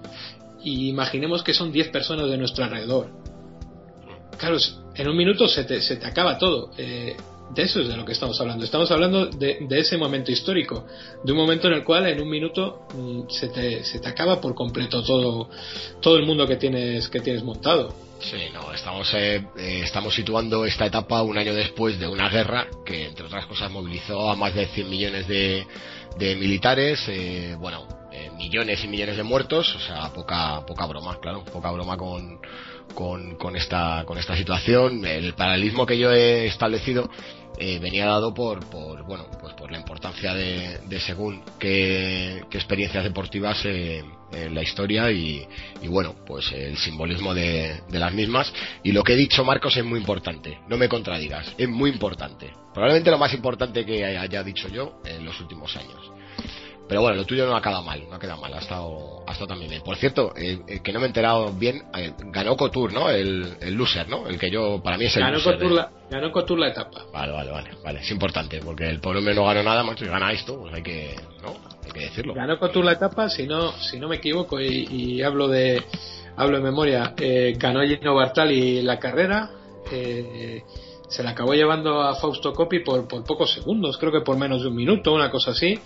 Y 0.63 0.89
imaginemos 0.89 1.43
que 1.43 1.53
son 1.53 1.71
10 1.71 1.89
personas 1.89 2.29
de 2.29 2.37
nuestro 2.37 2.63
alrededor. 2.63 3.11
Claro, 4.37 4.57
en 4.95 5.07
un 5.07 5.17
minuto 5.17 5.47
se 5.47 5.63
te, 5.63 5.81
se 5.81 5.97
te 5.97 6.05
acaba 6.05 6.37
todo. 6.37 6.71
Eh, 6.77 7.15
de 7.53 7.63
eso 7.63 7.79
es 7.79 7.87
de 7.87 7.95
lo 7.95 8.05
que 8.05 8.11
estamos 8.11 8.39
hablando. 8.41 8.65
Estamos 8.65 8.91
hablando 8.91 9.27
de, 9.27 9.65
ese 9.71 9.97
momento 9.97 10.31
histórico, 10.31 10.85
de 11.23 11.31
un 11.31 11.37
momento 11.37 11.67
en 11.67 11.73
el 11.73 11.83
cual 11.83 12.07
en 12.07 12.21
un 12.21 12.29
minuto 12.29 12.87
mm, 12.93 13.29
se, 13.29 13.47
te, 13.47 13.83
se 13.83 13.99
te 13.99 14.09
acaba 14.09 14.41
por 14.41 14.53
completo 14.53 15.01
todo, 15.03 15.49
todo 16.01 16.17
el 16.17 16.25
mundo 16.25 16.45
que 16.45 16.57
tienes, 16.57 17.07
que 17.07 17.21
tienes 17.21 17.43
montado. 17.43 17.95
Sí, 18.19 18.37
no, 18.53 18.73
estamos, 18.73 19.13
eh, 19.13 19.43
eh, 19.57 19.81
estamos 19.83 20.13
situando 20.13 20.65
esta 20.65 20.87
etapa 20.87 21.21
un 21.21 21.37
año 21.37 21.53
después 21.53 21.99
de 21.99 22.07
una 22.07 22.29
guerra 22.29 22.67
que, 22.85 23.05
entre 23.05 23.25
otras 23.25 23.45
cosas, 23.45 23.71
movilizó 23.71 24.29
a 24.29 24.35
más 24.35 24.53
de 24.53 24.65
100 24.65 24.89
millones 24.89 25.27
de, 25.27 25.65
de 26.17 26.35
militares, 26.35 26.99
bueno, 27.59 27.96
millones 28.31 28.83
y 28.83 28.87
millones 28.87 29.17
de 29.17 29.23
muertos, 29.23 29.75
o 29.75 29.79
sea, 29.79 30.09
poca, 30.13 30.65
poca 30.65 30.85
broma, 30.85 31.19
claro, 31.19 31.43
poca 31.45 31.71
broma 31.71 31.97
con, 31.97 32.39
con, 32.93 33.35
con, 33.35 33.55
esta, 33.55 34.03
con 34.05 34.17
esta 34.17 34.35
situación. 34.35 35.05
El 35.05 35.33
paralelismo 35.33 35.85
que 35.85 35.97
yo 35.97 36.11
he 36.11 36.47
establecido 36.47 37.09
eh, 37.59 37.79
venía 37.79 38.05
dado 38.05 38.33
por, 38.35 38.69
por, 38.69 39.03
bueno, 39.03 39.25
pues 39.41 39.53
por 39.55 39.71
la 39.71 39.79
importancia 39.79 40.33
de, 40.35 40.77
de 40.87 40.99
según 40.99 41.41
qué, 41.57 42.43
experiencias 42.51 43.03
deportivas 43.03 43.59
eh, 43.65 44.03
en 44.31 44.53
la 44.53 44.61
historia 44.61 45.11
y, 45.11 45.47
y, 45.81 45.87
bueno, 45.87 46.13
pues 46.25 46.51
el 46.51 46.77
simbolismo 46.77 47.33
de, 47.33 47.81
de, 47.89 47.99
las 47.99 48.13
mismas. 48.13 48.53
Y 48.83 48.91
lo 48.91 49.03
que 49.03 49.13
he 49.13 49.15
dicho, 49.15 49.43
Marcos, 49.43 49.75
es 49.75 49.83
muy 49.83 49.99
importante. 49.99 50.59
No 50.67 50.77
me 50.77 50.87
contradigas, 50.87 51.51
es 51.57 51.67
muy 51.67 51.89
importante. 51.89 52.53
Probablemente 52.73 53.09
lo 53.09 53.17
más 53.17 53.33
importante 53.33 53.83
que 53.83 54.05
haya 54.05 54.43
dicho 54.43 54.67
yo 54.67 55.01
en 55.03 55.25
los 55.25 55.39
últimos 55.39 55.75
años. 55.75 56.16
Pero 56.87 57.01
bueno, 57.01 57.17
lo 57.17 57.25
tuyo 57.25 57.45
no 57.45 57.55
ha 57.55 57.61
quedado 57.61 57.83
mal, 57.83 58.01
no 58.09 58.15
ha 58.15 58.19
quedado 58.19 58.39
mal, 58.39 58.53
ha 58.53 58.59
estado, 58.59 59.23
ha 59.27 59.31
estado 59.31 59.47
también 59.47 59.69
bien. 59.69 59.81
Por 59.83 59.97
cierto, 59.97 60.33
eh, 60.37 60.59
eh, 60.67 60.79
que 60.81 60.93
no 60.93 60.99
me 60.99 61.05
he 61.05 61.07
enterado 61.07 61.51
bien, 61.51 61.83
eh, 61.97 62.13
ganó 62.27 62.55
Couture, 62.55 62.93
¿no? 62.93 63.09
El, 63.09 63.57
el 63.59 63.73
loser, 63.73 64.07
¿no? 64.07 64.25
El 64.27 64.39
que 64.39 64.49
yo, 64.49 64.81
para 64.81 64.97
mí 64.97 65.05
es 65.05 65.15
el 65.17 65.23
ganó 65.23 65.35
loser. 65.37 65.57
Couture 65.57 65.75
la, 65.75 65.91
ganó 66.09 66.31
Couture 66.31 66.61
la 66.61 66.69
etapa. 66.69 67.03
Vale, 67.11 67.33
vale, 67.33 67.51
vale, 67.51 67.71
vale. 67.83 67.99
Es 67.99 68.09
importante, 68.09 68.61
porque 68.63 68.87
el 68.89 69.01
pobre 69.01 69.19
hombre 69.19 69.35
no 69.35 69.45
ganó 69.45 69.63
nada, 69.63 69.83
macho, 69.83 70.05
y 70.05 70.07
gana 70.07 70.31
esto, 70.31 70.61
pues 70.61 70.73
hay 70.73 70.83
que, 70.83 71.15
¿no? 71.41 71.55
Hay 71.83 71.91
que 71.91 71.99
decirlo. 71.99 72.33
Ganó 72.33 72.57
Couture 72.57 72.85
la 72.85 72.93
etapa, 72.93 73.27
si 73.27 73.45
no, 73.45 73.73
si 73.73 73.99
no 73.99 74.07
me 74.07 74.15
equivoco, 74.15 74.61
y, 74.61 74.87
y 74.89 75.21
hablo 75.23 75.49
de, 75.49 75.83
hablo 76.37 76.57
de 76.57 76.63
memoria, 76.63 77.13
eh, 77.17 77.53
ganó 77.57 77.81
Gino 77.81 78.15
Bartali 78.15 78.81
la 78.81 78.97
carrera, 78.97 79.49
eh, 79.91 80.63
se 81.09 81.21
la 81.21 81.31
acabó 81.31 81.53
llevando 81.53 82.01
a 82.01 82.15
Fausto 82.15 82.53
Coppi 82.53 82.79
por, 82.79 83.07
por 83.09 83.25
pocos 83.25 83.51
segundos, 83.53 83.97
creo 83.97 84.11
que 84.13 84.21
por 84.21 84.37
menos 84.37 84.61
de 84.61 84.69
un 84.69 84.75
minuto, 84.75 85.13
una 85.13 85.29
cosa 85.29 85.51
así 85.51 85.77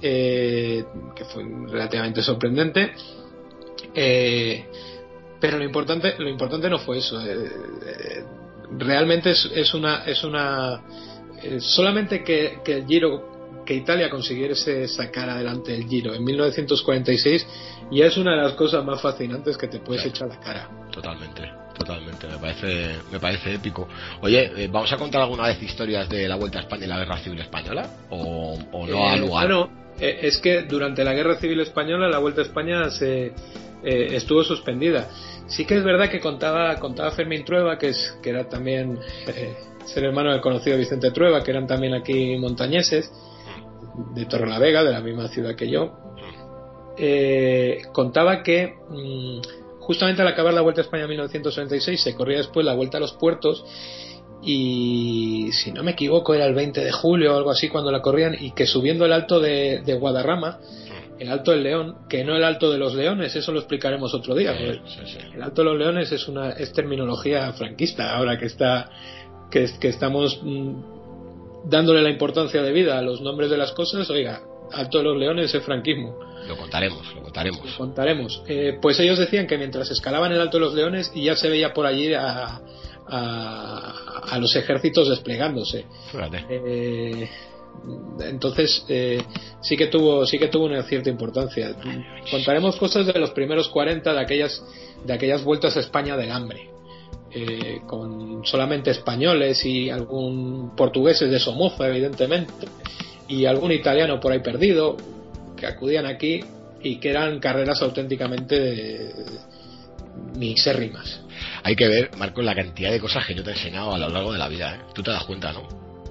eh, 0.00 0.84
que 1.14 1.24
fue 1.24 1.44
relativamente 1.68 2.22
sorprendente. 2.22 2.92
Eh, 3.94 4.64
pero 5.40 5.58
lo 5.58 5.64
importante, 5.64 6.14
lo 6.18 6.28
importante 6.28 6.68
no 6.68 6.78
fue 6.78 6.98
eso. 6.98 7.20
Eh, 7.20 7.32
eh, 7.34 8.24
realmente 8.76 9.30
es, 9.30 9.50
es, 9.54 9.74
una, 9.74 10.04
es 10.04 10.22
una, 10.24 10.82
solamente 11.60 12.22
que, 12.22 12.60
que 12.64 12.74
el 12.74 12.86
Giro, 12.86 13.62
que 13.64 13.74
Italia 13.74 14.10
consiguiese 14.10 14.88
sacar 14.88 15.30
adelante 15.30 15.74
el 15.74 15.86
Giro 15.86 16.14
en 16.14 16.24
1946 16.24 17.46
ya 17.90 18.06
es 18.06 18.16
una 18.16 18.32
de 18.32 18.42
las 18.42 18.52
cosas 18.52 18.84
más 18.84 19.00
fascinantes 19.00 19.56
que 19.56 19.68
te 19.68 19.78
puedes 19.78 20.04
echar 20.04 20.30
a 20.30 20.34
la 20.34 20.40
cara. 20.40 20.70
Totalmente 20.90 21.58
totalmente, 21.78 22.26
me 22.26 22.38
parece, 22.38 22.98
me 23.10 23.20
parece 23.20 23.54
épico. 23.54 23.88
Oye, 24.20 24.68
¿vamos 24.68 24.92
a 24.92 24.96
contar 24.96 25.22
alguna 25.22 25.44
vez 25.44 25.62
historias 25.62 26.08
de 26.08 26.28
la 26.28 26.36
Vuelta 26.36 26.58
a 26.58 26.62
España 26.62 26.84
y 26.84 26.88
la 26.88 26.98
Guerra 26.98 27.18
Civil 27.18 27.40
Española? 27.40 27.88
¿O, 28.10 28.58
o 28.72 28.86
no 28.86 29.14
eh, 29.14 29.18
lugar? 29.18 29.46
Bueno, 29.46 29.70
eh, 30.00 30.20
es 30.22 30.38
que 30.38 30.62
durante 30.62 31.04
la 31.04 31.12
Guerra 31.12 31.36
Civil 31.36 31.60
Española 31.60 32.08
la 32.08 32.18
Vuelta 32.18 32.40
a 32.40 32.44
España 32.44 32.90
se 32.90 33.26
eh, 33.26 33.32
estuvo 33.82 34.44
suspendida. 34.44 35.08
Sí 35.46 35.64
que 35.64 35.76
es 35.76 35.84
verdad 35.84 36.10
que 36.10 36.20
contaba 36.20 36.76
contaba 36.76 37.10
Fermín 37.10 37.44
Trueba, 37.44 37.78
que 37.78 37.88
es 37.88 38.18
que 38.22 38.30
era 38.30 38.48
también 38.48 38.98
eh, 39.26 39.56
ser 39.86 40.04
hermano 40.04 40.32
del 40.32 40.40
conocido 40.40 40.76
Vicente 40.76 41.10
Trueba, 41.10 41.42
que 41.42 41.50
eran 41.50 41.66
también 41.66 41.94
aquí 41.94 42.36
montañeses 42.38 43.10
de 44.14 44.26
Torrelavega, 44.26 44.84
de 44.84 44.92
la 44.92 45.00
misma 45.00 45.28
ciudad 45.28 45.56
que 45.56 45.70
yo. 45.70 45.98
contaba 47.92 48.42
que 48.42 48.74
mm, 48.88 49.40
justamente 49.80 50.22
al 50.22 50.28
acabar 50.28 50.52
la 50.52 50.60
Vuelta 50.60 50.82
a 50.82 50.84
España 50.84 51.04
en 51.04 51.10
1966 51.10 52.02
se 52.02 52.14
corría 52.14 52.38
después 52.38 52.64
la 52.64 52.74
Vuelta 52.74 52.98
a 52.98 53.00
los 53.00 53.14
Puertos 53.14 53.64
y 54.42 55.50
si 55.52 55.72
no 55.72 55.82
me 55.82 55.92
equivoco 55.92 56.34
era 56.34 56.46
el 56.46 56.54
20 56.54 56.84
de 56.84 56.92
julio 56.92 57.34
o 57.34 57.36
algo 57.36 57.50
así 57.50 57.68
cuando 57.68 57.90
la 57.90 58.00
corrían 58.00 58.36
y 58.38 58.52
que 58.52 58.66
subiendo 58.66 59.04
el 59.04 59.12
alto 59.12 59.40
de, 59.40 59.82
Guadarrama 59.98 60.58
el 61.18 61.32
Alto 61.32 61.50
del 61.50 61.64
León, 61.64 61.96
que 62.08 62.22
no 62.22 62.36
el 62.36 62.44
Alto 62.44 62.70
de 62.70 62.78
los 62.78 62.94
Leones, 62.94 63.34
eso 63.34 63.50
lo 63.50 63.58
explicaremos 63.58 64.14
otro 64.14 64.36
día. 64.36 64.52
El 64.52 65.42
Alto 65.42 65.62
de 65.62 65.64
los 65.64 65.76
Leones 65.76 66.12
es 66.12 66.28
una 66.28 66.50
es 66.50 66.72
terminología 66.72 67.52
franquista, 67.54 68.14
ahora 68.14 68.38
que 68.38 68.46
está 68.46 68.88
que, 69.50 69.68
que 69.80 69.88
estamos 69.88 70.38
mm, 70.40 71.68
dándole 71.68 72.02
la 72.02 72.10
importancia 72.10 72.62
de 72.62 72.70
vida 72.70 72.98
a 72.98 73.02
los 73.02 73.20
nombres 73.20 73.50
de 73.50 73.56
las 73.56 73.72
cosas, 73.72 74.08
oiga, 74.10 74.42
Alto 74.72 74.98
de 74.98 75.04
los 75.04 75.16
Leones 75.16 75.54
es 75.54 75.62
franquismo. 75.64 76.18
Lo 76.46 76.56
contaremos, 76.56 77.14
lo 77.14 77.22
contaremos. 77.22 77.70
Lo 77.70 77.76
contaremos. 77.76 78.42
Eh, 78.46 78.78
pues 78.80 78.98
ellos 79.00 79.18
decían 79.18 79.46
que 79.46 79.58
mientras 79.58 79.90
escalaban 79.90 80.32
el 80.32 80.40
Alto 80.40 80.58
de 80.58 80.64
los 80.64 80.74
Leones 80.74 81.10
y 81.14 81.24
ya 81.24 81.36
se 81.36 81.48
veía 81.48 81.72
por 81.72 81.86
allí 81.86 82.12
a, 82.14 82.60
a, 83.10 84.38
los 84.40 84.54
ejércitos 84.56 85.08
desplegándose. 85.08 85.86
Eh, 86.48 87.28
entonces 88.20 88.84
eh, 88.88 89.22
sí 89.60 89.76
que 89.76 89.86
tuvo 89.86 90.26
sí 90.26 90.38
que 90.38 90.48
tuvo 90.48 90.66
una 90.66 90.82
cierta 90.82 91.10
importancia. 91.10 91.74
Contaremos 92.30 92.76
cosas 92.76 93.06
de 93.06 93.18
los 93.18 93.30
primeros 93.30 93.68
40 93.68 94.12
de 94.12 94.20
aquellas 94.20 94.62
de 95.04 95.12
aquellas 95.12 95.44
vueltas 95.44 95.76
a 95.76 95.80
España 95.80 96.16
del 96.16 96.30
hambre. 96.30 96.70
Eh, 97.30 97.82
con 97.86 98.42
solamente 98.46 98.90
españoles 98.90 99.62
y 99.66 99.90
algún 99.90 100.74
portugueses 100.74 101.30
de 101.30 101.38
Somoza, 101.38 101.86
evidentemente, 101.86 102.66
y 103.28 103.44
algún 103.44 103.70
italiano 103.70 104.18
por 104.18 104.32
ahí 104.32 104.38
perdido, 104.38 104.96
que 105.54 105.66
acudían 105.66 106.06
aquí 106.06 106.40
y 106.82 106.96
que 106.96 107.10
eran 107.10 107.38
carreras 107.38 107.82
auténticamente 107.82 109.12
misérrimas 110.38 111.20
hay 111.62 111.76
que 111.76 111.88
ver, 111.88 112.10
Marco, 112.16 112.42
la 112.42 112.54
cantidad 112.54 112.90
de 112.90 113.00
cosas 113.00 113.26
que 113.26 113.34
yo 113.34 113.42
te 113.42 113.50
he 113.50 113.54
enseñado 113.54 113.94
a 113.94 113.98
lo 113.98 114.08
largo 114.08 114.32
de 114.32 114.38
la 114.38 114.48
vida, 114.48 114.76
¿eh? 114.76 114.80
Tú 114.94 115.02
te 115.02 115.10
das 115.10 115.24
cuenta, 115.24 115.52
¿no? 115.52 115.68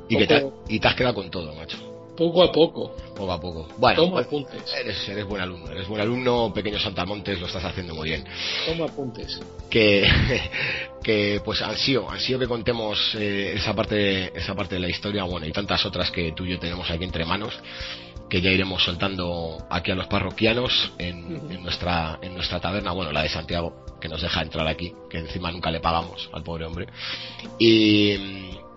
Y, 0.09 0.17
que 0.17 0.27
te, 0.27 0.47
y 0.69 0.79
te 0.79 0.87
has 0.87 0.95
quedado 0.95 1.15
con 1.15 1.29
todo, 1.29 1.53
macho. 1.53 1.77
Poco 2.17 2.41
a 2.41 2.51
poco. 2.51 2.95
Poco 3.15 3.31
a 3.31 3.39
poco. 3.39 3.67
Bueno, 3.77 4.01
Toma 4.01 4.13
pues, 4.13 4.25
apuntes. 4.25 4.73
Eres, 4.73 5.07
eres 5.07 5.25
buen 5.25 5.39
alumno, 5.39 5.69
eres 5.69 5.87
buen 5.87 6.01
alumno, 6.01 6.51
pequeño 6.51 6.79
Santamontes, 6.79 7.39
lo 7.39 7.45
estás 7.45 7.63
haciendo 7.63 7.93
muy 7.93 8.09
bien. 8.09 8.25
Toma 8.65 8.85
apuntes. 8.85 9.39
Que, 9.69 10.09
que 11.03 11.41
pues 11.45 11.61
ansío, 11.61 12.09
ansío 12.09 12.39
que 12.39 12.47
contemos 12.47 13.13
eh, 13.19 13.53
esa 13.55 13.75
parte 13.75 14.35
esa 14.35 14.55
parte 14.55 14.75
de 14.75 14.81
la 14.81 14.89
historia, 14.89 15.25
bueno, 15.25 15.45
y 15.45 15.51
tantas 15.51 15.85
otras 15.85 16.09
que 16.09 16.31
tú 16.31 16.45
y 16.45 16.51
yo 16.51 16.59
tenemos 16.59 16.89
aquí 16.89 17.03
entre 17.03 17.23
manos 17.23 17.53
que 18.29 18.41
ya 18.41 18.51
iremos 18.51 18.83
soltando 18.83 19.65
aquí 19.69 19.91
a 19.91 19.95
los 19.95 20.07
parroquianos 20.07 20.91
en, 20.97 21.61
nuestra 21.61 22.19
en 22.21 22.33
nuestra 22.33 22.59
taberna, 22.59 22.91
bueno, 22.91 23.11
la 23.11 23.23
de 23.23 23.29
Santiago, 23.29 23.85
que 24.01 24.09
nos 24.09 24.21
deja 24.21 24.41
entrar 24.41 24.67
aquí, 24.67 24.93
que 25.09 25.19
encima 25.19 25.51
nunca 25.51 25.71
le 25.71 25.79
pagamos 25.79 26.29
al 26.33 26.43
pobre 26.43 26.65
hombre, 26.65 26.87
y, 27.57 28.15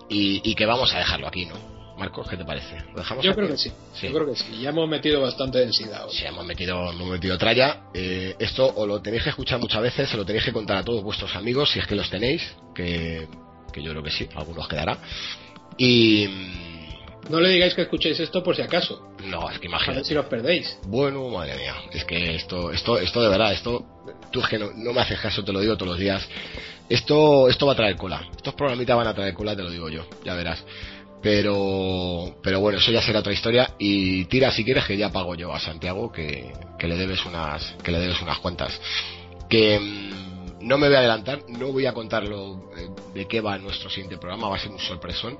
y, 0.09 0.55
que 0.55 0.65
vamos 0.65 0.93
a 0.93 0.99
dejarlo 0.99 1.27
aquí, 1.27 1.45
¿no? 1.45 1.55
Marcos, 1.97 2.27
¿qué 2.27 2.35
te 2.35 2.45
parece? 2.45 2.77
dejamos 2.95 3.23
Yo 3.23 3.35
creo 3.35 3.47
que 3.47 3.57
sí. 3.57 3.71
Yo 4.01 4.11
creo 4.11 4.25
que 4.25 4.35
sí. 4.35 4.59
Ya 4.59 4.69
hemos 4.69 4.89
metido 4.89 5.21
bastante 5.21 5.59
densidad. 5.59 6.07
Sí, 6.09 6.25
hemos 6.25 6.45
metido, 6.45 6.91
hemos 6.91 7.07
metido 7.07 7.37
tralla. 7.37 7.83
Eh, 7.93 8.35
esto 8.39 8.65
o 8.75 8.87
lo 8.87 9.01
tenéis 9.01 9.23
que 9.23 9.29
escuchar 9.29 9.59
muchas 9.59 9.83
veces, 9.83 10.09
se 10.09 10.17
lo 10.17 10.25
tenéis 10.25 10.45
que 10.45 10.51
contar 10.51 10.77
a 10.77 10.83
todos 10.83 11.03
vuestros 11.03 11.35
amigos, 11.35 11.71
si 11.71 11.79
es 11.79 11.85
que 11.85 11.95
los 11.95 12.09
tenéis, 12.09 12.41
que, 12.73 13.27
que 13.71 13.83
yo 13.83 13.91
creo 13.91 14.01
que 14.01 14.09
sí, 14.09 14.27
algunos 14.33 14.67
quedará. 14.67 14.97
Y 15.77 16.27
no 17.29 17.39
le 17.39 17.49
digáis 17.49 17.73
que 17.73 17.83
escuchéis 17.83 18.19
esto 18.19 18.43
por 18.43 18.55
si 18.55 18.61
acaso. 18.61 19.13
No, 19.25 19.49
es 19.49 19.59
que 19.59 19.67
imagínate. 19.67 19.91
A 19.91 20.01
ver 20.01 20.05
si 20.05 20.15
os 20.15 20.25
perdéis. 20.25 20.77
Bueno, 20.87 21.27
madre 21.29 21.55
mía. 21.55 21.75
Es 21.91 22.03
que 22.03 22.35
esto, 22.35 22.71
esto, 22.71 22.97
esto 22.97 23.21
de 23.21 23.29
verdad, 23.29 23.53
esto, 23.53 23.85
tú 24.31 24.41
es 24.41 24.47
que 24.47 24.57
no, 24.57 24.93
me 24.93 25.01
haces 25.01 25.19
caso, 25.19 25.43
te 25.43 25.53
lo 25.53 25.59
digo 25.59 25.75
todos 25.75 25.91
los 25.91 25.99
días. 25.99 26.27
Esto, 26.89 27.47
esto 27.47 27.65
va 27.65 27.73
a 27.73 27.75
traer 27.75 27.95
cola. 27.95 28.27
Estos 28.35 28.53
programitas 28.53 28.97
van 28.97 29.07
a 29.07 29.13
traer 29.13 29.33
cola, 29.33 29.55
te 29.55 29.63
lo 29.63 29.69
digo 29.69 29.89
yo, 29.89 30.05
ya 30.25 30.33
verás. 30.35 30.63
Pero, 31.21 32.37
pero 32.41 32.59
bueno, 32.59 32.79
eso 32.79 32.91
ya 32.91 33.01
será 33.01 33.19
otra 33.19 33.33
historia. 33.33 33.75
Y 33.77 34.25
tira 34.25 34.51
si 34.51 34.65
quieres 34.65 34.85
que 34.85 34.97
ya 34.97 35.11
pago 35.11 35.35
yo 35.35 35.53
a 35.53 35.59
Santiago 35.59 36.11
que, 36.11 36.51
que 36.79 36.87
le 36.87 36.97
debes 36.97 37.23
unas, 37.25 37.75
que 37.83 37.91
le 37.91 37.99
debes 37.99 38.21
unas 38.21 38.39
cuantas. 38.39 38.79
Que, 39.47 39.79
mm, 39.79 40.30
no 40.61 40.77
me 40.77 40.87
voy 40.87 40.95
a 40.95 40.99
adelantar, 40.99 41.43
no 41.47 41.71
voy 41.71 41.85
a 41.85 41.93
contarlo 41.93 42.69
eh, 42.77 42.89
de 43.13 43.27
qué 43.27 43.41
va 43.41 43.57
nuestro 43.57 43.89
siguiente 43.89 44.17
programa, 44.17 44.49
va 44.49 44.55
a 44.55 44.59
ser 44.59 44.71
un 44.71 44.79
sorpresón, 44.79 45.37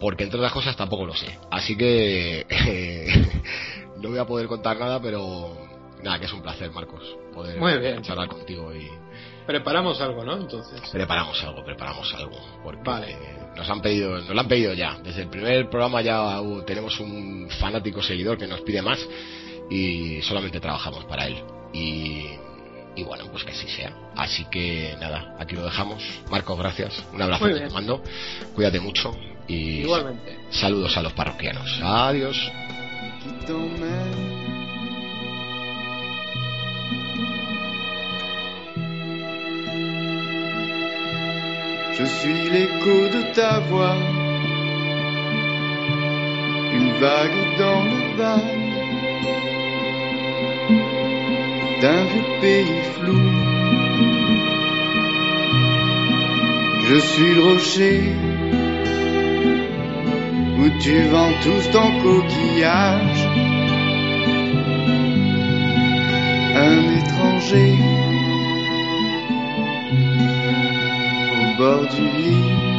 porque 0.00 0.24
entre 0.24 0.38
otras 0.38 0.52
cosas 0.52 0.76
tampoco 0.76 1.06
lo 1.06 1.14
sé. 1.14 1.38
Así 1.50 1.76
que 1.76 2.46
no 4.00 4.10
voy 4.10 4.18
a 4.18 4.26
poder 4.26 4.46
contar 4.46 4.78
nada, 4.78 5.00
pero 5.00 5.56
nada, 6.02 6.18
que 6.18 6.26
es 6.26 6.32
un 6.32 6.42
placer, 6.42 6.70
Marcos, 6.70 7.02
poder 7.34 8.02
charlar 8.02 8.28
contigo 8.28 8.74
y... 8.74 8.88
Preparamos 9.46 10.00
algo, 10.00 10.24
¿no? 10.24 10.36
Entonces. 10.36 10.80
Preparamos 10.90 11.42
algo, 11.42 11.64
preparamos 11.64 12.14
algo. 12.14 12.38
Porque 12.62 12.80
vale. 12.84 13.16
nos 13.56 13.68
han 13.68 13.80
pedido, 13.80 14.18
nos 14.18 14.28
lo 14.28 14.40
han 14.40 14.46
pedido 14.46 14.72
ya. 14.72 14.98
Desde 15.02 15.22
el 15.22 15.28
primer 15.28 15.68
programa 15.68 16.00
ya 16.00 16.40
tenemos 16.64 17.00
un 17.00 17.48
fanático 17.58 18.00
seguidor 18.00 18.38
que 18.38 18.46
nos 18.46 18.60
pide 18.60 18.82
más 18.82 19.04
y 19.68 20.22
solamente 20.22 20.60
trabajamos 20.60 21.04
para 21.06 21.26
él. 21.26 21.42
Y 21.72 22.26
y 22.96 23.04
bueno, 23.04 23.24
pues 23.30 23.44
que 23.44 23.52
así 23.52 23.68
sea. 23.68 23.92
Así 24.16 24.44
que 24.50 24.94
nada, 25.00 25.34
aquí 25.38 25.54
lo 25.54 25.64
dejamos. 25.64 26.02
Marcos, 26.30 26.58
gracias. 26.58 27.02
Un 27.12 27.22
abrazo 27.22 27.46
te 27.46 27.70
mando. 27.70 28.02
Cuídate 28.54 28.80
mucho 28.80 29.16
y 29.48 29.80
Igualmente. 29.80 30.38
saludos 30.50 30.96
a 30.96 31.02
los 31.02 31.12
parroquianos. 31.12 31.80
Adiós. 31.82 32.36
Je 41.96 42.04
suis 42.06 42.50
l'écho 42.50 43.08
de 43.14 43.22
ta 43.34 43.58
voix, 43.70 43.96
une 46.78 46.92
vague 47.00 47.42
dans 47.58 47.82
le 47.92 48.16
vague. 48.16 49.61
D'un 51.82 52.04
vieux 52.04 52.40
pays 52.40 52.82
flou. 52.94 53.18
Je 56.88 56.98
suis 57.10 57.34
le 57.34 57.42
rocher 57.42 58.00
où 60.60 60.64
tu 60.80 60.94
vends 61.12 61.34
tous 61.42 61.64
ton 61.72 61.88
coquillage. 62.04 63.22
Un 66.68 66.82
étranger 67.00 67.74
au 71.34 71.58
bord 71.58 71.86
du 71.94 72.04
lit. 72.18 72.71